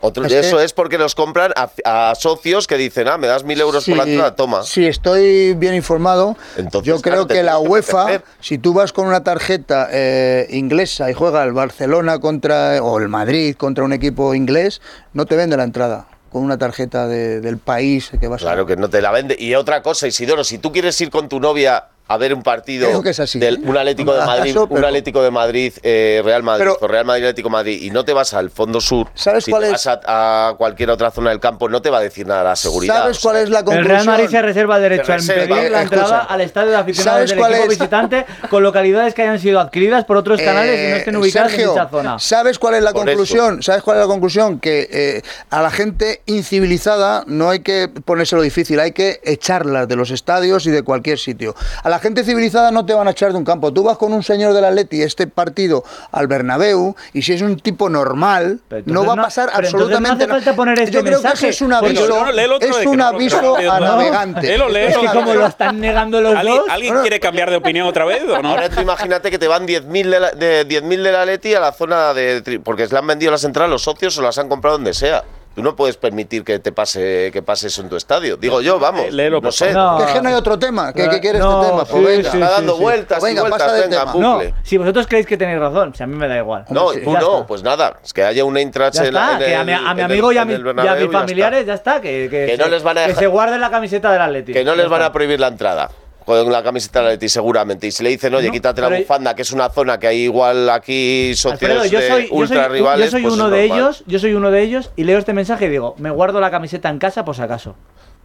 Otro- 0.00 0.24
eso 0.26 0.60
es 0.60 0.72
porque 0.72 0.96
los 0.96 1.16
compran 1.16 1.52
a, 1.56 1.70
a 2.10 2.14
socios 2.14 2.68
que 2.68 2.76
dicen, 2.76 3.08
ah, 3.08 3.18
me 3.18 3.26
das 3.26 3.42
mil 3.42 3.60
euros 3.60 3.84
por 3.84 3.96
la 3.96 4.04
entrada, 4.04 4.36
toma. 4.36 4.62
Si 4.62 4.86
estoy 4.86 5.54
bien 5.54 5.74
informado, 5.74 6.36
Entonces, 6.56 6.86
yo 6.86 7.00
creo 7.02 7.26
que 7.26 7.42
la 7.42 7.52
que 7.60 7.66
UEFA, 7.68 8.22
si 8.40 8.58
tú 8.58 8.72
vas 8.74 8.92
con 8.92 9.08
una 9.08 9.24
tarjeta 9.24 9.88
eh, 9.90 10.46
inglesa 10.50 11.10
y 11.10 11.14
juega 11.14 11.42
el 11.42 11.52
Barcelona 11.52 12.20
contra 12.20 12.80
o 12.80 12.98
el 13.00 13.08
Madrid 13.08 13.56
contra 13.56 13.82
un 13.82 13.92
equipo 13.92 14.34
inglés, 14.36 14.80
no 15.14 15.26
te 15.26 15.34
vende 15.34 15.56
la 15.56 15.64
entrada 15.64 16.06
con 16.30 16.42
una 16.42 16.58
tarjeta 16.58 17.06
de- 17.06 17.40
del 17.40 17.58
país 17.58 18.10
que 18.20 18.28
vas 18.28 18.42
Claro 18.42 18.66
que 18.66 18.76
no 18.76 18.88
te 18.90 19.00
la 19.00 19.10
vende. 19.10 19.36
Y 19.38 19.54
otra 19.54 19.82
cosa, 19.82 20.06
Isidoro, 20.06 20.44
si 20.44 20.58
tú 20.58 20.72
quieres 20.72 21.00
ir 21.00 21.10
con 21.10 21.28
tu 21.28 21.40
novia 21.40 21.86
a 22.08 22.16
ver 22.16 22.34
un 22.34 22.42
partido 22.42 22.88
Creo 22.88 23.02
que 23.02 23.10
es 23.10 23.20
así. 23.20 23.38
del 23.38 23.58
un 23.64 23.76
Atlético 23.76 24.14
de 24.14 24.20
Madrid, 24.26 24.50
Eso, 24.50 24.66
pero- 24.68 24.78
un 24.80 24.84
Atlético 24.84 25.22
de 25.22 25.30
Madrid, 25.30 25.72
eh, 25.82 26.22
Real 26.24 26.42
Madrid, 26.42 26.64
Pero- 26.64 26.78
o 26.80 26.88
Real 26.88 27.04
Madrid 27.04 27.24
Atlético 27.24 27.48
de 27.48 27.52
Madrid 27.52 27.82
y 27.82 27.90
no 27.90 28.04
te 28.04 28.12
vas 28.12 28.34
al 28.34 28.50
fondo 28.50 28.80
sur, 28.80 29.08
¿Sabes 29.14 29.44
si 29.44 29.50
cuál 29.50 29.62
te 29.62 29.66
es? 29.68 29.72
vas 29.72 29.86
a, 30.04 30.48
a 30.48 30.54
cualquier 30.54 30.90
otra 30.90 31.10
zona 31.10 31.30
del 31.30 31.40
campo, 31.40 31.68
no 31.68 31.80
te 31.82 31.90
va 31.90 31.98
a 31.98 32.00
decir 32.00 32.26
nada 32.26 32.42
la 32.42 32.56
seguridad. 32.56 32.96
¿Sabes 33.02 33.18
o 33.18 33.20
cuál 33.22 33.34
sea, 33.36 33.42
es 33.44 33.50
la 33.50 33.58
El 33.60 33.64
conclusión? 33.64 33.94
Real 33.94 34.06
Madrid 34.06 34.28
se 34.28 34.42
reserva 34.42 34.76
el 34.76 34.82
derecho 34.82 35.04
Se 35.06 35.12
a 35.12 35.16
reserva, 35.16 35.42
impedir 35.44 35.70
la 35.70 35.78
eh, 35.78 35.82
entrada 35.82 36.04
escucha. 36.16 36.34
al 36.34 36.40
estadio 36.40 36.70
de 36.70 36.76
aficionados 36.76 37.14
¿Sabes 37.18 37.30
del 37.30 37.38
equipo 37.38 37.62
es? 37.64 37.68
visitante 37.78 38.26
con 38.48 38.62
localidades 38.62 39.14
que 39.14 39.22
hayan 39.22 39.38
sido 39.38 39.60
adquiridas 39.60 40.04
por 40.04 40.16
otros 40.16 40.40
canales 40.40 40.78
y 40.80 40.82
no 40.90 40.94
Eh, 40.94 40.98
estén 40.98 41.16
ubicadas 41.16 41.50
Sergio, 41.50 41.68
en 41.68 41.74
dicha 41.74 41.88
zona. 41.88 42.18
¿Sabes 42.18 42.58
cuál 42.58 42.74
es 42.74 42.82
la 42.82 42.92
Por 42.92 43.04
conclusión? 43.04 43.62
¿Sabes 43.62 43.82
cuál 43.82 43.98
es 43.98 44.02
la 44.04 44.06
conclusión? 44.08 44.58
Que 44.60 44.88
eh, 44.90 45.22
a 45.50 45.60
la 45.62 45.70
gente 45.70 46.22
incivilizada 46.26 47.24
no 47.26 47.50
hay 47.50 47.60
que 47.60 47.88
ponérselo 48.04 48.42
difícil, 48.42 48.80
hay 48.80 48.92
que 48.92 49.20
echarlas 49.24 49.86
de 49.88 49.96
los 49.96 50.10
estadios 50.10 50.66
y 50.66 50.70
de 50.70 50.82
cualquier 50.82 51.18
sitio. 51.18 51.54
A 51.82 51.88
la 51.90 51.97
gente 51.98 52.24
civilizada 52.24 52.70
no 52.70 52.84
te 52.86 52.94
van 52.94 53.08
a 53.08 53.12
echar 53.12 53.32
de 53.32 53.38
un 53.38 53.44
campo. 53.44 53.72
Tú 53.72 53.82
vas 53.84 53.96
con 53.98 54.12
un 54.12 54.22
señor 54.22 54.52
del 54.54 54.64
Atleti 54.64 55.02
este 55.02 55.26
partido 55.26 55.84
al 56.12 56.26
Bernabéu 56.26 56.94
y 57.12 57.22
si 57.22 57.32
es 57.32 57.42
un 57.42 57.58
tipo 57.58 57.88
normal, 57.88 58.60
no 58.86 59.04
va 59.04 59.12
a 59.12 59.16
no- 59.16 59.22
pasar 59.22 59.48
entonces 59.48 59.74
absolutamente 59.74 60.26
no 60.26 60.34
hace 60.34 60.44
falta 60.44 60.56
poner 60.56 60.78
este 60.80 60.92
Yo 60.92 61.00
creo 61.02 61.18
que 61.18 61.24
mensaje, 61.24 61.48
eso 61.48 61.64
es 61.64 61.68
un 61.68 61.72
aviso, 61.72 62.08
No, 62.08 62.32
no, 62.32 62.54
otro 62.56 62.68
es 62.68 62.76
que 62.78 62.88
un 62.88 62.96
no, 62.98 63.06
aviso 63.06 63.54
que 63.54 63.64
no, 63.64 63.72
a 63.72 63.80
no. 63.80 63.86
navegante. 63.86 64.46
Léelo, 64.46 64.68
léelo. 64.68 64.88
Es 64.88 64.98
que 64.98 65.06
como 65.18 65.34
lo 65.34 65.46
están 65.46 65.80
negando 65.80 66.20
los 66.20 66.34
¿Alguien, 66.36 66.56
dos. 66.56 66.66
alguien 66.70 66.94
quiere 67.02 67.20
cambiar 67.20 67.50
de 67.50 67.56
opinión 67.56 67.86
otra 67.86 68.04
vez 68.04 68.22
o 68.22 68.42
no? 68.42 68.48
Ahora 68.50 68.68
tú 68.68 68.80
imagínate 68.80 69.30
que 69.30 69.38
te 69.38 69.48
van 69.48 69.66
10.000 69.66 70.10
de, 70.10 70.20
la- 70.20 70.30
de 70.32 70.66
10.000 70.66 71.02
de 71.02 71.12
la 71.12 71.24
Leti 71.24 71.54
a 71.54 71.60
la 71.60 71.72
zona 71.72 72.14
de... 72.14 72.60
Porque 72.64 72.86
se 72.86 72.92
le 72.92 72.98
han 72.98 73.06
vendido 73.06 73.30
las 73.32 73.44
entradas 73.44 73.70
los 73.70 73.82
socios 73.82 74.16
o 74.18 74.22
las 74.22 74.38
han 74.38 74.48
comprado 74.48 74.76
donde 74.76 74.94
sea. 74.94 75.24
Tú 75.58 75.64
no 75.64 75.74
puedes 75.74 75.96
permitir 75.96 76.44
que 76.44 76.60
te 76.60 76.70
pase 76.70 77.30
que 77.32 77.42
pase 77.42 77.66
eso 77.66 77.82
en 77.82 77.88
tu 77.88 77.96
estadio. 77.96 78.36
Digo 78.36 78.60
yo, 78.60 78.78
vamos. 78.78 79.12
Léelo, 79.12 79.40
no 79.40 79.50
sé. 79.50 79.66
Que 79.66 80.04
es 80.04 80.12
que 80.12 80.22
no 80.22 80.28
hay 80.28 80.34
otro 80.36 80.56
tema. 80.56 80.92
¿Qué, 80.92 81.08
qué 81.08 81.18
quiere 81.20 81.40
No, 81.40 81.58
este 81.60 81.70
tema? 81.72 81.84
sí, 81.84 81.90
Pues 81.90 82.04
venga. 82.04 82.30
sí, 82.30 82.36
Está 82.40 82.50
dando 82.52 82.76
sí. 82.76 82.80
vueltas 82.80 83.22
Venga, 83.24 83.38
y 83.38 83.40
vueltas, 83.40 83.62
pasa 83.68 83.72
venga, 83.82 84.00
tema. 84.00 84.14
No, 84.14 84.40
si 84.62 84.76
vosotros 84.78 85.06
creéis 85.08 85.26
que 85.26 85.36
tenéis 85.36 85.58
razón, 85.58 85.92
si 85.96 86.02
a 86.04 86.06
mí 86.06 86.14
me 86.14 86.28
da 86.28 86.36
igual. 86.38 86.64
No, 86.70 86.92
Sí, 86.92 87.00
tú 87.02 87.12
no, 87.12 87.44
pues 87.44 87.64
nada, 87.64 87.98
es 88.04 88.12
que 88.12 88.22
haya 88.22 88.44
una 88.44 88.60
intrache 88.60 89.00
Ya 89.02 89.08
en, 89.08 89.14
la- 89.14 89.32
en 89.32 89.38
que 89.40 89.56
a 89.56 89.64
mi, 89.64 89.72
a 89.72 89.94
mi 89.94 90.00
el- 90.00 90.04
amigo 90.04 90.30
y 90.32 90.38
a, 90.38 90.42
en 90.42 90.48
mi- 90.48 90.54
el 90.54 90.60
y 90.60 90.62
a 90.62 90.64
Bernabéu 90.72 91.02
mis 91.06 91.12
ya 91.12 91.18
familiares 91.18 91.60
está. 91.60 91.66
ya 91.72 91.74
está, 91.74 92.00
que, 92.00 92.28
que, 92.30 92.46
Que 92.46 92.56
no 92.56 92.64
se, 92.66 92.70
les 92.70 92.82
van 92.84 92.98
a 92.98 93.06
que 93.06 93.14
se 93.16 93.26
guarden 93.26 93.60
la 93.60 93.70
camiseta 93.70 94.12
del 94.12 94.22
Atleti. 94.22 94.52
Que 94.52 94.64
no 94.64 94.76
les 94.76 94.88
van 94.88 95.02
a 95.02 95.10
prohibir 95.12 95.40
la 95.40 95.48
entrada 95.48 95.90
con 96.28 96.52
la 96.52 96.62
camiseta 96.62 97.02
de 97.02 97.08
Leti 97.10 97.28
seguramente. 97.28 97.86
Y 97.86 97.90
si 97.90 98.02
le 98.04 98.10
dicen, 98.10 98.34
oye, 98.34 98.46
No, 98.48 98.52
quítate 98.52 98.80
la 98.80 98.88
bufanda, 98.88 99.34
que 99.34 99.42
es 99.42 99.52
una 99.52 99.68
zona 99.70 99.98
que 99.98 100.06
hay 100.06 100.18
igual 100.22 100.68
aquí 100.70 101.32
socios 101.34 101.52
Alfredo, 101.70 101.84
yo 101.86 101.98
de 102.00 102.08
soy, 102.08 102.28
yo 102.28 102.34
ultra 102.34 102.64
soy- 102.66 102.72
rivales. 102.78 103.04
yo 103.06 103.10
soy 103.10 103.22
pues 103.22 103.34
es 103.34 103.40
uno 103.40 103.50
de 103.50 103.64
ellos, 103.64 104.04
yo 104.06 104.18
soy 104.18 104.34
uno 104.34 104.50
de 104.50 104.62
ellos 104.62 104.90
y 104.96 105.04
leo 105.04 105.18
este 105.18 105.32
mensaje 105.32 105.66
y 105.66 105.68
digo, 105.70 105.94
me 105.98 106.10
guardo 106.10 106.40
la 106.40 106.50
camiseta 106.50 106.88
en 106.88 106.98
casa 106.98 107.24
por 107.24 107.34
si 107.34 107.42
acaso. 107.42 107.74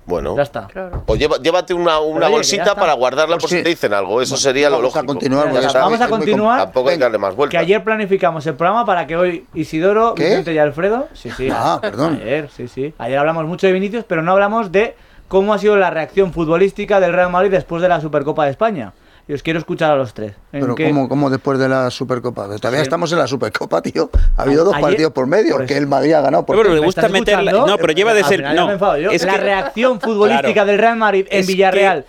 Bueno, 0.06 0.36
Ya 0.36 0.44
está. 0.44 0.68
Claro. 0.68 1.04
o 1.08 1.16
lleva- 1.16 1.38
llévate 1.42 1.74
una, 1.74 1.98
una 2.02 2.02
oye, 2.02 2.20
que 2.20 2.20
ya 2.26 2.30
bolsita 2.30 2.76
para 2.76 2.92
guardarla 2.92 3.36
por 3.38 3.44
Pues 3.44 3.52
si 3.52 3.64
te 3.64 3.70
dicen 3.70 3.94
algo. 3.94 4.22
Eso 4.22 4.36
sería 4.36 4.70
lo 4.70 4.76
vamos 4.76 4.94
a 4.96 4.98
lógico. 4.98 5.14
continuar, 5.14 5.46
Ya 5.46 5.52
porque 5.52 5.66
está. 5.68 5.80
Vamos 5.80 6.02
a 6.02 6.10
continuar. 6.10 6.60
Tampoco 6.60 6.90
hay 6.90 6.98
que 6.98 7.04
darle 7.04 7.18
más 7.20 7.30
Que 7.32 7.36
vueltas. 7.38 7.62
ayer 7.62 7.84
planificamos 7.86 8.46
el 8.46 8.56
programa 8.56 8.86
para 8.86 9.08
que 9.08 9.16
hoy 9.16 9.46
Isidoro, 9.54 10.14
¿Qué? 10.14 10.26
Vicente 10.26 10.54
y 10.54 10.58
Alfredo. 10.58 11.08
Sí, 11.14 11.30
sí. 11.32 11.48
Ah, 11.50 11.80
perdón. 11.82 12.20
Ayer, 12.22 12.50
sí, 12.54 12.68
sí. 12.68 12.94
Ayer 12.98 13.18
hablamos 13.18 13.46
mucho 13.46 13.66
de 13.66 13.72
Vinicius, 13.72 14.04
pero 14.06 14.22
no 14.22 14.34
hablamos 14.34 14.74
de 14.74 14.94
cómo 15.34 15.52
ha 15.52 15.58
sido 15.58 15.76
la 15.78 15.90
reacción 15.90 16.32
futbolística 16.32 17.00
del 17.00 17.12
Real 17.12 17.32
Madrid 17.32 17.50
después 17.50 17.82
de 17.82 17.90
la 17.90 18.00
Supercopa 18.00 18.46
de 18.46 18.52
España. 18.52 18.94
Y 19.28 19.34
os 19.34 19.42
quiero 19.42 19.58
escuchar 19.58 19.90
a 19.92 19.96
los 19.96 20.14
tres. 20.14 20.34
¿En 20.52 20.62
Pero 20.62 20.76
qué- 20.76 20.90
¿cómo, 20.90 21.10
cómo 21.10 21.30
después 21.32 21.58
de 21.58 21.68
la 21.68 21.90
Supercopa? 21.90 22.44
Todavía 22.58 22.82
Sí. 22.82 22.84
estamos 22.84 23.12
en 23.14 23.18
la 23.18 23.26
Supercopa, 23.26 23.82
tío. 23.82 24.12
Ha 24.38 24.44
habido 24.44 24.64
dos 24.64 24.76
Ayer- 24.76 24.84
partidos 24.90 25.12
por 25.14 25.26
medio, 25.26 25.56
por 25.58 25.66
que 25.66 25.76
el 25.76 25.88
Madrid 25.88 26.14
ha 26.14 26.22
ganado. 26.22 26.46
Por 26.46 26.56
Pero 26.58 26.70
le 26.70 26.82
¿Me 26.82 26.86
gusta 26.86 27.08
escuchando? 27.08 27.66
No, 27.66 27.78
pero 27.78 27.94
lleva 27.94 28.14
de 28.14 28.24
ser. 28.26 28.44
No, 28.54 28.68
me 28.68 28.74
enfado 28.74 28.98
yo. 29.00 29.10
es 29.10 29.26
la 29.26 29.34
que- 29.34 29.40
reacción 29.42 30.00
futbolística 30.02 30.54
Claro. 30.54 30.68
del 30.68 30.78
Real 30.78 30.98
Madrid 30.98 31.26
en 31.32 31.40
Es 31.40 31.48
que- 31.48 31.54
Villarreal 31.54 32.06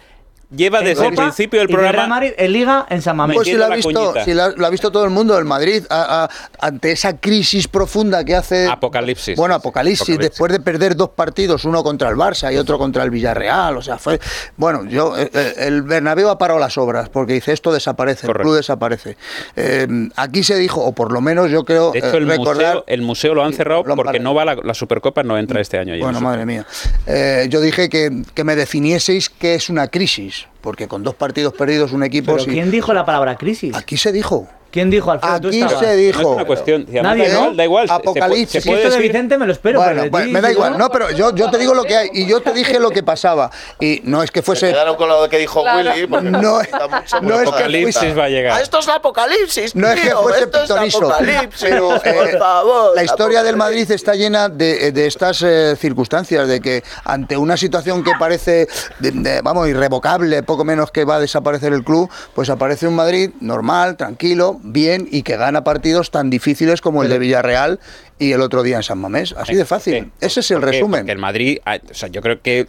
lleva 0.56 0.78
en 0.80 0.84
desde 0.86 1.06
el 1.06 1.14
principio 1.14 1.60
del 1.60 1.68
programa 1.68 2.06
Madrid 2.06 2.32
en 2.36 2.52
Liga 2.52 2.86
en 2.88 3.02
San 3.02 3.16
Mamés. 3.16 3.34
Pues 3.36 3.48
si 3.48 3.54
lo 3.54 3.64
ha 3.64 3.74
visto, 3.74 4.14
si 4.24 4.34
lo 4.34 4.66
ha 4.66 4.70
visto 4.70 4.90
todo 4.90 5.04
el 5.04 5.10
mundo, 5.10 5.36
el 5.38 5.44
Madrid, 5.44 5.84
a- 5.90 6.24
a- 6.24 6.66
ante 6.66 6.92
esa 6.92 7.16
crisis 7.18 7.68
profunda 7.68 8.24
que 8.24 8.34
hace. 8.34 8.66
Apocalipsis. 8.68 9.36
Bueno, 9.36 9.54
apocalipsis, 9.54 10.02
Apocalipsis. 10.02 10.30
después 10.30 10.52
de 10.52 10.60
perder 10.60 10.96
dos 10.96 11.10
partidos, 11.10 11.64
uno 11.64 11.82
contra 11.82 12.08
el 12.08 12.16
Barça 12.16 12.52
y 12.52 12.56
otro 12.56 12.78
contra 12.78 13.02
el 13.04 13.10
Villarreal. 13.10 13.76
O 13.76 13.82
sea, 13.82 13.98
fue. 13.98 14.18
Bueno, 14.56 14.84
yo. 14.84 15.16
eh, 15.18 15.30
eh, 15.32 15.54
El 15.58 15.82
Bernabéu 15.82 16.28
ha 16.28 16.38
parado 16.38 16.58
las 16.60 16.76
obras, 16.78 17.08
porque 17.08 17.32
dice 17.34 17.52
esto 17.52 17.72
desaparece, 17.72 18.26
Correcto. 18.26 18.42
el 18.42 18.44
club 18.44 18.56
desaparece. 18.56 19.16
Eh, 19.56 19.86
aquí 20.16 20.42
se 20.42 20.56
dijo, 20.56 20.80
o 20.84 20.92
por 20.92 21.12
lo 21.12 21.20
menos 21.20 21.50
yo 21.50 21.64
creo. 21.64 21.92
De 21.92 21.98
hecho, 22.00 22.16
el, 22.16 22.28
recordar, 22.28 22.74
museo, 22.74 22.84
el 22.86 23.02
museo 23.02 23.34
lo 23.34 23.44
han 23.44 23.52
cerrado 23.52 23.82
Lo 23.84 23.92
han 23.92 23.96
porque 23.96 24.20
no 24.20 24.34
va 24.34 24.44
la, 24.44 24.56
la 24.62 24.74
Supercopa, 24.74 25.22
no 25.22 25.38
entra 25.38 25.60
este 25.60 25.78
año. 25.78 25.94
Bueno, 25.98 26.20
madre 26.20 26.44
mía. 26.46 26.66
Eh, 27.06 27.46
yo 27.50 27.60
dije 27.60 27.88
que, 27.88 28.22
que 28.34 28.44
me 28.44 28.56
definieseis 28.56 29.28
qué 29.30 29.54
es 29.54 29.68
una 29.68 29.88
crisis, 29.88 30.43
porque 30.60 30.88
con 30.88 31.02
dos 31.02 31.14
partidos 31.14 31.52
perdidos 31.54 31.92
un 31.92 32.02
equipo... 32.02 32.32
¿Pero 32.32 32.44
sí- 32.44 32.50
quién 32.50 32.70
dijo 32.70 32.92
la 32.94 33.04
palabra 33.04 33.36
crisis? 33.36 33.74
Aquí 33.76 33.96
se 33.96 34.12
dijo. 34.12 34.48
¿Quién 34.74 34.90
dijo, 34.90 35.12
Alfredo? 35.12 35.40
¿Tú 35.40 35.48
Aquí 35.50 35.64
se 35.78 35.94
dijo. 35.96 36.20
No 36.20 36.28
es 36.30 36.34
una 36.34 36.44
cuestión. 36.46 36.84
además 36.88 37.16
Nadie, 37.16 37.28
¿no? 37.32 37.54
da 37.54 37.62
igual. 37.64 37.86
se- 37.86 37.94
se 37.94 38.00
puede- 38.00 38.18
Apocalipsis. 38.20 38.50
Se 38.64 38.68
Si 38.68 38.72
esto 38.74 38.90
de 38.90 38.98
Vicente 38.98 39.38
me 39.38 39.46
lo 39.46 39.52
espero. 39.52 39.78
Bueno, 39.78 40.00
pero 40.00 40.10
bueno, 40.10 40.26
ti, 40.26 40.32
me 40.32 40.40
da 40.40 40.48
si 40.48 40.54
igual. 40.54 40.72
no- 40.72 40.78
No, 40.78 40.88
pero 40.90 41.10
yo, 41.12 41.32
yo 41.32 41.48
te 41.48 41.58
digo 41.58 41.74
lo 41.74 41.84
que 41.84 41.96
hay 41.96 42.08
y 42.12 42.26
yo 42.26 42.40
te 42.42 42.52
dije 42.52 42.80
lo 42.80 42.90
que 42.90 43.04
pasaba. 43.04 43.52
Y 43.78 44.00
no 44.02 44.20
es 44.24 44.32
que 44.32 44.40
Se 44.40 44.46
fuese. 44.46 44.70
quedaron 44.72 44.96
con 44.96 45.08
lo 45.08 45.28
que 45.28 45.38
dijo 45.38 45.62
Claro. 45.62 45.90
Willy. 45.92 46.06
porque 46.08 46.28
No, 46.28 46.38
mucho 46.38 46.48
no 46.50 46.60
es 46.60 46.68
que 46.68 47.48
Apocalipsis 47.48 47.96
fuese- 48.02 48.18
va 48.18 48.24
a 48.24 48.28
llegar. 48.28 48.60
Esto 48.60 48.80
es 48.80 48.88
apocalipsis. 48.88 49.76
No 49.76 49.88
es 49.88 50.00
que 50.00 50.10
fuese 50.10 50.40
esto 50.44 50.56
es 50.58 50.62
pitonizo, 50.64 50.98
apocalipsis, 51.12 51.60
pero 51.70 51.94
eh, 51.96 52.00
por 52.12 52.38
favor. 52.40 52.92
la 52.96 53.04
historia 53.04 53.42
del 53.44 53.54
apocalipsis. 53.54 53.88
Madrid 53.88 53.90
está 53.94 54.14
llena 54.16 54.48
de, 54.48 54.90
de 54.90 55.06
estas 55.06 55.40
eh, 55.42 55.76
circunstancias, 55.78 56.48
de 56.48 56.60
que 56.60 56.82
ante 57.04 57.36
una 57.36 57.56
situación 57.56 58.02
que 58.02 58.10
parece, 58.18 58.66
de- 58.98 59.10
de, 59.12 59.40
vamos, 59.40 59.68
irrevocable, 59.68 60.42
poco 60.42 60.64
menos 60.64 60.90
que 60.90 61.04
va 61.04 61.14
a 61.16 61.20
desaparecer 61.20 61.72
el 61.72 61.84
club, 61.84 62.10
pues 62.34 62.50
aparece 62.50 62.88
un 62.88 62.96
Madrid 62.96 63.30
normal, 63.40 63.96
tranquilo, 63.96 64.58
bien 64.66 65.06
y 65.10 65.22
que 65.22 65.36
gana 65.36 65.62
partidos 65.62 66.10
tan 66.10 66.30
difíciles 66.30 66.80
como 66.80 67.02
el 67.02 67.08
de 67.10 67.18
Villarreal 67.18 67.80
y 68.18 68.32
el 68.32 68.40
otro 68.40 68.62
día 68.62 68.76
en 68.76 68.82
San 68.82 68.98
Mamés. 68.98 69.34
Así 69.36 69.54
de 69.54 69.64
fácil. 69.64 70.10
Ese 70.20 70.40
es 70.40 70.50
el 70.50 70.62
resumen. 70.62 71.08
El 71.08 71.18
Madrid, 71.18 71.58
ah, 71.66 71.78
o 71.90 71.94
sea, 71.94 72.08
yo 72.08 72.22
creo 72.22 72.40
que 72.40 72.68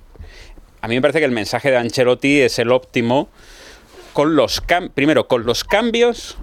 a 0.81 0.87
mí 0.87 0.95
me 0.95 1.01
parece 1.01 1.19
que 1.19 1.25
el 1.25 1.31
mensaje 1.31 1.71
de 1.71 1.77
Ancelotti 1.77 2.41
es 2.41 2.59
el 2.59 2.71
óptimo 2.71 3.29
con 4.13 4.35
los 4.35 4.61
cam- 4.65 4.91
primero 4.93 5.27
con 5.27 5.45
los 5.45 5.63
cambios 5.63 6.37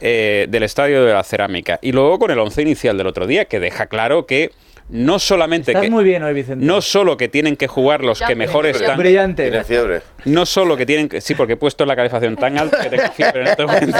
eh, 0.00 0.46
del 0.48 0.62
estadio 0.64 1.04
de 1.04 1.12
la 1.12 1.22
cerámica 1.24 1.78
y 1.82 1.92
luego 1.92 2.18
con 2.18 2.30
el 2.30 2.38
once 2.38 2.60
inicial 2.62 2.96
del 2.98 3.06
otro 3.06 3.26
día 3.26 3.44
que 3.46 3.60
deja 3.60 3.86
claro 3.86 4.26
que 4.26 4.50
no 4.90 5.18
solamente 5.18 5.70
Estás 5.72 5.84
que 5.84 5.90
muy 5.90 6.04
bien 6.04 6.22
hoy, 6.22 6.34
Vicente. 6.34 6.64
no 6.64 6.80
solo 6.80 7.16
que 7.16 7.28
tienen 7.28 7.56
que 7.56 7.66
jugar 7.68 8.02
los 8.04 8.20
que 8.20 8.34
mejor 8.34 8.66
están 8.66 8.98
Brillante. 8.98 9.48
Tiene 9.48 9.64
fiebre. 9.64 10.00
no 10.24 10.44
solo 10.46 10.76
que 10.76 10.84
tienen 10.86 11.08
que 11.08 11.20
sí 11.20 11.34
porque 11.34 11.52
he 11.54 11.56
puesto 11.56 11.86
la 11.86 11.94
calefacción 11.96 12.36
tan 12.36 12.58
alta 12.58 12.78
que 12.82 12.90
tengo 12.96 13.12
fiebre 13.12 13.40
en 13.42 13.46
este 13.48 13.66
momento 13.66 13.98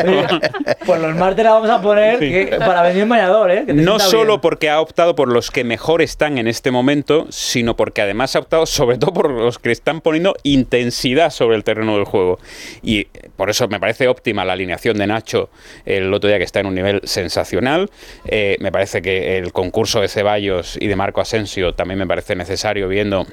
Pues 0.84 1.00
los 1.00 1.14
martes 1.16 1.44
la 1.44 1.52
vamos 1.52 1.70
a 1.70 1.80
poner 1.80 2.18
Sí. 2.18 2.30
que- 2.30 2.56
para 2.58 2.82
venir 2.82 3.02
en 3.04 3.08
bañador, 3.08 3.50
¿eh? 3.50 3.60
Que 3.66 3.74
te 3.74 3.82
No 3.82 3.98
solo 3.98 4.32
bien. 4.34 4.40
porque 4.40 4.68
ha 4.70 4.80
optado 4.80 5.14
por 5.14 5.28
los 5.28 5.50
que 5.50 5.64
mejor 5.64 6.02
están 6.02 6.38
en 6.38 6.48
este 6.48 6.70
momento, 6.70 7.26
sino 7.30 7.76
porque 7.76 8.02
además 8.02 8.34
ha 8.36 8.40
optado 8.40 8.66
sobre 8.66 8.98
todo 8.98 9.12
por 9.12 9.30
los 9.30 9.58
que 9.58 9.70
están 9.70 10.00
poniendo 10.00 10.34
intensidad 10.42 11.30
sobre 11.30 11.56
el 11.56 11.64
terreno 11.64 11.94
del 11.96 12.04
juego. 12.04 12.38
Y 12.82 13.04
por 13.36 13.48
eso 13.50 13.68
me 13.68 13.78
parece 13.80 14.08
óptima 14.08 14.44
la 14.44 14.54
alineación 14.54 14.98
de 14.98 15.06
Nacho 15.06 15.50
el 15.86 16.12
otro 16.12 16.28
día 16.28 16.38
que 16.38 16.44
está 16.44 16.60
en 16.60 16.66
un 16.66 16.74
nivel 16.74 17.00
sensacional. 17.04 17.90
Eh, 18.26 18.56
me 18.60 18.72
parece 18.72 19.02
que 19.02 19.38
el 19.38 19.52
concurso 19.52 20.00
de 20.00 20.08
Ceballos 20.08 20.76
y 20.80 20.88
de 20.88 20.96
Marco 20.96 21.20
Asensio 21.20 21.74
también 21.74 21.98
me 21.98 22.06
parece 22.06 22.34
necesario 22.34 22.88
viendo 22.88 23.26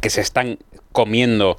que 0.00 0.10
se 0.10 0.20
están 0.20 0.58
comiendo 0.92 1.58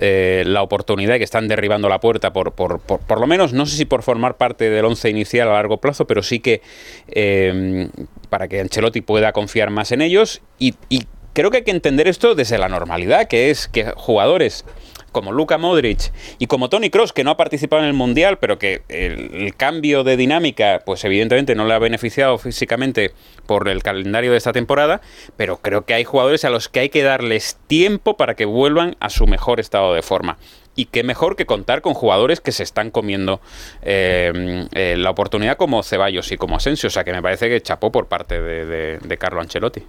eh, 0.00 0.44
la 0.46 0.62
oportunidad 0.62 1.16
y 1.16 1.18
que 1.18 1.24
están 1.24 1.48
derribando 1.48 1.88
la 1.88 2.00
puerta 2.00 2.32
por, 2.32 2.52
por, 2.52 2.80
por, 2.80 3.00
por 3.00 3.20
lo 3.20 3.26
menos, 3.26 3.52
no 3.52 3.66
sé 3.66 3.76
si 3.76 3.84
por 3.84 4.02
formar 4.02 4.36
parte 4.36 4.70
del 4.70 4.84
once 4.84 5.10
inicial 5.10 5.48
a 5.48 5.52
largo 5.52 5.78
plazo, 5.78 6.06
pero 6.06 6.22
sí 6.22 6.40
que 6.40 6.62
eh, 7.08 7.88
para 8.30 8.48
que 8.48 8.60
Ancelotti 8.60 9.02
pueda 9.02 9.32
confiar 9.32 9.70
más 9.70 9.92
en 9.92 10.00
ellos. 10.00 10.40
Y, 10.58 10.74
y 10.88 11.02
creo 11.34 11.50
que 11.50 11.58
hay 11.58 11.64
que 11.64 11.70
entender 11.70 12.08
esto 12.08 12.34
desde 12.34 12.56
la 12.56 12.68
normalidad, 12.68 13.28
que 13.28 13.50
es 13.50 13.68
que 13.68 13.92
jugadores 13.96 14.64
como 15.12 15.32
Luka 15.32 15.58
Modric 15.58 16.12
y 16.38 16.46
como 16.46 16.68
Tony 16.68 16.90
Cross, 16.90 17.12
que 17.12 17.24
no 17.24 17.30
ha 17.30 17.36
participado 17.36 17.82
en 17.82 17.88
el 17.88 17.94
Mundial, 17.94 18.38
pero 18.38 18.58
que 18.58 18.82
el, 18.88 19.54
cambio 19.56 20.04
de 20.04 20.16
dinámica, 20.16 20.82
pues 20.84 21.04
evidentemente 21.04 21.54
no 21.54 21.66
le 21.66 21.74
ha 21.74 21.78
beneficiado 21.78 22.38
físicamente 22.38 23.12
por 23.46 23.68
el 23.68 23.82
calendario 23.82 24.32
de 24.32 24.38
esta 24.38 24.52
temporada, 24.52 25.00
pero 25.36 25.58
creo 25.58 25.84
que 25.84 25.94
hay 25.94 26.04
jugadores 26.04 26.44
a 26.44 26.50
los 26.50 26.68
que 26.68 26.80
hay 26.80 26.88
que 26.88 27.02
darles 27.02 27.58
tiempo 27.66 28.16
para 28.16 28.34
que 28.34 28.44
vuelvan 28.44 28.96
a 29.00 29.10
su 29.10 29.26
mejor 29.26 29.60
estado 29.60 29.94
de 29.94 30.02
forma. 30.02 30.38
Y 30.76 30.84
qué 30.84 31.02
mejor 31.02 31.34
que 31.34 31.44
contar 31.44 31.80
con 31.80 31.94
jugadores 31.94 32.40
que 32.40 32.52
se 32.52 32.62
están 32.62 32.92
comiendo 32.92 33.40
eh, 33.82 34.66
eh, 34.72 34.94
la 34.96 35.10
oportunidad 35.10 35.56
como 35.56 35.82
Ceballos 35.82 36.30
y 36.30 36.36
como 36.36 36.54
Asensio. 36.54 36.86
O 36.86 36.90
sea 36.90 37.02
que 37.02 37.12
me 37.12 37.20
parece 37.20 37.48
que 37.48 37.60
chapó 37.60 37.90
por 37.90 38.06
parte 38.06 38.40
de 38.40 39.18
Carlo 39.18 39.40
Ancelotti. 39.40 39.82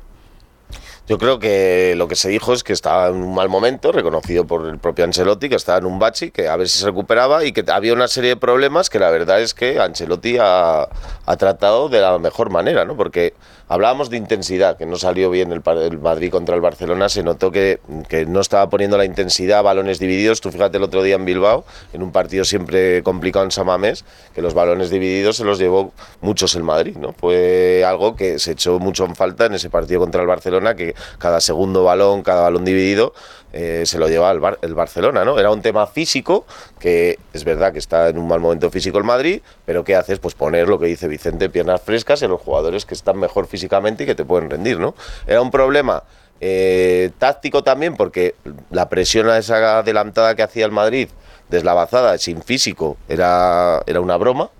Yo 1.10 1.18
creo 1.18 1.40
que 1.40 1.96
lo 1.98 2.08
que 2.08 2.16
se 2.16 2.30
dijo 2.30 2.54
es 2.54 2.64
que 2.64 2.72
estaba 2.72 3.08
en 3.08 3.16
un 3.16 3.34
mal 3.34 3.50
momento, 3.50 3.92
reconocido 3.92 4.46
por 4.46 4.68
el 4.68 4.78
propio 4.78 5.06
Ancelotti, 5.06 5.50
que 5.50 5.56
estaba 5.56 5.80
en 5.80 5.88
un 5.88 5.98
bachi, 5.98 6.30
que 6.30 6.48
a 6.48 6.56
ver 6.56 6.70
si 6.70 6.78
se 6.78 6.86
recuperaba 6.86 7.44
y 7.44 7.52
que 7.52 7.64
había 7.72 7.94
una 7.94 8.08
serie 8.08 8.30
de 8.30 8.38
problemas 8.38 8.92
que 8.92 9.00
la 9.00 9.10
verdad 9.10 9.42
es 9.42 9.56
que 9.56 9.80
Ancelotti 9.80 10.38
ha, 10.40 10.88
ha 11.26 11.38
tratado 11.38 11.90
de 11.90 12.00
la 12.00 12.20
mejor 12.20 12.52
manera, 12.52 12.86
¿no? 12.86 12.96
Porque 12.96 13.34
hablábamos 13.68 14.12
de 14.12 14.18
intensidad, 14.18 14.78
que 14.78 14.86
no 14.86 14.98
salió 14.98 15.32
bien 15.32 15.52
el, 15.52 15.64
el 15.82 15.98
Madrid 15.98 16.30
contra 16.30 16.54
el 16.54 16.62
Barcelona, 16.62 17.10
se 17.10 17.24
notó 17.24 17.52
que, 17.52 17.80
que 18.08 18.28
no 18.28 18.40
estaba 18.40 18.70
poniendo 18.70 18.96
la 18.96 19.06
intensidad, 19.06 19.64
balones 19.64 19.98
divididos. 19.98 20.42
Tú 20.42 20.52
fíjate 20.52 20.78
el 20.78 20.84
otro 20.84 21.02
día 21.02 21.16
en 21.16 21.26
Bilbao, 21.26 21.66
en 21.92 22.04
un 22.04 22.12
partido 22.12 22.44
siempre 22.46 23.02
complicado 23.02 23.46
en 23.46 23.52
Samamés, 23.52 24.06
que 24.36 24.44
los 24.44 24.54
balones 24.54 24.92
divididos 24.92 25.38
se 25.38 25.44
los 25.44 25.58
llevó 25.58 25.92
muchos 26.22 26.54
el 26.54 26.62
Madrid, 26.62 26.98
¿no? 26.98 27.14
Fue 27.14 27.84
algo 27.84 28.16
que 28.16 28.38
se 28.38 28.52
echó 28.52 28.78
mucho 28.78 29.06
en 29.06 29.16
falta 29.16 29.48
en 29.48 29.56
ese 29.56 29.72
partido 29.72 30.00
contra 30.00 30.22
el 30.22 30.28
Barcelona, 30.28 30.76
que 30.76 30.96
cada 31.18 31.42
segundo 31.42 31.84
balón, 31.84 32.24
cada 32.24 32.42
balón 32.42 32.66
dividido, 32.66 33.14
eh, 33.52 33.84
se 33.86 33.98
lo 33.98 34.08
lleva 34.08 34.30
el, 34.32 34.40
Bar- 34.40 34.60
el 34.62 34.76
Barcelona, 34.76 35.26
¿no? 35.26 35.40
Era 35.40 35.52
un 35.52 35.62
tema 35.62 35.88
físico, 35.88 36.46
que 36.80 37.18
es 37.34 37.44
verdad 37.44 37.74
que 37.74 37.80
está 37.80 38.10
en 38.10 38.18
un 38.18 38.28
mal 38.28 38.40
momento 38.40 38.70
físico 38.70 38.98
el 38.98 39.04
Madrid, 39.04 39.42
pero 39.66 39.84
¿qué 39.84 39.96
haces? 39.96 40.20
Pues 40.20 40.36
poner 40.36 40.68
lo 40.68 40.78
que 40.80 40.86
dice 40.86 41.08
Vicente, 41.08 41.50
piernas 41.50 41.82
frescas 41.82 42.22
en 42.22 42.30
los 42.30 42.42
jugadores 42.42 42.86
que 42.86 42.94
están 42.94 43.18
mejor 43.18 43.48
físicamente 43.48 44.04
y 44.04 44.06
que 44.06 44.16
te 44.16 44.26
pueden 44.26 44.50
rendir, 44.50 44.80
¿no? 44.80 44.94
Era 45.26 45.42
un 45.42 45.50
problema 45.50 46.04
eh, 46.42 47.10
táctico 47.18 47.64
también, 47.64 47.96
porque 47.96 48.36
la 48.70 48.88
presión 48.88 49.28
a 49.30 49.38
esa 49.38 49.80
adelantada 49.80 50.36
que 50.36 50.44
hacía 50.44 50.66
el 50.66 50.72
Madrid, 50.72 51.10
deslavazada, 51.50 52.18
sin 52.20 52.44
físico, 52.44 52.98
era, 53.08 53.82
era 53.88 54.00
una 54.00 54.16
broma. 54.18 54.52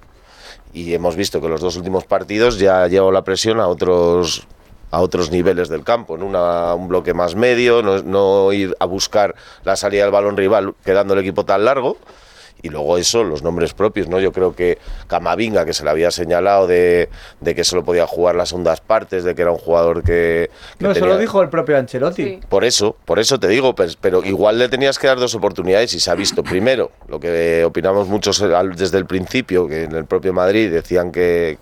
Y 0.74 0.94
hemos 0.94 1.16
visto 1.16 1.42
que 1.42 1.48
los 1.48 1.62
dos 1.62 1.78
últimos 1.78 2.06
partidos 2.06 2.60
ya 2.60 2.86
llevado 2.88 3.12
la 3.12 3.24
presión 3.24 3.60
a 3.60 3.68
otros 3.68 4.46
a 4.92 5.02
otros 5.02 5.32
niveles 5.32 5.70
del 5.70 5.84
campo, 5.84 6.18
¿no? 6.18 6.26
Una- 6.26 6.74
un 6.76 6.88
bloque 6.88 7.14
más 7.14 7.36
medio, 7.36 7.82
no, 7.82 8.02
no 8.02 8.52
ir 8.54 8.76
a 8.80 8.86
buscar 8.86 9.36
la 9.64 9.76
salida 9.76 10.04
del 10.04 10.12
balón 10.12 10.36
rival 10.38 10.74
quedando 10.84 11.14
el 11.14 11.20
equipo 11.22 11.46
tan 11.46 11.66
largo. 11.66 11.98
Y 12.62 12.68
luego 12.68 12.98
eso, 12.98 13.24
los 13.24 13.42
nombres 13.42 13.74
propios, 13.74 14.10
¿no? 14.10 14.20
Yo 14.20 14.34
creo 14.34 14.54
que 14.54 14.80
Camavinga, 15.08 15.64
que 15.64 15.72
se 15.72 15.86
le 15.86 15.92
había 15.92 16.12
señalado 16.12 16.68
de, 16.68 17.08
de 17.40 17.56
que 17.56 17.64
solo 17.64 17.86
podía 17.86 18.06
jugar 18.06 18.36
las 18.36 18.50
segundas 18.50 18.82
partes, 18.82 19.24
de 19.24 19.34
que 19.34 19.44
era 19.44 19.52
un 19.52 19.58
jugador 19.58 20.04
que... 20.04 20.50
que 20.78 20.84
No, 20.84 20.92
eso 20.92 21.00
tenía- 21.00 21.14
lo 21.16 21.20
dijo 21.22 21.42
el 21.42 21.48
propio 21.48 21.78
Ancelotti. 21.78 22.22
Sí. 22.22 22.40
por 22.50 22.66
eso, 22.66 22.98
por 23.06 23.18
eso 23.20 23.40
te 23.40 23.48
digo, 23.48 23.76
pues, 23.76 23.96
pero 23.96 24.26
igual 24.26 24.60
le 24.60 24.68
tenías 24.68 25.00
que 25.00 25.08
dar 25.08 25.18
dos 25.22 25.36
oportunidades 25.36 25.94
y 25.94 26.02
se 26.02 26.12
ha 26.12 26.16
visto. 26.16 26.44
Primero, 26.44 26.92
lo 27.08 27.18
que 27.18 27.64
opinamos 27.64 28.10
muchos 28.10 28.44
desde 28.76 28.98
el 28.98 29.06
principio, 29.06 29.66
que 29.66 29.84
en 29.84 29.96
el 29.96 30.04
propio 30.04 30.34
Madrid 30.34 30.70
decían 30.70 31.14
que 31.14 31.58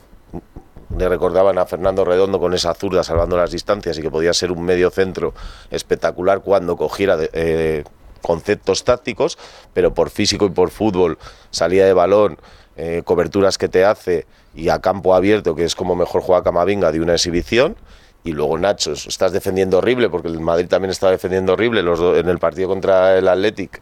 le 0.96 1.10
recordaban 1.10 1.58
a 1.58 1.66
Fernando 1.66 2.06
Redondo 2.06 2.40
con 2.40 2.54
esa 2.54 2.74
zurda 2.74 3.04
salvando 3.04 3.38
las 3.38 3.52
distancias 3.52 3.98
y 3.98 4.02
que 4.02 4.10
podía 4.10 4.34
ser 4.34 4.52
un 4.52 4.64
medio 4.64 4.90
centro 4.90 5.34
espectacular 5.70 6.42
cuando 6.42 6.78
cogiera 6.78 7.18
eh, 7.34 7.84
conceptos 8.22 8.84
tácticos, 8.84 9.38
pero 9.74 9.94
por 9.94 10.10
físico 10.10 10.46
y 10.46 10.50
por 10.50 10.70
fútbol, 10.70 11.18
salida 11.52 11.86
de 11.86 11.94
balón, 11.94 12.38
eh, 12.78 13.02
coberturas 13.04 13.58
que 13.58 13.68
te 13.68 13.84
hace 13.86 14.26
y 14.56 14.70
a 14.70 14.80
campo 14.80 15.14
abierto, 15.14 15.56
que 15.56 15.66
es 15.66 15.76
como 15.76 15.96
mejor 15.96 16.22
juega 16.22 16.44
Camavinga 16.44 16.92
de 16.92 17.02
una 17.02 17.14
exhibición. 17.14 17.76
Y 18.24 18.34
luego 18.34 18.58
Nacho, 18.58 18.92
estás 18.92 19.32
defendiendo 19.32 19.78
horrible, 19.78 20.10
porque 20.10 20.28
el 20.28 20.42
Madrid 20.42 20.68
también 20.68 20.92
está 20.92 21.10
defendiendo 21.10 21.54
horrible 21.54 21.80
en 21.80 22.28
el 22.28 22.40
partido 22.40 22.68
contra 22.68 23.18
el 23.18 23.28
Athletic. 23.28 23.82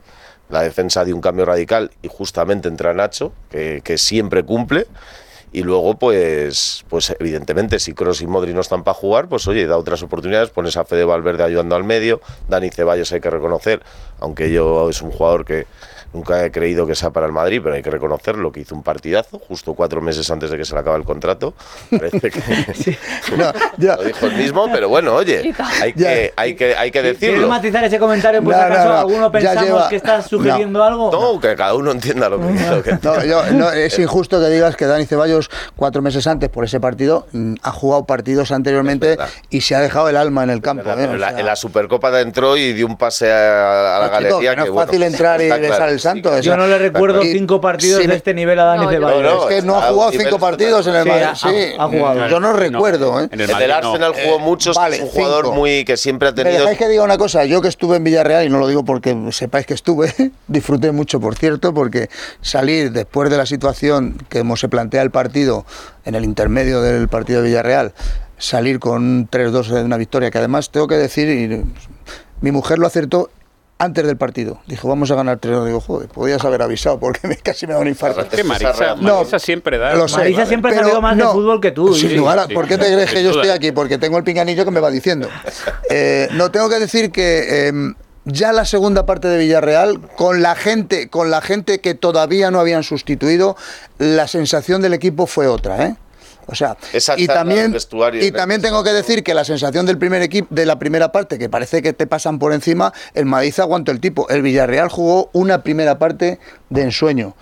La 0.50 0.62
defensa 0.62 1.04
de 1.04 1.14
un 1.14 1.22
cambio 1.22 1.46
radical 1.46 1.90
y 2.04 2.08
justamente 2.08 2.68
entra 2.68 2.94
Nacho, 2.94 3.32
que 3.50 3.98
siempre 3.98 4.44
cumple. 4.44 4.86
Y 5.56 5.64
luego, 5.64 5.98
pues, 5.98 6.84
pues 6.90 7.16
evidentemente, 7.18 7.80
si 7.80 7.94
Kroos 7.94 8.22
y 8.22 8.28
Modri 8.28 8.54
no 8.54 8.60
están 8.60 8.84
para 8.84 8.94
jugar, 8.94 9.30
pues 9.30 9.48
oye, 9.48 9.66
da 9.66 9.78
otras 9.78 10.04
oportunidades, 10.04 10.50
pones 10.50 10.76
a 10.76 10.84
Fede 10.84 11.06
Valverde 11.06 11.46
ayudando 11.46 11.78
al 11.78 11.86
medio, 11.86 12.20
Dani 12.50 12.70
Ceballos 12.72 13.14
hay 13.14 13.22
que 13.22 13.30
reconocer, 13.30 13.82
aunque 14.20 14.52
yo 14.52 14.90
es 14.90 15.02
un 15.02 15.12
jugador 15.12 15.46
que 15.46 15.66
nunca 16.14 16.44
he 16.46 16.52
creído 16.52 16.86
que 16.88 16.96
sea 16.96 17.10
para 17.10 17.26
el 17.26 17.32
Madrid, 17.32 17.60
pero 17.64 17.76
hay 17.76 17.82
que 17.84 17.90
reconocerlo, 17.90 18.52
que 18.52 18.62
hizo 18.62 18.76
un 18.76 18.84
partidazo 18.84 19.40
justo 19.40 19.74
cuatro 19.74 20.02
meses 20.02 20.30
antes 20.32 20.50
de 20.50 20.58
que 20.58 20.66
se 20.66 20.74
le 20.74 20.80
acabe 20.82 20.98
el 20.98 21.04
contrato. 21.04 21.54
Parece 21.90 22.32
que 22.32 22.40
No, 23.38 23.52
ya. 23.78 23.96
lo 23.98 24.04
dijo 24.04 24.26
el 24.28 24.36
mismo, 24.36 24.68
pero 24.72 24.90
bueno, 24.90 25.14
oye, 25.16 25.54
hay 25.82 25.94
que, 25.94 26.34
hay 26.36 26.56
que, 26.56 26.76
hay 26.76 26.92
que 26.92 27.00
¿Quieres 27.02 27.20
decirlo. 27.20 27.48
matizar 27.48 27.84
ese 27.84 28.00
comentario 28.00 28.42
por 28.44 28.54
No, 28.54 28.58
no, 28.60 28.66
acaso 28.66 28.90
no. 28.90 28.98
alguno 29.00 29.32
pensamos 29.32 29.64
lleva- 29.64 29.90
que 29.90 29.96
estás 29.98 30.28
sugiriendo 30.28 30.84
algo? 30.84 31.12
No, 31.12 31.40
que 31.40 31.56
cada 31.56 31.74
uno 31.74 31.92
entienda 31.92 32.30
lo 32.30 32.40
que, 32.40 32.54
lo 32.70 32.84
que 32.84 32.98
No, 33.02 33.24
yo- 33.24 33.52
no, 33.52 33.72
es 33.72 33.98
injusto 34.00 34.40
que 34.40 34.48
digas 34.50 34.76
que 34.76 34.86
Dani 34.86 35.06
Ceballos, 35.06 35.50
cuatro 35.76 36.02
meses 36.02 36.26
antes 36.28 36.50
por 36.50 36.64
ese 36.66 36.80
partido, 36.80 37.28
mm, 37.32 37.56
ha 37.62 37.72
jugado 37.72 38.06
partidos 38.06 38.52
anteriormente 38.52 39.18
y 39.50 39.62
se 39.62 39.76
ha 39.76 39.80
dejado 39.80 40.10
el 40.10 40.18
alma 40.18 40.44
en 40.44 40.50
el 40.50 40.62
campo. 40.62 40.84
Verdad, 40.84 41.04
¿eh? 41.04 41.16
O 41.16 41.18
sea, 41.20 41.40
en 41.40 41.46
la 41.46 41.56
Supercopa 41.56 42.20
entró 42.22 42.56
y 42.58 42.74
dio 42.74 42.88
un 42.88 42.98
pase 42.98 43.32
a, 43.32 43.98
a 43.98 44.00
la 44.00 44.06
chico, 44.18 44.30
galería. 44.30 44.50
que 44.52 44.56
no 44.58 44.64
es 44.66 44.70
bueno, 44.72 44.86
fácil 44.88 45.04
entrar 45.04 45.42
y 45.42 45.46
besar 45.50 45.62
claro, 45.78 45.92
el 45.92 46.00
santo, 46.06 46.40
Yo 46.40 46.56
no 46.58 46.68
le 46.68 46.78
recuerdo 46.78 47.24
y- 47.24 47.32
cinco 47.34 47.60
partidos 47.62 48.06
de 48.08 48.16
este 48.16 48.34
nivel 48.34 48.58
a 48.60 48.64
Dani 48.66 48.88
Ceballos. 48.88 49.22
No, 49.24 49.30
no, 49.36 49.50
Es 49.50 49.56
que 49.56 49.62
no 49.68 49.76
ha 49.78 49.82
jugado 49.92 50.12
cinco 50.12 50.40
partidos 50.40 50.88
en 50.88 50.96
el 50.96 51.06
Madrid. 51.06 51.24
ha- 51.24 51.36
Sí, 51.36 51.48
ha 51.78 51.88
jugado. 51.88 52.28
Yo 52.28 52.40
no 52.40 52.54
recuerdo, 52.54 53.20
¿eh? 53.22 53.24
En 53.32 53.34
En 53.34 53.42
el 53.42 53.52
Madrid 53.52 53.68
no. 53.68 53.76
Arsenal 53.76 54.14
jugó 54.14 54.40
muchos, 54.40 54.76
vale, 54.76 54.96
es 54.98 55.02
un 55.04 55.10
jugador 55.10 55.46
cinco. 55.46 55.56
muy 55.58 55.86
que 55.86 55.98
siempre 55.98 56.30
ha 56.30 56.32
¿Me 56.32 56.36
tenido. 56.44 56.60
dejáis 56.62 56.78
que 56.78 56.88
diga 56.88 57.04
una 57.04 57.18
cosa? 57.18 57.46
Yo 57.46 57.62
que 57.62 57.68
estuve 57.68 57.98
en 57.98 58.04
Villarreal, 58.04 58.46
y 58.46 58.50
no 58.50 58.58
lo 58.60 58.68
digo 58.68 58.86
porque 58.86 59.16
sepáis 59.32 59.66
que 59.66 59.74
estuve, 59.74 60.14
disfruté 60.48 60.92
mucho, 60.92 61.20
por 61.20 61.36
cierto, 61.36 61.74
porque 61.74 62.10
salir 62.42 62.92
después 62.92 63.30
de 63.30 63.38
la 63.38 63.46
situación 63.46 64.18
que 64.30 64.44
se 64.56 64.70
plantea 64.70 65.02
el 65.02 65.12
partido, 65.12 65.66
en 66.06 66.16
el 66.16 66.24
intermedio 66.24 66.82
del 66.82 67.08
partido 67.10 67.42
de 67.42 67.48
Villarreal, 67.50 67.94
salir 68.38 68.80
con 68.80 69.02
un 69.04 69.30
3-2 69.30 69.68
de 69.70 69.84
una 69.84 69.98
victoria, 69.98 70.30
que 70.32 70.38
además 70.38 70.70
tengo 70.70 70.88
que 70.88 70.96
decir, 70.96 71.30
y 71.30 71.64
mi 72.42 72.52
mujer 72.52 72.80
lo 72.80 72.88
acertó 72.88 73.30
antes 73.78 74.06
del 74.06 74.18
partido. 74.18 74.60
Dijo, 74.68 74.88
vamos 74.88 75.12
a 75.12 75.16
ganar 75.16 75.38
3 75.40 75.66
Digo, 75.66 75.82
joder, 75.82 76.08
podías 76.08 76.44
haber 76.46 76.62
avisado 76.62 77.00
porque 77.00 77.28
me, 77.28 77.36
casi 77.44 77.68
me 77.68 77.74
da 77.74 77.80
un 77.80 77.88
infarto. 77.88 78.22
Es 78.22 78.28
que 78.28 78.44
Marisa, 78.44 78.96
No, 78.96 79.18
Marisa 79.18 79.40
siempre 79.40 79.78
da. 79.78 79.96
lo 79.96 80.08
sé. 80.08 80.18
Marisa 80.18 80.46
siempre 80.46 80.72
ha 80.72 80.80
sabido 80.80 81.02
más 81.02 81.18
de 81.18 81.24
fútbol 81.24 81.60
que 81.60 81.72
tú. 81.72 81.94
sin 81.94 82.10
sí. 82.10 82.16
lugar 82.16 82.46
sí, 82.48 82.54
¿Por 82.54 82.68
qué 82.68 82.78
te 82.78 82.86
crees 82.86 83.12
que 83.12 83.24
yo 83.24 83.32
estoy 83.32 83.50
aquí? 83.50 83.72
Porque 83.72 83.98
tengo 83.98 84.18
el 84.18 84.24
pinganillo 84.24 84.64
que 84.66 84.72
me 84.72 84.80
va 84.80 84.90
diciendo. 84.90 85.28
Eh, 85.90 86.30
no, 86.34 86.52
tengo 86.52 86.70
que 86.70 86.80
decir 86.80 87.12
que 87.12 87.68
em, 87.68 87.96
ya 88.26 88.54
la 88.54 88.66
segunda 88.66 89.06
parte 89.06 89.28
de 89.28 89.38
Villarreal, 89.38 90.02
con 90.16 90.42
la 90.42 90.56
gente, 90.56 91.10
con 91.10 91.30
la 91.30 91.42
gente 91.42 91.80
que 91.80 91.94
todavía 91.94 92.52
no 92.52 92.60
habían 92.60 92.84
sustituido, 92.84 93.56
la 93.98 94.28
sensación 94.28 94.82
del 94.82 94.94
equipo 94.94 95.28
fue 95.28 95.48
otra, 95.48 95.86
¿eh? 95.86 95.96
O 96.48 96.56
sea, 96.56 96.78
Esa 96.94 97.18
y 97.18 97.28
también, 97.28 97.76
y 98.22 98.32
también 98.32 98.62
tengo 98.62 98.84
que 98.84 98.92
decir 98.92 99.24
que 99.24 99.34
la 99.34 99.44
sensación 99.44 99.86
del 99.86 99.98
primer 99.98 100.22
equipo, 100.22 100.48
de 100.54 100.66
la 100.66 100.78
primera 100.78 101.12
parte, 101.12 101.40
que 101.40 101.50
parece 101.50 101.82
que 101.82 101.94
te 101.94 102.08
pasan 102.08 102.40
por 102.40 102.54
encima, 102.54 102.94
el 103.14 103.26
Madrid 103.26 103.54
aguantó 103.60 103.92
el 103.92 104.00
tipo. 104.00 104.30
El 104.30 104.42
Villarreal 104.42 104.90
jugó 104.90 105.30
una 105.34 105.64
primera 105.64 105.98
parte 105.98 106.40
de 106.70 106.82
ensueño. 106.82 107.36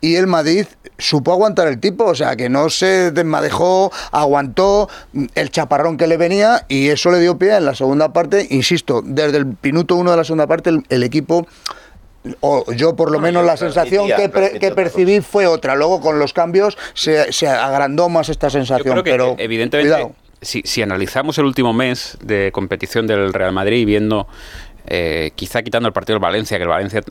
Y 0.00 0.16
el 0.16 0.26
Madrid 0.26 0.66
supo 0.98 1.32
aguantar 1.32 1.66
el 1.66 1.80
tipo, 1.80 2.04
o 2.04 2.14
sea, 2.14 2.36
que 2.36 2.50
no 2.50 2.68
se 2.68 3.10
desmadejó, 3.10 3.90
aguantó 4.12 4.88
mm, 5.14 5.24
el 5.34 5.50
chaparrón 5.50 5.96
que 5.96 6.06
le 6.06 6.18
venía 6.18 6.66
y 6.68 6.90
eso 6.90 7.10
le 7.10 7.20
dio 7.20 7.38
pie 7.38 7.56
en 7.56 7.64
la 7.64 7.74
segunda 7.74 8.12
parte. 8.12 8.46
Insisto, 8.50 9.02
desde 9.02 9.38
el 9.38 9.56
minuto 9.62 9.96
uno 9.96 10.10
de 10.10 10.18
la 10.18 10.24
segunda 10.24 10.46
parte 10.46 10.68
el, 10.68 10.84
el 10.90 11.02
equipo, 11.04 11.46
o 12.40 12.72
yo 12.72 12.96
por 12.96 13.10
lo 13.10 13.18
menos 13.20 13.44
la 13.44 13.56
sensación 13.56 14.08
que, 14.08 14.28
pre- 14.28 14.58
percibí 14.74 15.20
fue 15.20 15.46
otra. 15.46 15.74
Luego 15.74 16.00
con 16.00 16.18
los 16.18 16.32
cambios 16.32 16.76
se, 16.94 17.32
se 17.32 17.48
agrandó 17.48 18.08
más 18.08 18.28
esta 18.28 18.48
Yo 18.48 18.52
sensación. 18.52 18.92
creo 18.92 19.04
que, 19.04 19.10
pero 19.10 19.34
evidentemente, 19.38 19.92
cuidado. 19.92 20.12
si, 20.40 20.62
si 20.64 20.82
analizamos 20.82 21.36
el 21.38 21.44
último 21.44 21.72
mes 21.72 22.16
de 22.22 22.50
competición 22.52 23.06
del 23.06 23.32
Real 23.32 23.52
Madrid 23.52 23.78
y 23.78 23.84
viendo, 23.84 24.26
eh, 24.86 25.32
quizá 25.34 25.62
quitando 25.62 25.86
el 25.88 25.92
partido 25.92 26.14
del 26.14 26.22
Valencia, 26.22 26.56
que 26.56 26.62
el 26.64 26.68
Valencia 26.70 27.02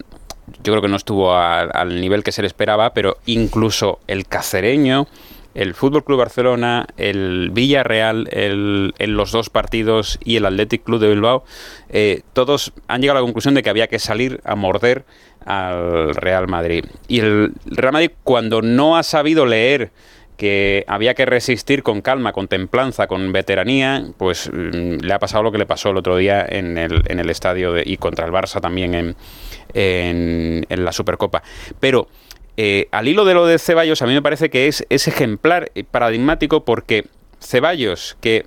yo 0.64 0.74
creo 0.74 0.82
que 0.82 0.88
no 0.90 0.98
estuvo 0.98 1.34
a- 1.34 1.62
al 1.62 2.02
nivel 2.02 2.24
que 2.24 2.32
se 2.32 2.42
le 2.42 2.48
esperaba, 2.48 2.94
pero 2.94 3.18
incluso 3.26 4.00
el 4.08 4.26
cacereño, 4.28 5.08
el 5.54 5.74
Fútbol 5.74 6.04
Club 6.04 6.20
Barcelona, 6.20 6.88
el 6.98 7.50
Villarreal, 7.52 8.28
en 8.32 9.16
los 9.16 9.32
dos 9.32 9.50
partidos 9.50 10.20
y 10.24 10.36
el 10.38 10.46
Athletic 10.46 10.84
Club 10.84 11.00
de 11.00 11.10
Bilbao, 11.10 11.44
eh, 11.90 12.22
todos 12.34 12.74
han 12.88 13.02
llegado 13.02 13.18
a 13.20 13.22
la 13.22 13.26
conclusión 13.26 13.54
de 13.54 13.64
que 13.64 13.70
había 13.70 13.88
que 13.88 14.00
salir 14.00 14.40
a 14.44 14.56
morder 14.56 15.06
al 15.46 16.16
Real 16.16 16.48
Madrid. 16.48 16.86
Y 17.08 17.20
el 17.20 17.52
Real 17.66 17.94
Madrid, 17.94 18.12
cuando 18.24 18.62
no 18.62 18.98
ha 18.98 19.04
sabido 19.04 19.46
leer 19.46 19.92
que 20.38 20.84
había 20.88 21.14
que 21.14 21.26
resistir 21.28 21.84
con 21.84 22.02
calma, 22.02 22.34
con 22.34 22.48
templanza, 22.48 23.06
con 23.06 23.32
veteranía, 23.32 24.04
pues 24.18 24.50
mm, 24.52 24.98
le 25.04 25.14
ha 25.14 25.20
pasado 25.20 25.44
lo 25.44 25.52
que 25.52 25.60
le 25.60 25.68
pasó 25.68 25.92
el 25.92 25.98
otro 25.98 26.18
día 26.18 26.44
en 26.50 26.78
el, 26.80 27.04
en 27.08 27.20
el 27.20 27.30
estadio 27.30 27.72
de- 27.74 27.84
y 27.86 27.98
contra 27.98 28.26
el 28.26 28.32
Barça 28.32 28.60
también 28.60 28.96
en, 28.96 29.16
en, 29.76 30.66
en 30.68 30.86
la 30.86 30.92
Supercopa. 30.92 31.44
Pero 31.80 32.08
eh, 32.58 32.88
al 32.92 33.08
hilo 33.08 33.26
de 33.26 33.34
lo 33.34 33.46
de 33.46 33.60
Ceballos, 33.60 34.02
a 34.02 34.08
mí 34.08 34.14
me 34.14 34.22
parece 34.22 34.50
que 34.50 34.68
es, 34.68 34.86
es 34.90 35.08
ejemplar, 35.08 35.72
y 35.76 35.84
paradigmático, 35.84 36.66
porque 36.66 37.06
Ceballos, 37.40 38.18
que 38.22 38.46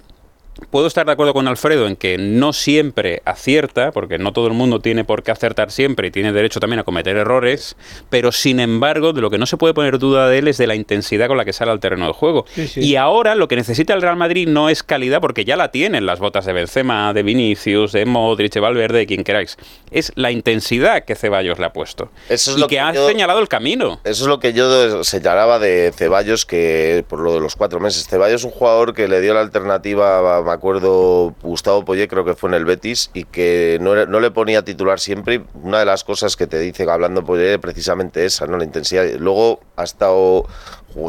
puedo 0.70 0.86
estar 0.86 1.06
de 1.06 1.12
acuerdo 1.12 1.34
con 1.34 1.48
Alfredo 1.48 1.86
en 1.86 1.96
que 1.96 2.18
no 2.18 2.52
siempre 2.52 3.22
acierta, 3.24 3.92
porque 3.92 4.18
no 4.18 4.32
todo 4.32 4.46
el 4.46 4.52
mundo 4.54 4.80
tiene 4.80 5.04
por 5.04 5.22
qué 5.22 5.30
acertar 5.30 5.70
siempre 5.70 6.08
y 6.08 6.10
tiene 6.10 6.32
derecho 6.32 6.60
también 6.60 6.80
a 6.80 6.84
cometer 6.84 7.16
errores, 7.16 7.76
pero 8.10 8.32
sin 8.32 8.60
embargo, 8.60 9.12
de 9.12 9.20
lo 9.20 9.30
que 9.30 9.38
no 9.38 9.46
se 9.46 9.56
puede 9.56 9.74
poner 9.74 9.98
duda 9.98 10.28
de 10.28 10.38
él 10.38 10.48
es 10.48 10.58
de 10.58 10.66
la 10.66 10.74
intensidad 10.74 11.28
con 11.28 11.36
la 11.36 11.44
que 11.44 11.52
sale 11.52 11.70
al 11.72 11.80
terreno 11.80 12.06
de 12.06 12.12
juego. 12.12 12.44
Sí, 12.54 12.66
sí. 12.68 12.80
Y 12.80 12.96
ahora 12.96 13.34
lo 13.34 13.48
que 13.48 13.56
necesita 13.56 13.94
el 13.94 14.02
Real 14.02 14.16
Madrid 14.16 14.48
no 14.48 14.68
es 14.68 14.82
calidad, 14.82 15.20
porque 15.20 15.44
ya 15.44 15.56
la 15.56 15.70
tienen 15.70 16.06
las 16.06 16.18
botas 16.20 16.44
de 16.46 16.52
Benzema, 16.52 17.12
de 17.12 17.22
Vinicius, 17.22 17.92
de 17.92 18.04
Modric, 18.06 18.52
de 18.52 18.60
Valverde, 18.60 18.98
de 19.00 19.06
quien 19.06 19.24
queráis. 19.24 19.56
Es 19.90 20.12
la 20.16 20.30
intensidad 20.30 21.04
que 21.04 21.14
Ceballos 21.14 21.58
le 21.58 21.66
ha 21.66 21.72
puesto. 21.72 22.10
Eso 22.28 22.52
es 22.52 22.56
y 22.56 22.60
lo 22.60 22.66
que, 22.68 22.76
que 22.76 22.80
ha 22.80 22.92
yo- 22.92 23.06
señalado 23.08 23.38
el 23.40 23.48
camino. 23.48 24.00
Eso 24.04 24.24
es 24.24 24.28
lo 24.28 24.40
que 24.40 24.52
yo 24.52 25.04
señalaba 25.04 25.58
de 25.58 25.92
Ceballos, 25.94 26.46
que 26.46 27.04
por 27.08 27.20
lo 27.20 27.34
de 27.34 27.40
los 27.40 27.56
cuatro 27.56 27.80
meses. 27.80 28.06
Ceballos 28.08 28.40
es 28.40 28.44
un 28.44 28.50
jugador 28.52 28.94
que 28.94 29.08
le 29.08 29.20
dio 29.20 29.34
la 29.34 29.40
alternativa, 29.40 30.40
me 30.46 30.52
acuerdo, 30.52 31.34
Gustavo 31.42 31.84
Poyet, 31.84 32.08
creo 32.08 32.24
que 32.24 32.34
fue 32.34 32.48
en 32.50 32.54
el 32.54 32.64
Betis, 32.64 33.10
y 33.12 33.24
que 33.24 33.78
no, 33.80 34.06
no 34.06 34.20
le 34.20 34.30
ponía 34.30 34.64
titular 34.64 34.98
siempre. 35.00 35.44
Una 35.62 35.80
de 35.80 35.84
las 35.84 36.04
cosas 36.04 36.36
que 36.36 36.46
te 36.46 36.58
dice 36.58 36.88
hablando 36.90 37.24
Poyet, 37.24 37.58
precisamente 37.58 38.24
esa, 38.24 38.46
¿no? 38.46 38.56
La 38.56 38.64
intensidad. 38.64 39.04
Luego 39.18 39.60
ha 39.76 39.84
estado, 39.84 40.46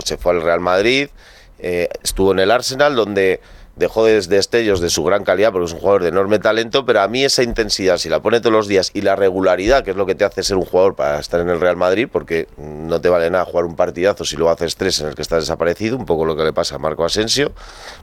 se 0.04 0.18
fue 0.18 0.34
al 0.34 0.42
Real 0.42 0.60
Madrid, 0.60 1.10
eh, 1.60 1.88
estuvo 2.04 2.32
en 2.34 2.40
el 2.40 2.52
Arsenal, 2.52 2.96
donde 2.96 3.40
dejó 3.78 4.06
des- 4.06 4.28
destellos 4.30 4.80
de 4.82 4.90
su 4.90 5.04
gran 5.04 5.24
calidad 5.24 5.52
porque 5.52 5.66
es 5.68 5.74
un 5.74 5.80
jugador 5.80 6.04
de 6.04 6.10
enorme 6.10 6.40
talento, 6.40 6.86
pero 6.86 7.02
a 7.02 7.08
mí 7.08 7.24
esa 7.24 7.44
intensidad, 7.44 7.98
si 7.98 8.10
la 8.10 8.20
pone 8.22 8.40
todos 8.40 8.54
los 8.54 8.68
días 8.68 8.92
y 8.94 9.02
la 9.02 9.16
regularidad, 9.16 9.84
que 9.84 9.92
es 9.92 9.98
lo 9.98 10.06
que 10.06 10.16
te 10.16 10.26
hace 10.26 10.44
ser 10.44 10.58
un 10.58 10.66
jugador 10.66 10.96
para 10.96 11.20
estar 11.20 11.40
en 11.40 11.50
el 11.50 11.60
Real 11.62 11.78
Madrid, 11.78 12.08
porque 12.12 12.48
no 12.58 13.00
te 13.00 13.10
vale 13.10 13.30
nada 13.30 13.46
jugar 13.46 13.66
un 13.66 13.76
partidazo 13.76 14.26
si 14.26 14.36
luego 14.36 14.52
haces 14.52 14.76
tres 14.76 15.00
en 15.02 15.08
el 15.08 15.16
que 15.16 15.22
estás 15.22 15.44
desaparecido, 15.44 15.96
un 15.98 16.06
poco 16.06 16.26
lo 16.26 16.36
que 16.36 16.44
le 16.44 16.54
pasa 16.54 16.76
a 16.76 16.80
Marco 16.80 17.06
Asensio, 17.06 17.52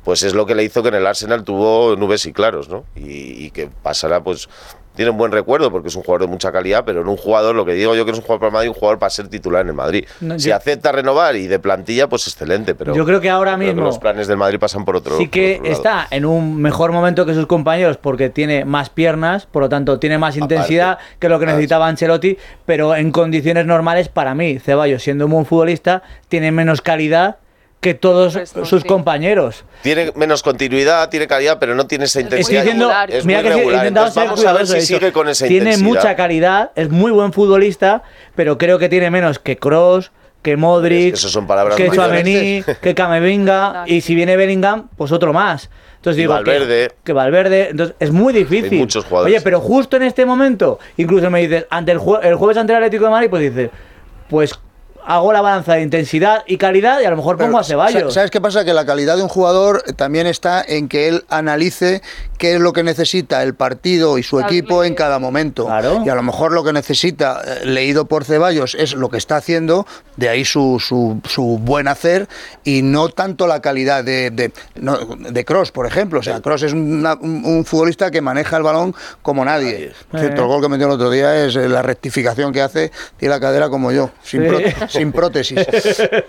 pues 0.04 0.22
es 0.22 0.34
lo 0.34 0.46
que 0.46 0.54
le 0.54 0.64
hizo 0.64 0.82
que 0.82 0.88
en 0.88 0.94
el 0.94 1.06
Arsenal 1.06 1.44
tuvo 1.44 1.96
nubes 1.96 2.24
y 2.26 2.32
claros, 2.32 2.68
¿no? 2.68 2.84
Y, 2.96 3.44
y 3.44 3.50
que 3.50 3.68
pasará, 3.82 4.22
pues 4.22 4.48
tiene 4.94 5.10
un 5.10 5.16
buen 5.18 5.32
recuerdo 5.32 5.70
porque 5.72 5.88
es 5.88 5.96
un 5.96 6.02
jugador 6.02 6.22
de 6.22 6.26
mucha 6.28 6.52
calidad, 6.52 6.84
pero 6.84 7.00
en 7.02 7.08
un 7.08 7.16
jugador, 7.16 7.54
lo 7.54 7.64
que 7.64 7.72
digo 7.74 7.94
yo 7.94 8.04
que 8.04 8.12
es 8.12 8.16
un 8.18 8.22
jugador 8.22 8.40
para 8.40 8.48
el 8.48 8.52
Madrid, 8.54 8.68
un 8.68 8.74
jugador 8.74 8.98
para 8.98 9.10
ser 9.10 9.28
titular 9.28 9.62
en 9.62 9.68
el 9.68 9.74
Madrid. 9.74 10.04
No, 10.20 10.38
si 10.38 10.48
yo- 10.50 10.56
acepta 10.56 10.92
renovar 10.92 11.36
y 11.36 11.46
de 11.46 11.58
plantilla, 11.58 12.08
pues 12.08 12.26
excelente, 12.28 12.74
pero 12.74 12.94
Yo 12.94 13.04
creo 13.04 13.20
que 13.20 13.28
ahora 13.30 13.52
que 13.52 13.64
mismo 13.66 13.82
los 13.82 13.98
planes 13.98 14.28
del 14.28 14.36
Madrid 14.36 14.58
pasan 14.58 14.84
por 14.84 14.96
otro 14.96 15.16
sí 15.18 15.28
que 15.28 15.58
lado. 15.62 15.72
está 15.72 16.06
en 16.10 16.24
un 16.24 16.56
mejor 16.60 16.92
momento 16.92 17.26
que 17.26 17.34
sus 17.34 17.46
compañeros 17.46 17.96
porque 17.96 18.30
tiene 18.30 18.64
más 18.64 18.90
piernas, 18.90 19.46
por 19.46 19.62
lo 19.62 19.68
tanto 19.68 19.98
tiene 19.98 20.18
más 20.18 20.36
intensidad 20.36 20.98
que 21.18 21.28
lo 21.28 21.38
que 21.38 21.46
necesitaba 21.46 21.88
Ancelotti, 21.88 22.38
pero 22.64 22.94
en 22.96 23.10
condiciones 23.10 23.66
normales 23.66 24.08
para 24.08 24.34
mí, 24.34 24.58
Ceballos 24.58 25.02
siendo 25.02 25.26
un 25.26 25.32
buen 25.32 25.46
futbolista 25.46 26.02
tiene 26.28 26.52
menos 26.52 26.80
calidad 26.80 27.36
que 27.84 27.94
todos 27.94 28.32
Resto, 28.34 28.64
sus 28.64 28.80
sí. 28.82 28.88
compañeros. 28.88 29.64
Tiene 29.82 30.10
menos 30.16 30.42
continuidad, 30.42 31.10
tiene 31.10 31.26
calidad, 31.26 31.58
pero 31.60 31.74
no 31.74 31.86
tiene 31.86 32.06
esa 32.06 32.20
Estoy 32.20 32.38
intensidad. 32.38 32.62
diciendo, 32.62 32.86
regular. 32.88 33.10
es 33.10 33.24
mira 33.26 33.40
muy 33.42 33.48
que 33.50 33.54
regular. 33.56 33.86
Entonces, 33.86 34.14
vamos 34.14 34.44
a 34.46 34.52
ver 34.54 34.66
si 34.66 34.80
sigue 34.80 35.12
con 35.12 35.28
esa 35.28 35.46
Tiene 35.46 35.72
intensidad. 35.72 35.86
mucha 35.86 36.16
calidad, 36.16 36.70
es 36.76 36.88
muy 36.88 37.12
buen 37.12 37.32
futbolista, 37.34 38.02
pero 38.34 38.56
creo 38.56 38.78
que 38.78 38.88
tiene 38.88 39.10
menos 39.10 39.38
que 39.38 39.58
Cross, 39.58 40.12
que 40.40 40.56
Modric, 40.56 41.14
Es 41.14 41.20
que 41.20 41.26
eso 41.26 41.28
son 41.28 41.46
palabras 41.46 41.76
que 41.76 41.90
diferentes. 41.90 42.78
que 42.78 42.94
Camavinga, 42.94 43.84
y 43.86 44.00
si 44.00 44.14
viene 44.14 44.36
Bellingham, 44.36 44.88
pues 44.96 45.12
otro 45.12 45.32
más. 45.34 45.68
Entonces 45.96 46.16
digo 46.18 46.32
Valverde. 46.34 46.88
Que, 46.88 46.94
que 47.04 47.12
Valverde, 47.12 47.68
entonces 47.70 47.96
es 48.00 48.10
muy 48.10 48.32
difícil. 48.32 48.72
Hay 48.72 48.78
muchos 48.78 49.04
jugadores. 49.04 49.34
Oye, 49.34 49.42
pero 49.42 49.60
justo 49.60 49.96
en 49.96 50.02
este 50.04 50.24
momento, 50.26 50.78
incluso 50.96 51.30
me 51.30 51.40
dices, 51.40 51.66
ante 51.70 51.92
el, 51.92 51.98
jue- 51.98 52.20
el 52.22 52.34
jueves 52.34 52.56
ante 52.56 52.72
el 52.72 52.76
Atlético 52.78 53.04
de 53.04 53.10
Madrid, 53.10 53.28
pues 53.30 53.42
dices, 53.54 53.70
pues 54.28 54.58
hago 55.06 55.32
la 55.32 55.40
balanza 55.40 55.74
de 55.74 55.82
intensidad 55.82 56.42
y 56.46 56.56
calidad 56.58 57.00
y 57.00 57.04
a 57.04 57.10
lo 57.10 57.16
mejor 57.16 57.36
pongo 57.36 57.58
a 57.58 57.64
Ceballos. 57.64 58.14
¿Sabes 58.14 58.30
qué 58.30 58.40
pasa? 58.40 58.64
Que 58.64 58.72
la 58.72 58.86
calidad 58.86 59.16
de 59.16 59.22
un 59.22 59.28
jugador 59.28 59.82
también 59.96 60.26
está 60.26 60.64
en 60.66 60.88
que 60.88 61.08
él 61.08 61.24
analice 61.28 62.02
qué 62.38 62.54
es 62.54 62.60
lo 62.60 62.72
que 62.72 62.82
necesita 62.82 63.42
el 63.42 63.54
partido 63.54 64.18
y 64.18 64.22
su 64.22 64.40
equipo 64.40 64.84
en 64.84 64.94
cada 64.94 65.18
momento. 65.18 65.66
Y 66.04 66.08
a 66.08 66.14
lo 66.14 66.22
mejor 66.22 66.52
lo 66.52 66.64
que 66.64 66.72
necesita, 66.72 67.40
eh, 67.46 67.66
leído 67.66 68.06
por 68.06 68.24
Ceballos, 68.24 68.74
es 68.74 68.94
lo 68.94 69.08
que 69.08 69.16
está 69.18 69.36
haciendo, 69.36 69.86
de 70.16 70.28
ahí 70.28 70.44
su, 70.44 70.78
su, 70.80 71.20
su 71.28 71.58
buen 71.58 71.88
hacer, 71.88 72.28
y 72.64 72.82
no 72.82 73.08
tanto 73.08 73.46
la 73.46 73.60
calidad 73.60 74.04
de, 74.04 74.30
de, 74.30 74.52
no, 74.76 74.96
de 75.16 75.44
Cross, 75.44 75.70
por 75.70 75.86
ejemplo. 75.86 76.20
O 76.20 76.22
sea, 76.22 76.40
Cross 76.40 76.62
es 76.64 76.72
una- 76.72 77.14
un, 77.14 77.42
un 77.44 77.64
futbolista 77.64 78.10
que 78.10 78.20
maneja 78.20 78.56
el 78.56 78.62
balón 78.62 78.94
como 79.22 79.44
nadie. 79.44 79.92
Por 80.10 80.20
cierto, 80.20 80.42
el 80.42 80.48
gol 80.48 80.62
que 80.62 80.68
metió 80.68 80.86
el 80.86 80.92
otro 80.92 81.10
día 81.10 81.44
es 81.44 81.56
eh, 81.56 81.68
la 81.68 81.82
rectificación 81.82 82.52
que 82.52 82.62
hace, 82.62 82.90
tiene 83.16 83.34
la 83.34 83.40
cadera 83.40 83.68
como 83.68 83.92
yo, 83.92 84.10
sin, 84.22 84.44
Sí. 84.44 84.74
sin 84.94 85.12
prótesis. 85.12 85.58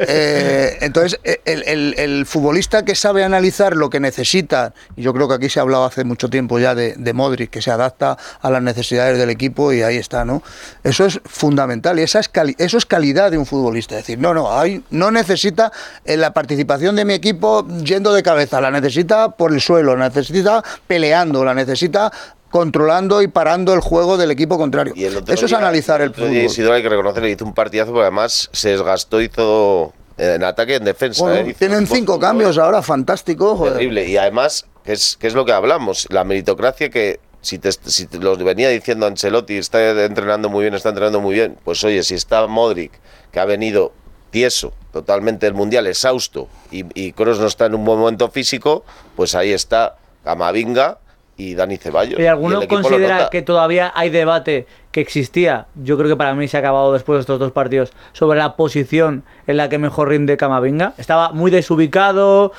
Eh, 0.08 0.78
entonces, 0.82 1.19
el, 1.23 2.25
futbolista 2.25 2.84
que 2.84 2.95
sabe 2.95 3.23
analizar 3.23 3.75
lo 3.75 3.89
que 3.89 3.99
necesita, 3.99 4.73
y 4.95 5.01
yo 5.01 5.13
creo 5.13 5.28
que 5.28 5.36
aquí 5.36 5.49
se 5.49 5.60
ha 5.60 5.63
hablado 5.63 5.86
hace 5.86 6.04
mucho 6.04 6.30
tiempo 6.30 6.60
ya 6.60 6.75
de, 6.75 7.13
Modric, 7.13 7.49
que 7.49 7.62
se 7.62 7.71
adapta 7.71 8.17
a 8.41 8.49
las 8.49 8.62
necesidades 8.62 9.17
del 9.17 9.30
equipo 9.30 9.73
y 9.73 9.82
ahí 9.82 9.97
está, 9.97 10.25
¿no? 10.25 10.43
Eso 10.84 11.06
es 11.06 11.20
fundamental 11.26 11.99
y 11.99 12.03
esa 12.03 12.20
es 12.20 12.30
eso 12.57 12.78
es 12.78 12.86
calidad 12.86 13.32
de 13.32 13.38
un 13.38 13.45
futbolista. 13.45 13.95
Es 13.95 14.01
decir, 14.01 14.20
no, 14.20 14.34
no, 14.34 14.57
hay, 14.57 14.84
no 14.89 15.11
necesita 15.11 15.72
la 16.05 16.34
participación 16.34 16.95
de 16.95 17.05
mi 17.05 17.13
equipo 17.13 17.68
yendo 17.84 18.13
de 18.13 18.24
cabeza, 18.24 18.61
la 18.61 18.72
necesita 18.72 19.30
por 19.30 19.53
el 19.53 19.61
suelo, 19.61 19.95
la 19.95 20.09
necesita 20.09 20.63
peleando, 20.88 21.43
la 21.43 21.53
necesita 21.53 22.11
controlando 22.56 23.22
y 23.22 23.28
parando 23.28 23.74
el 23.74 23.82
juego 23.82 24.16
del 24.16 24.32
equipo 24.32 24.58
contrario. 24.58 24.93
El 24.95 25.22
Eso 25.28 25.45
es 25.45 25.51
analizar 25.51 25.99
el 25.99 26.14
día 26.14 26.26
fútbol. 26.26 26.38
Isidro 26.38 26.72
hay 26.72 26.82
que 26.82 26.88
reconocerle, 26.88 27.30
hizo 27.30 27.43
un 27.43 27.53
partidazo, 27.53 27.91
porque 27.91 28.03
además 28.03 28.49
se 28.53 28.70
desgastó, 28.70 29.20
hizo 29.20 29.91
en 30.18 30.41
ataque 30.41 30.72
y 30.72 30.76
en 30.76 30.86
defensa. 30.86 31.22
Bueno, 31.22 31.49
¿eh? 31.49 31.56
Tienen 31.60 31.86
cinco 31.86 32.18
cambios 32.18 32.58
ahora, 32.58 32.82
fantástico. 32.82 33.58
joder. 33.58 33.74
Terrible. 33.74 34.08
Y 34.08 34.16
además, 34.16 34.68
que 34.86 34.93
es, 34.93 35.18
que 35.18 35.28
es 35.28 35.34
lo 35.34 35.43
que 35.43 35.51
hablamos, 35.51 36.08
la 36.10 36.24
meritocracia 36.24 36.89
que 36.89 37.20
si 37.41 37.60
te, 37.60 37.74
si 37.74 38.08
te 38.08 38.20
lo 38.20 38.38
venía 38.38 38.70
diciendo 38.70 39.06
Ancelotti, 39.06 39.58
está 39.58 40.06
entrenando 40.06 40.47
muy 40.47 40.64
bien, 40.64 40.76
está 40.76 40.88
entrenando 40.88 41.20
muy 41.20 41.34
bien, 41.34 41.58
pues 41.66 41.84
oye, 41.84 42.03
si 42.03 42.14
está 42.14 42.47
Modric, 42.47 42.93
que 43.34 43.41
ha 43.41 43.45
venido 43.45 43.91
tieso 44.32 44.72
totalmente 44.93 45.45
del 45.45 45.56
Mundial, 45.56 45.88
exhausto, 45.88 46.47
y, 46.72 46.86
y 46.93 47.12
Kroos 47.12 47.38
no 47.38 47.47
está 47.47 47.66
en 47.66 47.76
un 47.76 47.84
buen 47.84 47.99
momento 47.99 48.30
físico, 48.30 48.86
pues 49.18 49.36
ahí 49.36 49.51
está 49.51 49.97
Camavinga 50.24 50.99
y 51.38 51.53
Dani 51.55 51.77
Ceballos. 51.77 52.19
¿Y 52.19 52.23
Y 52.23 52.25
alguno 52.27 52.61
lo 52.61 52.67
considera 52.67 53.29
que 53.29 53.41
todavía 53.41 53.91
hay 53.95 54.09
debate 54.09 54.67
que 54.91 55.01
existía? 55.01 55.65
Yo 55.75 55.97
creo 55.97 56.09
que 56.09 56.15
para 56.15 56.33
mí 56.33 56.47
se 56.47 56.55
ha 56.55 56.61
acabado 56.61 56.93
después 56.93 57.17
de 57.17 57.21
estos 57.21 57.39
dos 57.39 57.51
partidos 57.51 57.91
sobre 58.13 58.39
la 58.39 58.55
posición 58.55 59.23
en 59.47 59.57
la 59.57 59.67
que 59.67 59.77
mejor 59.77 60.09
rinde 60.09 60.38
Camavinga. 60.38 60.93
Estaba 60.97 61.31
muy 61.33 61.51
desubicado 61.51 62.53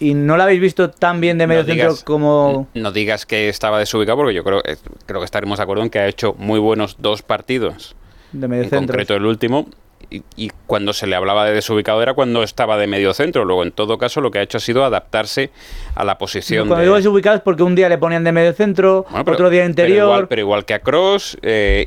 y 0.00 0.14
no 0.14 0.36
lo 0.38 0.42
habéis 0.44 0.60
visto 0.60 0.90
tan 0.90 1.20
bien 1.20 1.36
de 1.38 1.46
medio 1.46 1.62
No 1.62 1.66
centro 1.66 1.88
digas- 1.90 2.04
como 2.04 2.68
No 2.74 2.92
digas 2.92 3.26
que 3.26 3.48
estaba 3.50 3.78
desubicado 3.78 4.16
porque 4.18 4.34
yo 4.34 4.42
creo, 4.44 4.60
eh, 4.64 4.76
creo 5.06 5.20
que 5.20 5.26
estaremos 5.26 5.58
de 5.58 5.62
acuerdo 5.64 5.82
en 5.82 5.90
que 5.90 5.98
ha 5.98 6.06
hecho 6.06 6.34
muy 6.38 6.58
buenos 6.58 6.96
dos 6.98 7.22
partidos. 7.22 7.94
de 8.32 8.48
medio 8.48 8.64
en 8.64 8.70
centro. 8.70 8.86
concreto 8.88 9.14
el 9.14 9.26
último. 9.26 9.66
Y, 10.10 10.22
y 10.36 10.50
cuando 10.66 10.92
se 10.92 11.06
le 11.06 11.16
hablaba 11.16 11.44
de 11.44 11.52
desubicado 11.52 12.02
era 12.02 12.14
cuando 12.14 12.42
estaba 12.42 12.76
de 12.76 12.86
medio 12.86 13.12
centro. 13.14 13.44
Luego, 13.44 13.62
en 13.62 13.72
todo 13.72 13.98
caso, 13.98 14.20
lo 14.20 14.30
que 14.30 14.38
ha 14.38 14.42
hecho 14.42 14.58
ha 14.58 14.60
sido 14.60 14.84
adaptarse 14.84 15.50
a 15.94 16.04
la 16.04 16.18
posición 16.18 16.68
Cuando 16.68 16.76
de... 16.76 16.82
digo 16.84 16.96
desubicado 16.96 17.36
es 17.36 17.42
porque 17.42 17.62
un 17.62 17.74
día 17.74 17.88
le 17.88 17.98
ponían 17.98 18.24
de 18.24 18.32
medio 18.32 18.52
centro, 18.52 19.06
Bueno, 19.10 19.24
pero- 19.24 19.34
otro 19.34 19.50
día 19.50 19.60
Pero 19.62 19.70
interior. 19.70 20.04
igual, 20.06 20.28
pero 20.28 20.40
igual 20.40 20.64
que 20.64 20.74
a 20.74 20.78
Cross, 20.80 21.38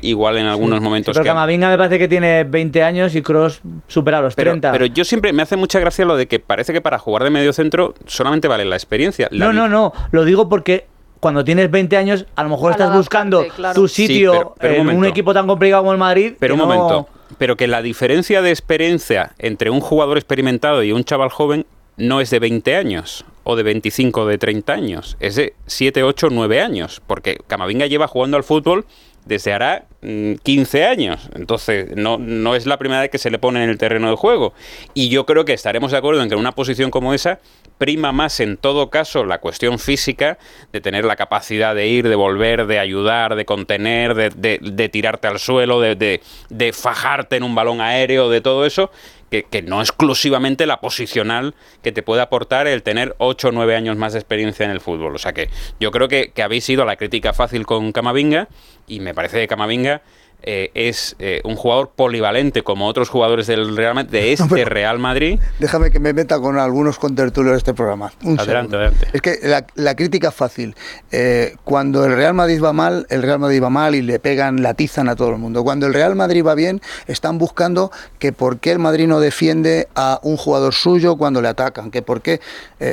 igual 0.02 0.38
en 0.38 0.46
algunos 0.46 0.78
Sí, 0.78 0.84
momentos 0.84 1.12
pero 1.14 1.22
que 1.24 1.28
a- 1.30 1.32
Camavinga 1.32 1.68
me 1.70 1.76
parece 1.76 1.98
que 1.98 2.08
tiene 2.08 2.44
20 2.44 2.82
años 2.82 3.14
y 3.14 3.22
Cross 3.22 3.60
supera 3.86 4.20
los 4.20 4.34
pero, 4.34 4.50
30. 4.52 4.72
pero 4.72 4.86
yo 4.86 5.04
siempre 5.04 5.32
me 5.32 5.42
hace 5.42 5.56
mucha 5.56 5.78
gracia 5.80 6.04
lo 6.04 6.16
de 6.16 6.26
que 6.28 6.38
parece 6.40 6.72
que 6.72 6.80
para 6.80 6.98
jugar 6.98 7.24
de 7.24 7.30
medio 7.30 7.52
centro 7.52 7.94
solamente 8.06 8.48
vale 8.48 8.64
la 8.64 8.76
experiencia. 8.76 9.28
La 9.30 9.46
no, 9.46 9.52
no, 9.52 9.68
no. 9.68 9.92
Lo 10.10 10.24
digo 10.24 10.48
porque 10.48 10.86
cuando 11.20 11.44
tienes 11.44 11.70
20 11.70 11.96
años, 11.96 12.26
a 12.36 12.42
lo 12.44 12.48
mejor 12.50 12.72
estás 12.72 12.94
buscando 12.94 13.44
claro. 13.48 13.74
tu 13.74 13.88
Sí, 13.88 14.06
sitio 14.06 14.32
pero- 14.32 14.54
pero 14.60 14.74
en 14.90 14.96
un 14.96 15.04
equipo 15.04 15.34
tan 15.34 15.46
complicado 15.46 15.82
como 15.82 15.92
el 15.92 15.98
Madrid. 15.98 16.34
Pero 16.38 16.54
un 16.54 16.60
no- 16.60 16.66
momento, 16.66 17.08
pero 17.36 17.56
que 17.56 17.66
la 17.66 17.82
diferencia 17.82 18.40
de 18.42 18.50
experiencia 18.50 19.34
entre 19.38 19.70
un 19.70 19.80
jugador 19.80 20.16
experimentado 20.16 20.82
y 20.82 20.92
un 20.92 21.04
chaval 21.04 21.30
joven 21.30 21.66
no 21.96 22.20
es 22.20 22.30
de 22.30 22.38
20 22.38 22.76
años 22.76 23.24
o 23.44 23.56
de 23.56 23.62
25 23.62 24.22
o 24.22 24.26
de 24.26 24.38
30 24.38 24.72
años, 24.72 25.16
es 25.20 25.36
de 25.36 25.54
7, 25.66 26.02
8, 26.02 26.28
9 26.30 26.60
años, 26.60 27.02
porque 27.06 27.38
Camavinga 27.46 27.86
lleva 27.86 28.06
jugando 28.06 28.36
al 28.36 28.44
fútbol 28.44 28.84
desde 29.28 29.52
hará 29.52 29.84
mm, 30.02 30.34
15 30.42 30.84
años, 30.84 31.28
entonces 31.34 31.94
no, 31.94 32.18
no 32.18 32.54
es 32.56 32.66
la 32.66 32.78
primera 32.78 33.02
vez 33.02 33.10
que 33.10 33.18
se 33.18 33.30
le 33.30 33.38
pone 33.38 33.62
en 33.62 33.70
el 33.70 33.78
terreno 33.78 34.10
de 34.10 34.16
juego. 34.16 34.54
Y 34.94 35.08
yo 35.10 35.26
creo 35.26 35.44
que 35.44 35.52
estaremos 35.52 35.92
de 35.92 35.98
acuerdo 35.98 36.22
en 36.22 36.28
que 36.28 36.34
en 36.34 36.40
una 36.40 36.52
posición 36.52 36.90
como 36.90 37.14
esa 37.14 37.38
prima 37.78 38.10
más 38.10 38.40
en 38.40 38.56
todo 38.56 38.90
caso 38.90 39.24
la 39.24 39.38
cuestión 39.38 39.78
física 39.78 40.38
de 40.72 40.80
tener 40.80 41.04
la 41.04 41.14
capacidad 41.14 41.74
de 41.76 41.86
ir, 41.86 42.08
de 42.08 42.16
volver, 42.16 42.66
de 42.66 42.78
ayudar, 42.80 43.36
de 43.36 43.44
contener, 43.44 44.14
de, 44.14 44.30
de- 44.30 44.58
de 44.60 44.88
tirarte 44.88 45.28
al 45.28 45.38
suelo, 45.38 45.80
de- 45.80 46.20
de 46.48 46.72
fajarte 46.72 47.36
en 47.36 47.42
un 47.44 47.54
balón 47.54 47.80
aéreo, 47.80 48.28
de 48.30 48.40
todo 48.40 48.66
eso, 48.66 48.90
que, 49.30 49.62
no 49.62 49.80
exclusivamente 49.80 50.66
la 50.66 50.80
posicional 50.80 51.54
que 51.82 51.92
te 51.92 52.02
puede 52.02 52.22
aportar 52.22 52.66
el 52.66 52.82
tener 52.82 53.14
8 53.18 53.48
o 53.48 53.52
9 53.52 53.76
años 53.76 53.96
más 53.96 54.12
de 54.12 54.18
experiencia 54.18 54.64
en 54.64 54.70
el 54.70 54.80
fútbol. 54.80 55.14
O 55.14 55.18
sea 55.18 55.32
que 55.32 55.48
yo 55.80 55.90
creo 55.90 56.08
que, 56.08 56.32
que 56.34 56.42
habéis 56.42 56.68
ido 56.68 56.82
a 56.82 56.86
la 56.86 56.96
crítica 56.96 57.32
fácil 57.32 57.66
con 57.66 57.92
Camavinga 57.92 58.48
y 58.86 59.00
me 59.00 59.14
parece 59.14 59.40
que 59.40 59.48
Camavinga 59.48 60.02
eh, 60.42 60.70
es 60.74 61.16
eh, 61.18 61.40
un 61.44 61.56
jugador 61.56 61.90
polivalente 61.94 62.62
como 62.62 62.86
otros 62.86 63.08
jugadores 63.08 63.48
del 63.48 63.76
Real 63.76 63.94
Madrid, 63.94 64.10
de 64.10 64.32
este 64.34 64.64
Real 64.64 64.98
Madrid. 64.98 65.40
Déjame 65.58 65.90
que 65.90 65.98
me 65.98 66.12
meta 66.12 66.38
con 66.38 66.58
algunos 66.58 66.98
contertulios 66.98 67.54
de 67.54 67.58
este 67.58 67.74
programa. 67.74 68.12
Un 68.22 68.38
Adelante, 68.38 68.76
adelante. 68.76 69.08
Es 69.12 69.20
que 69.20 69.38
la, 69.42 69.66
la 69.74 69.96
crítica 69.96 70.28
es 70.28 70.34
fácil. 70.34 70.76
Eh, 71.10 71.56
cuando 71.64 72.04
el 72.04 72.14
Real 72.14 72.34
Madrid 72.34 72.62
va 72.62 72.72
mal, 72.72 73.06
el 73.10 73.22
Real 73.22 73.40
Madrid 73.40 73.62
va 73.62 73.68
mal 73.68 73.96
y 73.96 74.02
le 74.02 74.20
pegan, 74.20 74.62
latizan 74.62 75.08
a 75.08 75.16
todo 75.16 75.30
el 75.30 75.38
mundo. 75.38 75.64
Cuando 75.64 75.86
el 75.86 75.94
Real 75.94 76.14
Madrid 76.14 76.44
va 76.46 76.54
bien, 76.54 76.80
están 77.08 77.38
buscando 77.38 77.90
que 78.18 78.32
por 78.32 78.58
qué 78.58 78.70
el 78.70 78.78
Madrid 78.78 79.08
no 79.08 79.18
defiende 79.18 79.88
a 79.96 80.20
un 80.22 80.36
jugador 80.36 80.72
suyo 80.72 81.16
cuando 81.16 81.42
le 81.42 81.48
atacan, 81.48 81.90
que 81.90 82.02
por 82.02 82.22
qué... 82.22 82.40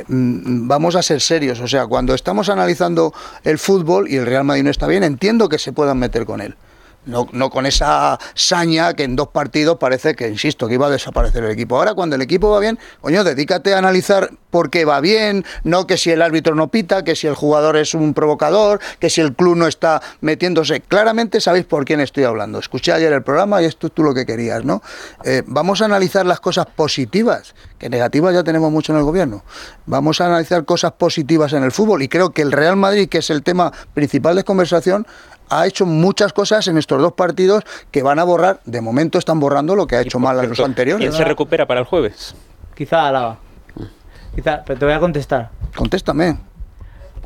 mm, 0.07 0.67
vamos 0.67 0.95
a 0.95 1.03
ser 1.03 1.21
serios, 1.21 1.59
o 1.59 1.67
sea, 1.67 1.85
cuando 1.85 2.15
estamos 2.15 2.49
analizando 2.49 3.13
el 3.43 3.59
fútbol 3.59 4.09
y 4.09 4.17
el 4.17 4.25
Real 4.25 4.43
Madrid 4.43 4.63
no 4.63 4.71
está 4.71 4.87
bien, 4.87 5.03
entiendo 5.03 5.47
que 5.47 5.59
se 5.59 5.71
puedan 5.73 5.99
meter 5.99 6.25
con 6.25 6.41
él. 6.41 6.55
No, 7.05 7.27
no 7.31 7.49
con 7.49 7.65
esa 7.65 8.17
saña 8.33 8.93
que 8.93 9.03
en 9.03 9.15
dos 9.15 9.27
partidos 9.29 9.77
parece 9.77 10.15
que, 10.15 10.27
insisto, 10.27 10.67
que 10.67 10.75
iba 10.75 10.87
a 10.87 10.89
desaparecer 10.89 11.43
el 11.43 11.51
equipo. 11.51 11.77
Ahora, 11.77 11.93
cuando 11.93 12.15
el 12.15 12.21
equipo 12.21 12.49
va 12.49 12.59
bien, 12.59 12.79
coño, 13.01 13.23
dedícate 13.23 13.73
a 13.73 13.77
analizar 13.77 14.31
por 14.49 14.69
qué 14.69 14.85
va 14.85 15.01
bien, 15.01 15.43
no 15.63 15.85
que 15.85 15.97
si 15.97 16.11
el 16.11 16.21
árbitro 16.21 16.55
no 16.55 16.69
pita, 16.69 17.03
que 17.03 17.15
si 17.15 17.27
el 17.27 17.35
jugador 17.35 17.75
es 17.75 17.93
un 17.93 18.13
provocador, 18.13 18.79
que 18.99 19.09
si 19.09 19.21
el 19.21 19.33
club 19.33 19.55
no 19.57 19.67
está 19.67 20.01
metiéndose. 20.21 20.79
Claramente 20.79 21.41
sabéis 21.41 21.65
por 21.65 21.83
quién 21.83 21.99
estoy 21.99 22.23
hablando. 22.23 22.59
Escuché 22.59 22.93
ayer 22.93 23.11
el 23.11 23.21
programa 23.21 23.61
y 23.61 23.65
esto 23.65 23.87
es 23.87 23.93
tú 23.93 24.01
lo 24.01 24.13
que 24.13 24.25
querías, 24.25 24.63
¿no? 24.63 24.81
Eh, 25.25 25.43
vamos 25.45 25.81
a 25.81 25.85
analizar 25.85 26.25
las 26.25 26.39
cosas 26.39 26.67
positivas, 26.67 27.53
que 27.77 27.89
negativas 27.89 28.33
ya 28.33 28.43
tenemos 28.43 28.71
mucho 28.71 28.93
en 28.93 28.99
el 28.99 29.03
gobierno. 29.03 29.43
Vamos 29.85 30.21
a 30.21 30.27
analizar 30.27 30.63
cosas 30.65 30.93
positivas 30.93 31.51
en 31.53 31.63
el 31.63 31.71
fútbol 31.71 32.01
y 32.01 32.07
creo 32.07 32.29
que 32.29 32.41
el 32.41 32.51
Real 32.51 32.77
Madrid, 32.77 33.09
que 33.09 33.17
es 33.17 33.29
el 33.29 33.43
tema 33.43 33.73
principal 33.93 34.35
de 34.35 34.43
conversación, 34.43 35.05
ha 35.49 35.67
hecho 35.67 35.85
muchas 35.85 36.33
cosas 36.33 36.67
en 36.67 36.77
estos 36.77 37.01
dos 37.01 37.13
partidos 37.13 37.63
que 37.91 38.03
van 38.03 38.19
a 38.19 38.23
borrar, 38.23 38.59
de 38.65 38.81
momento 38.81 39.17
están 39.19 39.39
borrando 39.39 39.75
lo 39.75 39.87
que 39.87 39.95
ha 39.95 40.01
hecho 40.01 40.19
mal 40.19 40.39
a 40.39 40.43
los 40.43 40.59
anteriores. 40.59 41.01
¿Quién 41.07 41.13
se 41.17 41.23
recupera 41.23 41.65
para 41.65 41.79
el 41.81 41.85
jueves? 41.85 42.35
Quizá 42.75 43.07
Álava. 43.07 43.37
Quizá, 44.35 44.63
pero 44.65 44.79
te 44.79 44.85
voy 44.85 44.93
a 44.93 44.99
contestar. 44.99 45.49
Contéstame. 45.75 46.37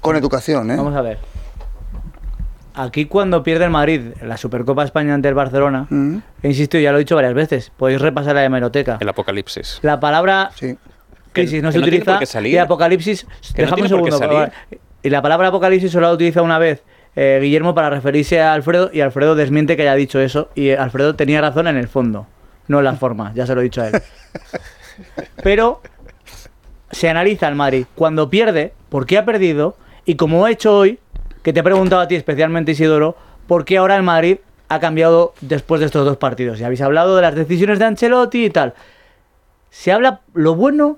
Con 0.01 0.15
educación, 0.15 0.69
¿eh? 0.71 0.75
Vamos 0.77 0.95
a 0.95 1.01
ver. 1.01 1.17
Aquí 2.75 3.05
cuando 3.05 3.43
pierde 3.43 3.65
el 3.65 3.71
Madrid 3.71 4.13
la 4.21 4.37
Supercopa 4.37 4.83
España 4.85 5.13
ante 5.13 5.27
el 5.27 5.33
Barcelona, 5.33 5.87
Mm. 5.89 6.17
he 6.43 6.47
insistido, 6.47 6.81
ya 6.81 6.91
lo 6.91 6.97
he 6.97 7.01
dicho 7.01 7.15
varias 7.15 7.33
veces, 7.33 7.71
podéis 7.75 7.99
repasar 7.99 8.35
la 8.35 8.45
hemeroteca. 8.45 8.97
El 9.01 9.09
apocalipsis. 9.09 9.79
La 9.81 9.99
palabra 9.99 10.51
crisis 11.33 11.61
no 11.61 11.69
que 11.69 11.73
se 11.73 11.79
no 11.79 11.83
tiene 11.83 11.87
utiliza 11.97 12.11
por 12.13 12.19
qué 12.19 12.25
salir. 12.25 12.53
y 12.53 12.57
apocalipsis, 12.57 13.25
Que 13.53 13.63
no 13.63 13.65
déjame 13.75 13.81
un 13.81 13.87
tiene 13.87 14.01
por 14.01 14.09
qué 14.09 14.17
segundo. 14.17 14.51
Y 15.03 15.09
la 15.09 15.21
palabra 15.21 15.47
apocalipsis 15.49 15.91
solo 15.91 16.07
la 16.07 16.13
utiliza 16.13 16.41
una 16.41 16.57
vez 16.59 16.83
eh, 17.21 17.37
Guillermo 17.41 17.75
para 17.75 17.89
referirse 17.89 18.39
a 18.39 18.53
Alfredo 18.53 18.91
y 18.93 19.01
Alfredo 19.01 19.35
desmiente 19.35 19.75
que 19.75 19.81
haya 19.81 19.95
dicho 19.95 20.21
eso 20.21 20.51
y 20.55 20.69
Alfredo 20.69 21.17
tenía 21.17 21.41
razón 21.41 21.67
en 21.67 21.75
el 21.75 21.89
fondo, 21.89 22.27
no 22.69 22.79
en 22.79 22.85
las 22.85 22.97
formas, 22.97 23.35
ya 23.35 23.45
se 23.45 23.53
lo 23.53 23.59
he 23.59 23.65
dicho 23.65 23.81
a 23.81 23.89
él. 23.89 24.01
Pero 25.43 25.81
se 26.91 27.09
analiza 27.09 27.49
el 27.49 27.55
Madrid 27.55 27.87
cuando 27.93 28.29
pierde, 28.29 28.71
por 28.87 29.05
qué 29.05 29.17
ha 29.17 29.25
perdido 29.25 29.75
y 30.05 30.15
como 30.15 30.47
he 30.47 30.53
hecho 30.53 30.77
hoy, 30.77 30.97
que 31.43 31.51
te 31.51 31.59
he 31.59 31.63
preguntado 31.63 32.01
a 32.01 32.07
ti 32.07 32.15
especialmente 32.15 32.71
Isidoro, 32.71 33.17
por 33.47 33.65
qué 33.65 33.79
ahora 33.79 33.97
el 33.97 34.03
Madrid 34.03 34.37
ha 34.69 34.79
cambiado 34.79 35.33
después 35.41 35.81
de 35.81 35.87
estos 35.87 36.05
dos 36.05 36.15
partidos. 36.15 36.57
Ya 36.57 36.67
habéis 36.67 36.79
hablado 36.79 37.17
de 37.17 37.21
las 37.21 37.35
decisiones 37.35 37.79
de 37.79 37.85
Ancelotti 37.85 38.45
y 38.45 38.49
tal. 38.49 38.75
Se 39.71 39.91
habla 39.91 40.21
lo 40.33 40.55
bueno 40.55 40.97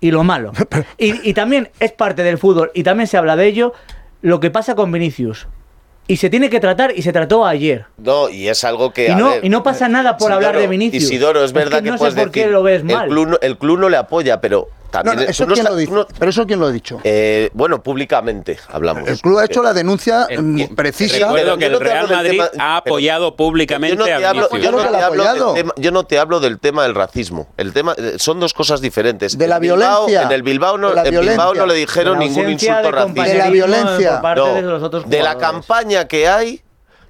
y 0.00 0.12
lo 0.12 0.22
malo. 0.22 0.52
Y, 0.96 1.28
y 1.28 1.34
también 1.34 1.70
es 1.80 1.90
parte 1.90 2.22
del 2.22 2.38
fútbol 2.38 2.70
y 2.72 2.84
también 2.84 3.08
se 3.08 3.16
habla 3.16 3.34
de 3.34 3.46
ello 3.48 3.72
lo 4.22 4.40
que 4.40 4.50
pasa 4.50 4.74
con 4.74 4.90
Vinicius. 4.92 5.46
y 6.06 6.16
se 6.16 6.28
tiene 6.28 6.50
que 6.50 6.58
tratar 6.60 6.92
y 6.96 7.02
se 7.02 7.12
trató 7.12 7.46
ayer. 7.46 7.86
No, 7.98 8.28
y 8.28 8.48
es 8.48 8.64
algo 8.64 8.92
que. 8.92 9.06
Y 9.06 9.10
a 9.10 9.16
no, 9.16 9.30
ver, 9.30 9.44
y 9.44 9.48
no 9.48 9.62
pasa 9.62 9.88
nada 9.88 10.16
por 10.16 10.32
hablar 10.32 10.58
de 10.58 10.66
Vinicius. 10.66 11.04
Isidoro, 11.04 11.44
es 11.44 11.52
verdad 11.52 11.78
que, 11.78 11.84
que, 11.84 11.90
no 11.92 11.98
puedes 11.98 12.14
sé 12.14 12.20
por 12.20 12.30
qué 12.32 12.46
lo 12.48 12.62
ves 12.64 12.80
El 12.80 12.86
mal. 12.86 13.08
club, 13.08 13.28
no, 13.28 13.38
el 13.40 13.56
club 13.56 13.78
no 13.78 13.88
le 13.88 13.96
apoya, 13.96 14.40
pero 14.40 14.68
también. 14.90 15.16
no, 15.16 15.22
eso 15.22 15.46
no 15.46 15.54
quién 15.54 15.64
está- 15.66 15.70
lo 15.70 15.76
dice. 15.76 15.90
tú 15.90 15.96
no- 15.96 16.06
Pero 16.18 16.30
eso 16.30 16.46
quién 16.46 16.60
lo 16.60 16.66
ha 16.66 16.70
dicho. 16.72 17.00
eh, 17.04 17.50
bueno, 17.54 17.82
públicamente 17.82 18.58
hablamos. 18.68 19.08
El 19.08 19.20
club 19.20 19.38
ha 19.38 19.44
hecho 19.44 19.62
la 19.62 19.72
denuncia 19.72 20.26
El- 20.28 20.42
mm, 20.42 20.74
precisa. 20.74 21.18
Recuerdo 21.18 21.56
que 21.58 21.64
yo 21.64 21.70
no 21.70 21.78
el 21.78 21.84
te 21.84 21.90
hablo 21.92 22.06
Real 22.08 22.08
del 22.08 22.16
Madrid 22.16 22.30
tema- 22.52 22.64
ha 22.64 22.76
apoyado 22.76 23.36
públicamente 23.36 23.96
yo 23.96 23.98
no, 24.00 24.04
te 24.04 24.12
a 24.12 24.28
hablo, 24.30 24.42
yo, 24.42 24.48
te 24.48 24.58
del 24.58 25.54
tema, 25.54 25.72
yo 25.76 25.90
no 25.92 26.04
te 26.04 26.18
hablo 26.18 26.40
del 26.40 26.58
tema 26.58 26.82
del 26.82 26.94
racismo. 26.94 27.48
El 27.56 27.72
tema 27.72 27.94
eh, 27.96 28.14
son 28.18 28.40
dos 28.40 28.52
cosas 28.54 28.80
diferentes. 28.80 29.36
De 29.38 29.46
la 29.46 29.56
En 29.56 29.62
Bilbao- 29.62 30.06
violencia. 30.06 30.22
En 30.22 30.32
el 30.32 30.42
Bilbao 30.42 30.78
no, 30.78 30.96
en 30.96 31.20
Bilbao 31.20 31.54
no 31.54 31.66
le 31.66 31.74
dijeron 31.74 32.18
ningún 32.18 32.50
insulto 32.50 32.82
de 32.82 32.90
racista. 32.90 33.22
De 33.24 33.34
la 33.34 33.50
violencia. 33.50 34.20
de 34.20 34.62
los 34.62 34.82
otros 34.82 35.08
de 35.08 35.22
la 35.22 35.38
campaña 35.38 36.06
que 36.08 36.28
hay 36.28 36.62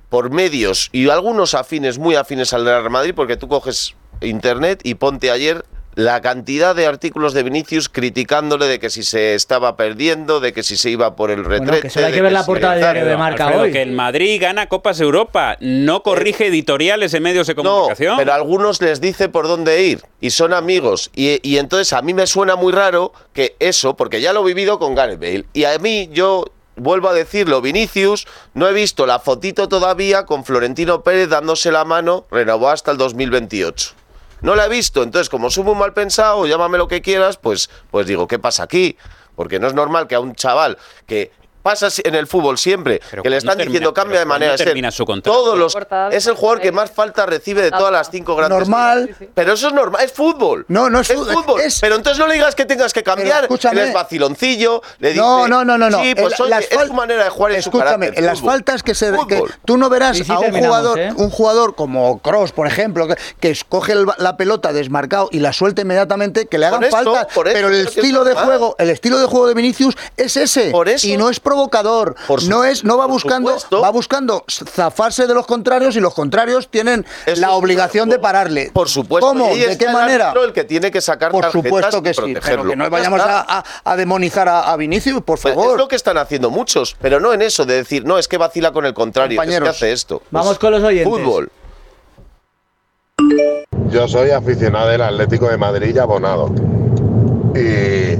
por 0.08 0.30
medios 0.30 0.88
y 0.92 1.08
algunos 1.08 1.54
afines, 1.54 1.98
muy 1.98 2.16
afines 2.16 2.52
al 2.52 2.64
Real 2.64 2.90
Madrid, 2.90 3.12
porque 3.14 3.36
tú 3.36 3.46
coges 3.48 3.94
internet 4.20 4.80
y 4.82 4.94
ponte 4.96 5.30
ayer 5.30 5.64
la 5.96 6.20
cantidad 6.20 6.74
de 6.76 6.86
artículos 6.86 7.34
de 7.34 7.42
Vinicius 7.42 7.88
criticándole 7.88 8.66
de 8.66 8.78
que 8.78 8.90
si 8.90 9.02
se 9.02 9.34
estaba 9.34 9.76
perdiendo, 9.76 10.38
de 10.40 10.52
que 10.52 10.62
si 10.62 10.76
se 10.76 10.90
iba 10.90 11.16
por 11.16 11.30
el 11.30 11.44
retrete. 11.44 11.82
que 11.82 11.90
solo 11.90 12.06
hay 12.06 12.12
que 12.12 12.22
ver 12.22 12.32
la 12.32 12.46
portada 12.46 12.74
de 12.74 12.78
diario 12.80 13.04
de 13.06 13.16
Marca 13.16 13.44
Alfredo, 13.46 13.64
hoy. 13.64 13.72
que 13.72 13.82
el 13.82 13.92
Madrid 13.92 14.40
gana 14.40 14.68
Copas 14.68 15.00
Europa, 15.00 15.56
no 15.60 16.02
corrige 16.02 16.46
editoriales 16.46 17.12
en 17.14 17.22
medios 17.24 17.46
de 17.48 17.54
No, 17.56 17.62
comunicación. 17.62 18.16
pero 18.18 18.32
a 18.32 18.36
algunos 18.36 18.80
les 18.80 19.00
dice 19.00 19.28
por 19.28 19.48
dónde 19.48 19.82
ir 19.82 20.00
y 20.20 20.30
son 20.30 20.52
amigos. 20.52 21.10
Y, 21.14 21.40
y 21.48 21.58
entonces 21.58 21.92
a 21.92 22.02
mí 22.02 22.14
me 22.14 22.26
suena 22.26 22.54
muy 22.56 22.72
raro 22.72 23.12
que 23.32 23.56
eso, 23.58 23.96
porque 23.96 24.20
ya 24.20 24.32
lo 24.32 24.42
he 24.42 24.46
vivido 24.46 24.78
con 24.78 24.94
Gareth 24.94 25.18
Bale. 25.20 25.44
Y 25.52 25.64
a 25.64 25.76
mí 25.78 26.08
yo 26.12 26.44
vuelvo 26.76 27.08
a 27.08 27.12
decirlo, 27.12 27.60
Vinicius, 27.60 28.26
no 28.54 28.66
he 28.68 28.72
visto 28.72 29.04
la 29.06 29.18
fotito 29.18 29.68
todavía 29.68 30.24
con 30.24 30.44
Florentino 30.44 31.02
Pérez 31.02 31.28
dándose 31.28 31.70
la 31.72 31.84
mano, 31.84 32.24
renovó 32.30 32.70
hasta 32.70 32.90
el 32.92 32.96
2028. 32.96 33.94
No 34.42 34.54
la 34.54 34.66
he 34.66 34.68
visto, 34.68 35.02
entonces 35.02 35.28
como 35.28 35.50
soy 35.50 35.64
muy 35.64 35.74
mal 35.74 35.92
pensado, 35.92 36.46
llámame 36.46 36.78
lo 36.78 36.88
que 36.88 37.02
quieras, 37.02 37.36
pues, 37.36 37.70
pues 37.90 38.06
digo, 38.06 38.26
¿qué 38.26 38.38
pasa 38.38 38.62
aquí? 38.62 38.96
Porque 39.36 39.58
no 39.58 39.66
es 39.66 39.74
normal 39.74 40.06
que 40.06 40.14
a 40.14 40.20
un 40.20 40.34
chaval 40.34 40.78
que 41.06 41.32
pasa 41.62 41.88
en 42.04 42.14
el 42.14 42.26
fútbol 42.26 42.58
siempre, 42.58 43.00
Pero 43.10 43.22
que 43.22 43.28
le 43.30 43.36
¿cuándo 43.36 43.38
están 43.38 43.56
termina- 43.58 43.70
diciendo 43.72 43.94
cambia 43.94 44.18
de 44.20 44.24
manera 44.26 44.52
de 44.52 44.58
ser. 44.58 44.66
termina 44.68 44.90
su 44.90 45.04
contrato? 45.04 45.36
Todos 45.36 45.58
los 45.58 45.76
es 46.12 46.26
el 46.26 46.34
jugador 46.34 46.60
que 46.60 46.72
más 46.72 46.90
falta 46.90 47.26
recibe 47.26 47.62
de 47.62 47.70
todas 47.70 47.92
las 47.92 48.10
cinco 48.10 48.36
grandes. 48.36 48.58
Normal. 48.60 49.06
ligas. 49.06 49.30
Pero 49.34 49.52
eso 49.52 49.68
es 49.68 49.74
normal, 49.74 50.04
es 50.04 50.12
fútbol. 50.12 50.64
No, 50.68 50.88
no 50.90 51.00
es 51.00 51.08
fútbol, 51.08 51.60
es- 51.60 51.80
Pero 51.80 51.96
entonces 51.96 52.18
no 52.18 52.26
le 52.26 52.34
digas 52.34 52.54
que 52.54 52.64
tengas 52.64 52.92
que 52.92 53.02
cambiar, 53.02 53.48
es 53.50 53.92
vaciloncillo, 53.92 54.82
le 54.98 55.08
dice, 55.10 55.20
No, 55.20 55.48
no, 55.48 55.64
no, 55.64 55.76
no, 55.78 55.90
no. 55.90 56.00
Sí, 56.02 56.14
pues 56.14 56.38
oye, 56.40 56.50
las 56.50 56.64
es 56.70 56.80
su 56.86 56.92
manera 56.94 57.24
de 57.24 57.30
jugar 57.30 57.52
en 57.52 57.62
su 57.62 57.68
Escúchame, 57.70 57.90
carácter, 58.06 58.18
en 58.18 58.26
las 58.26 58.40
faltas 58.40 58.82
que 58.82 58.94
se 58.94 59.10
que 59.28 59.42
tú 59.64 59.76
no 59.76 59.88
verás 59.88 60.16
Sí, 60.16 60.24
sí, 60.24 60.32
a 60.32 60.38
un 60.38 60.52
jugador, 60.52 60.98
¿eh? 60.98 61.12
un 61.16 61.30
jugador 61.30 61.74
como 61.74 62.18
Cross, 62.20 62.52
por 62.52 62.66
ejemplo, 62.66 63.06
que, 63.06 63.16
que 63.38 63.50
escoge 63.50 63.92
el- 63.92 64.06
la 64.18 64.36
pelota 64.36 64.72
desmarcado 64.72 65.28
y 65.32 65.40
la 65.40 65.52
suelta 65.52 65.82
inmediatamente, 65.82 66.46
que 66.46 66.58
le 66.58 66.66
hagan 66.66 66.82
falta. 66.90 67.28
eso, 67.30 67.40
pero 67.42 67.68
el 67.68 67.86
estilo 67.86 68.22
es 68.22 68.28
de 68.28 68.34
juego, 68.34 68.76
el 68.78 68.90
estilo 68.90 69.18
de 69.18 69.26
juego 69.26 69.46
de 69.46 69.54
Vinicius 69.54 69.96
es 70.16 70.36
ese. 70.36 70.70
Por 70.70 70.88
eso. 70.88 71.06
y 71.06 71.16
no 71.16 71.28
es 71.28 71.40
provocador. 71.50 72.14
Por 72.28 72.40
su- 72.40 72.48
no 72.48 72.62
es, 72.64 72.84
no 72.84 72.96
va 72.96 73.06
buscando, 73.06 73.50
supuesto. 73.50 73.80
va 73.80 73.90
buscando 73.90 74.44
zafarse 74.48 75.26
de 75.26 75.34
los 75.34 75.46
contrarios 75.46 75.96
y 75.96 76.00
los 76.00 76.14
contrarios 76.14 76.68
tienen 76.68 77.04
Eso 77.26 77.40
la 77.40 77.52
obligación 77.52 78.08
de 78.08 78.18
pararle. 78.20 78.70
Por 78.72 78.88
supuesto. 78.88 79.26
¿Cómo? 79.26 79.52
¿De 79.54 79.76
qué 79.76 79.88
manera? 79.88 80.32
el 80.44 80.52
que 80.52 80.62
tiene 80.64 80.90
que 80.92 81.00
sacar 81.00 81.32
Por 81.32 81.50
supuesto 81.50 82.02
que 82.02 82.10
y 82.10 82.14
sí, 82.14 82.34
pero 82.44 82.64
que 82.64 82.76
no 82.76 82.84
Ya 82.84 82.90
vayamos 82.90 83.20
a, 83.20 83.58
a- 83.58 83.64
a 83.84 83.96
demonizar 83.96 84.48
a, 84.48 84.70
a 84.72 84.76
Vinicius, 84.76 85.22
por 85.22 85.38
Pues 85.40 85.54
favor. 85.54 85.72
Es 85.72 85.76
lo 85.78 85.88
que 85.88 85.96
están 85.96 86.16
haciendo 86.18 86.50
muchos, 86.50 86.96
pero 87.00 87.18
no 87.20 87.32
en 87.32 87.42
eso 87.42 87.66
de 87.66 87.74
decir, 87.74 88.04
no, 88.04 88.16
es 88.18 88.28
que 88.28 88.38
vacila 88.38 88.72
con 88.72 88.86
el 88.86 88.94
contrario, 88.94 89.32
es 89.40 89.40
que 89.40 89.52
Compañeros. 89.54 89.76
hace 89.76 89.92
esto. 89.92 90.22
Vamos 90.30 90.48
Pues, 90.50 90.58
con 90.60 90.70
los 90.72 90.82
oyentes. 90.84 91.12
Fútbol. 91.12 91.50
Yo 93.90 94.06
soy 94.08 94.30
aficionado 94.30 94.88
del 94.88 95.02
Atlético 95.02 95.48
de 95.48 95.56
Madrid 95.58 95.94
y 95.94 95.98
abonado. 95.98 96.50
Y 97.54 98.16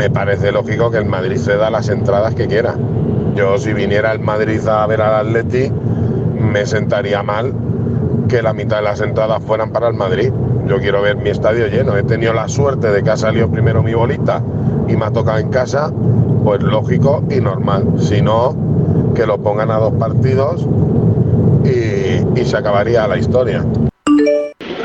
me 0.00 0.08
parece 0.08 0.50
lógico 0.50 0.90
que 0.90 0.96
el 0.96 1.04
Madrid 1.04 1.36
ceda 1.36 1.68
las 1.68 1.90
entradas 1.90 2.34
que 2.34 2.46
quiera. 2.46 2.74
Yo 3.34 3.58
si 3.58 3.74
viniera 3.74 4.12
el 4.12 4.20
Madrid 4.20 4.66
a 4.66 4.86
ver 4.86 5.02
al 5.02 5.26
Atleti, 5.26 5.70
me 6.40 6.64
sentaría 6.64 7.22
mal 7.22 7.52
que 8.26 8.40
la 8.40 8.54
mitad 8.54 8.76
de 8.76 8.84
las 8.84 9.02
entradas 9.02 9.42
fueran 9.44 9.72
para 9.72 9.88
el 9.88 9.94
Madrid. 9.94 10.32
Yo 10.66 10.78
quiero 10.78 11.02
ver 11.02 11.16
mi 11.16 11.28
estadio 11.28 11.66
lleno. 11.66 11.98
He 11.98 12.02
tenido 12.02 12.32
la 12.32 12.48
suerte 12.48 12.90
de 12.90 13.02
que 13.02 13.10
ha 13.10 13.18
salido 13.18 13.50
primero 13.50 13.82
mi 13.82 13.92
bolita 13.92 14.42
y 14.88 14.96
me 14.96 15.04
ha 15.04 15.10
tocado 15.10 15.36
en 15.36 15.50
casa, 15.50 15.92
pues 16.44 16.62
lógico 16.62 17.22
y 17.28 17.38
normal. 17.42 17.84
Si 17.98 18.22
no, 18.22 18.56
que 19.14 19.26
lo 19.26 19.36
pongan 19.42 19.70
a 19.70 19.76
dos 19.76 19.92
partidos 19.98 20.66
y 21.62 22.42
se 22.42 22.56
acabaría 22.56 23.06
la 23.06 23.18
historia. 23.18 23.66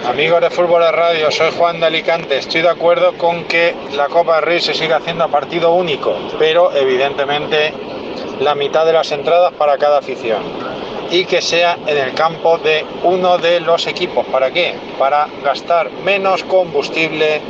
Amigos 0.08 0.40
de 0.40 0.52
Fútbol 0.52 0.84
de 0.84 0.92
Radio, 0.92 1.32
soy 1.32 1.52
Juan 1.58 1.80
de 1.80 1.88
Alicante. 1.88 2.38
Estoy 2.38 2.62
de 2.62 2.70
acuerdo 2.70 3.18
con 3.18 3.46
que 3.46 3.76
la 3.98 4.08
Copa 4.08 4.36
del 4.36 4.46
Rey 4.46 4.62
se 4.62 4.76
siga 4.76 4.98
haciendo 4.98 5.24
a 5.24 5.30
partido 5.30 5.74
único, 5.74 6.16
pero 6.38 6.72
evidentemente 6.76 7.74
la 8.40 8.54
mitad 8.54 8.86
de 8.86 8.94
las 8.94 9.12
entradas 9.12 9.54
para 9.54 9.80
cada 9.80 9.98
afición 9.98 10.44
y 11.10 11.26
que 11.26 11.42
sea 11.42 11.80
en 11.88 11.98
el 11.98 12.14
campo 12.14 12.60
de 12.60 12.86
uno 13.04 13.40
de 13.40 13.60
los 13.62 13.88
equipos. 13.88 14.26
¿Para 14.28 14.52
qué? 14.52 14.76
Para 15.00 15.28
gastar 15.44 15.92
menos 16.04 16.44
combustible 16.44 17.42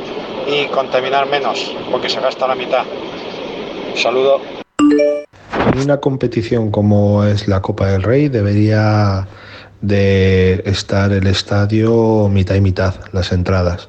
y 0.46 0.64
contaminar 0.66 1.26
menos, 1.26 1.74
porque 1.90 2.08
se 2.08 2.20
gasta 2.20 2.48
la 2.48 2.54
mitad. 2.54 2.84
Un 3.92 3.98
saludo. 3.98 4.40
En 4.78 5.78
una 5.78 6.00
competición 6.00 6.70
como 6.70 7.22
es 7.24 7.48
la 7.48 7.60
Copa 7.60 7.88
del 7.88 8.02
Rey 8.02 8.28
debería 8.28 9.26
de 9.86 10.62
estar 10.66 11.12
el 11.12 11.26
estadio 11.26 12.28
mitad 12.28 12.54
y 12.54 12.60
mitad, 12.60 12.94
las 13.12 13.32
entradas. 13.32 13.88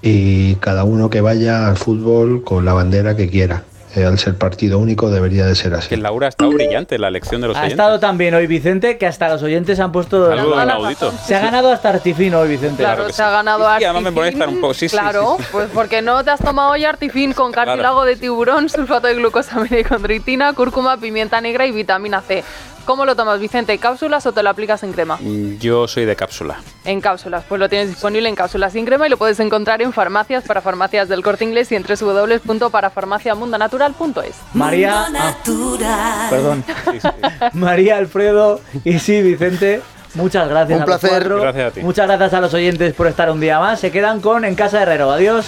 Y 0.00 0.56
cada 0.56 0.84
uno 0.84 1.10
que 1.10 1.20
vaya 1.20 1.68
al 1.68 1.76
fútbol 1.76 2.42
con 2.42 2.64
la 2.64 2.72
bandera 2.72 3.14
que 3.14 3.28
quiera. 3.28 3.62
Eh, 3.94 4.06
al 4.06 4.18
ser 4.18 4.36
partido 4.38 4.78
único 4.78 5.10
debería 5.10 5.44
de 5.44 5.54
ser 5.54 5.74
así. 5.74 5.90
Que 5.90 5.98
Laura 5.98 6.26
ha 6.26 6.28
estado 6.30 6.50
brillante 6.50 6.98
la 6.98 7.10
lección 7.10 7.42
de 7.42 7.48
los 7.48 7.56
Ha 7.56 7.60
oyentes. 7.60 7.74
estado 7.74 8.00
tan 8.00 8.16
bien 8.16 8.32
hoy 8.32 8.46
Vicente 8.46 8.96
que 8.96 9.06
hasta 9.06 9.28
los 9.28 9.42
oyentes 9.42 9.78
han 9.80 9.92
puesto. 9.92 10.30
Saludo 10.30 10.58
a 10.58 10.64
un 10.64 10.70
audito. 10.70 11.12
Se 11.26 11.34
ha 11.36 11.40
ganado 11.40 11.70
hasta 11.70 11.90
Artifino 11.90 12.40
hoy 12.40 12.48
Vicente. 12.48 12.82
Claro, 12.82 13.10
se 13.10 13.22
ha 13.22 13.30
ganado 13.30 13.64
Sí, 13.68 13.74
sí, 13.80 13.84
además 13.84 14.14
me 14.14 14.46
un 14.46 14.60
poco, 14.62 14.72
sí, 14.72 14.88
sí, 14.88 14.96
Claro, 14.96 15.34
sí, 15.36 15.42
sí. 15.42 15.48
pues 15.52 15.68
porque 15.74 16.00
no 16.00 16.24
te 16.24 16.30
has 16.30 16.40
tomado 16.40 16.70
hoy 16.70 16.86
Artifin 16.86 17.34
con 17.34 17.52
cartílago 17.52 18.06
de 18.06 18.16
tiburón, 18.16 18.68
sulfato 18.70 19.08
de 19.08 19.14
glucosamina 19.16 19.78
y 19.80 19.84
condritina, 19.84 20.54
cúrcuma, 20.54 20.96
pimienta 20.96 21.42
negra 21.42 21.66
y 21.66 21.72
vitamina 21.72 22.22
C. 22.22 22.42
¿Cómo 22.84 23.04
lo 23.06 23.14
tomas, 23.16 23.38
Vicente? 23.38 23.78
¿Cápsulas 23.78 24.26
o 24.26 24.32
te 24.32 24.42
lo 24.42 24.50
aplicas 24.50 24.82
en 24.82 24.92
crema? 24.92 25.16
Mm, 25.20 25.58
Yo 25.58 25.86
soy 25.86 26.04
de 26.04 26.16
cápsula. 26.16 26.56
En 26.84 27.00
cápsulas, 27.00 27.44
pues 27.48 27.60
lo 27.60 27.68
tienes 27.68 27.88
disponible 27.90 28.28
en 28.28 28.34
cápsulas 28.34 28.72
sin 28.72 28.84
crema 28.84 29.06
y 29.06 29.10
lo 29.10 29.16
puedes 29.16 29.38
encontrar 29.40 29.80
en 29.82 29.92
farmacias 29.92 30.42
para 30.44 30.60
farmacias 30.60 31.08
del 31.08 31.22
corte 31.22 31.44
inglés 31.44 31.70
y 31.70 31.76
en 31.76 31.84
www.parafarmaciamundanatural.es. 31.84 34.34
María. 34.54 35.06
ah, 35.16 36.26
perdón. 36.28 36.64
María, 37.52 37.98
Alfredo 37.98 38.60
y 38.84 38.98
sí, 38.98 39.22
Vicente. 39.22 39.80
Muchas 40.14 40.48
gracias 40.48 40.76
Un 40.76 40.82
a 40.82 40.86
los 40.86 41.00
placer. 41.00 41.28
Gracias 41.28 41.66
a 41.66 41.70
ti. 41.70 41.80
Muchas 41.82 42.06
gracias 42.06 42.34
a 42.34 42.40
los 42.40 42.52
oyentes 42.52 42.92
por 42.94 43.06
estar 43.06 43.30
un 43.30 43.40
día 43.40 43.58
más. 43.60 43.80
Se 43.80 43.90
quedan 43.90 44.20
con 44.20 44.44
En 44.44 44.54
Casa 44.54 44.78
de 44.78 44.82
Herrero. 44.82 45.10
Adiós. 45.10 45.46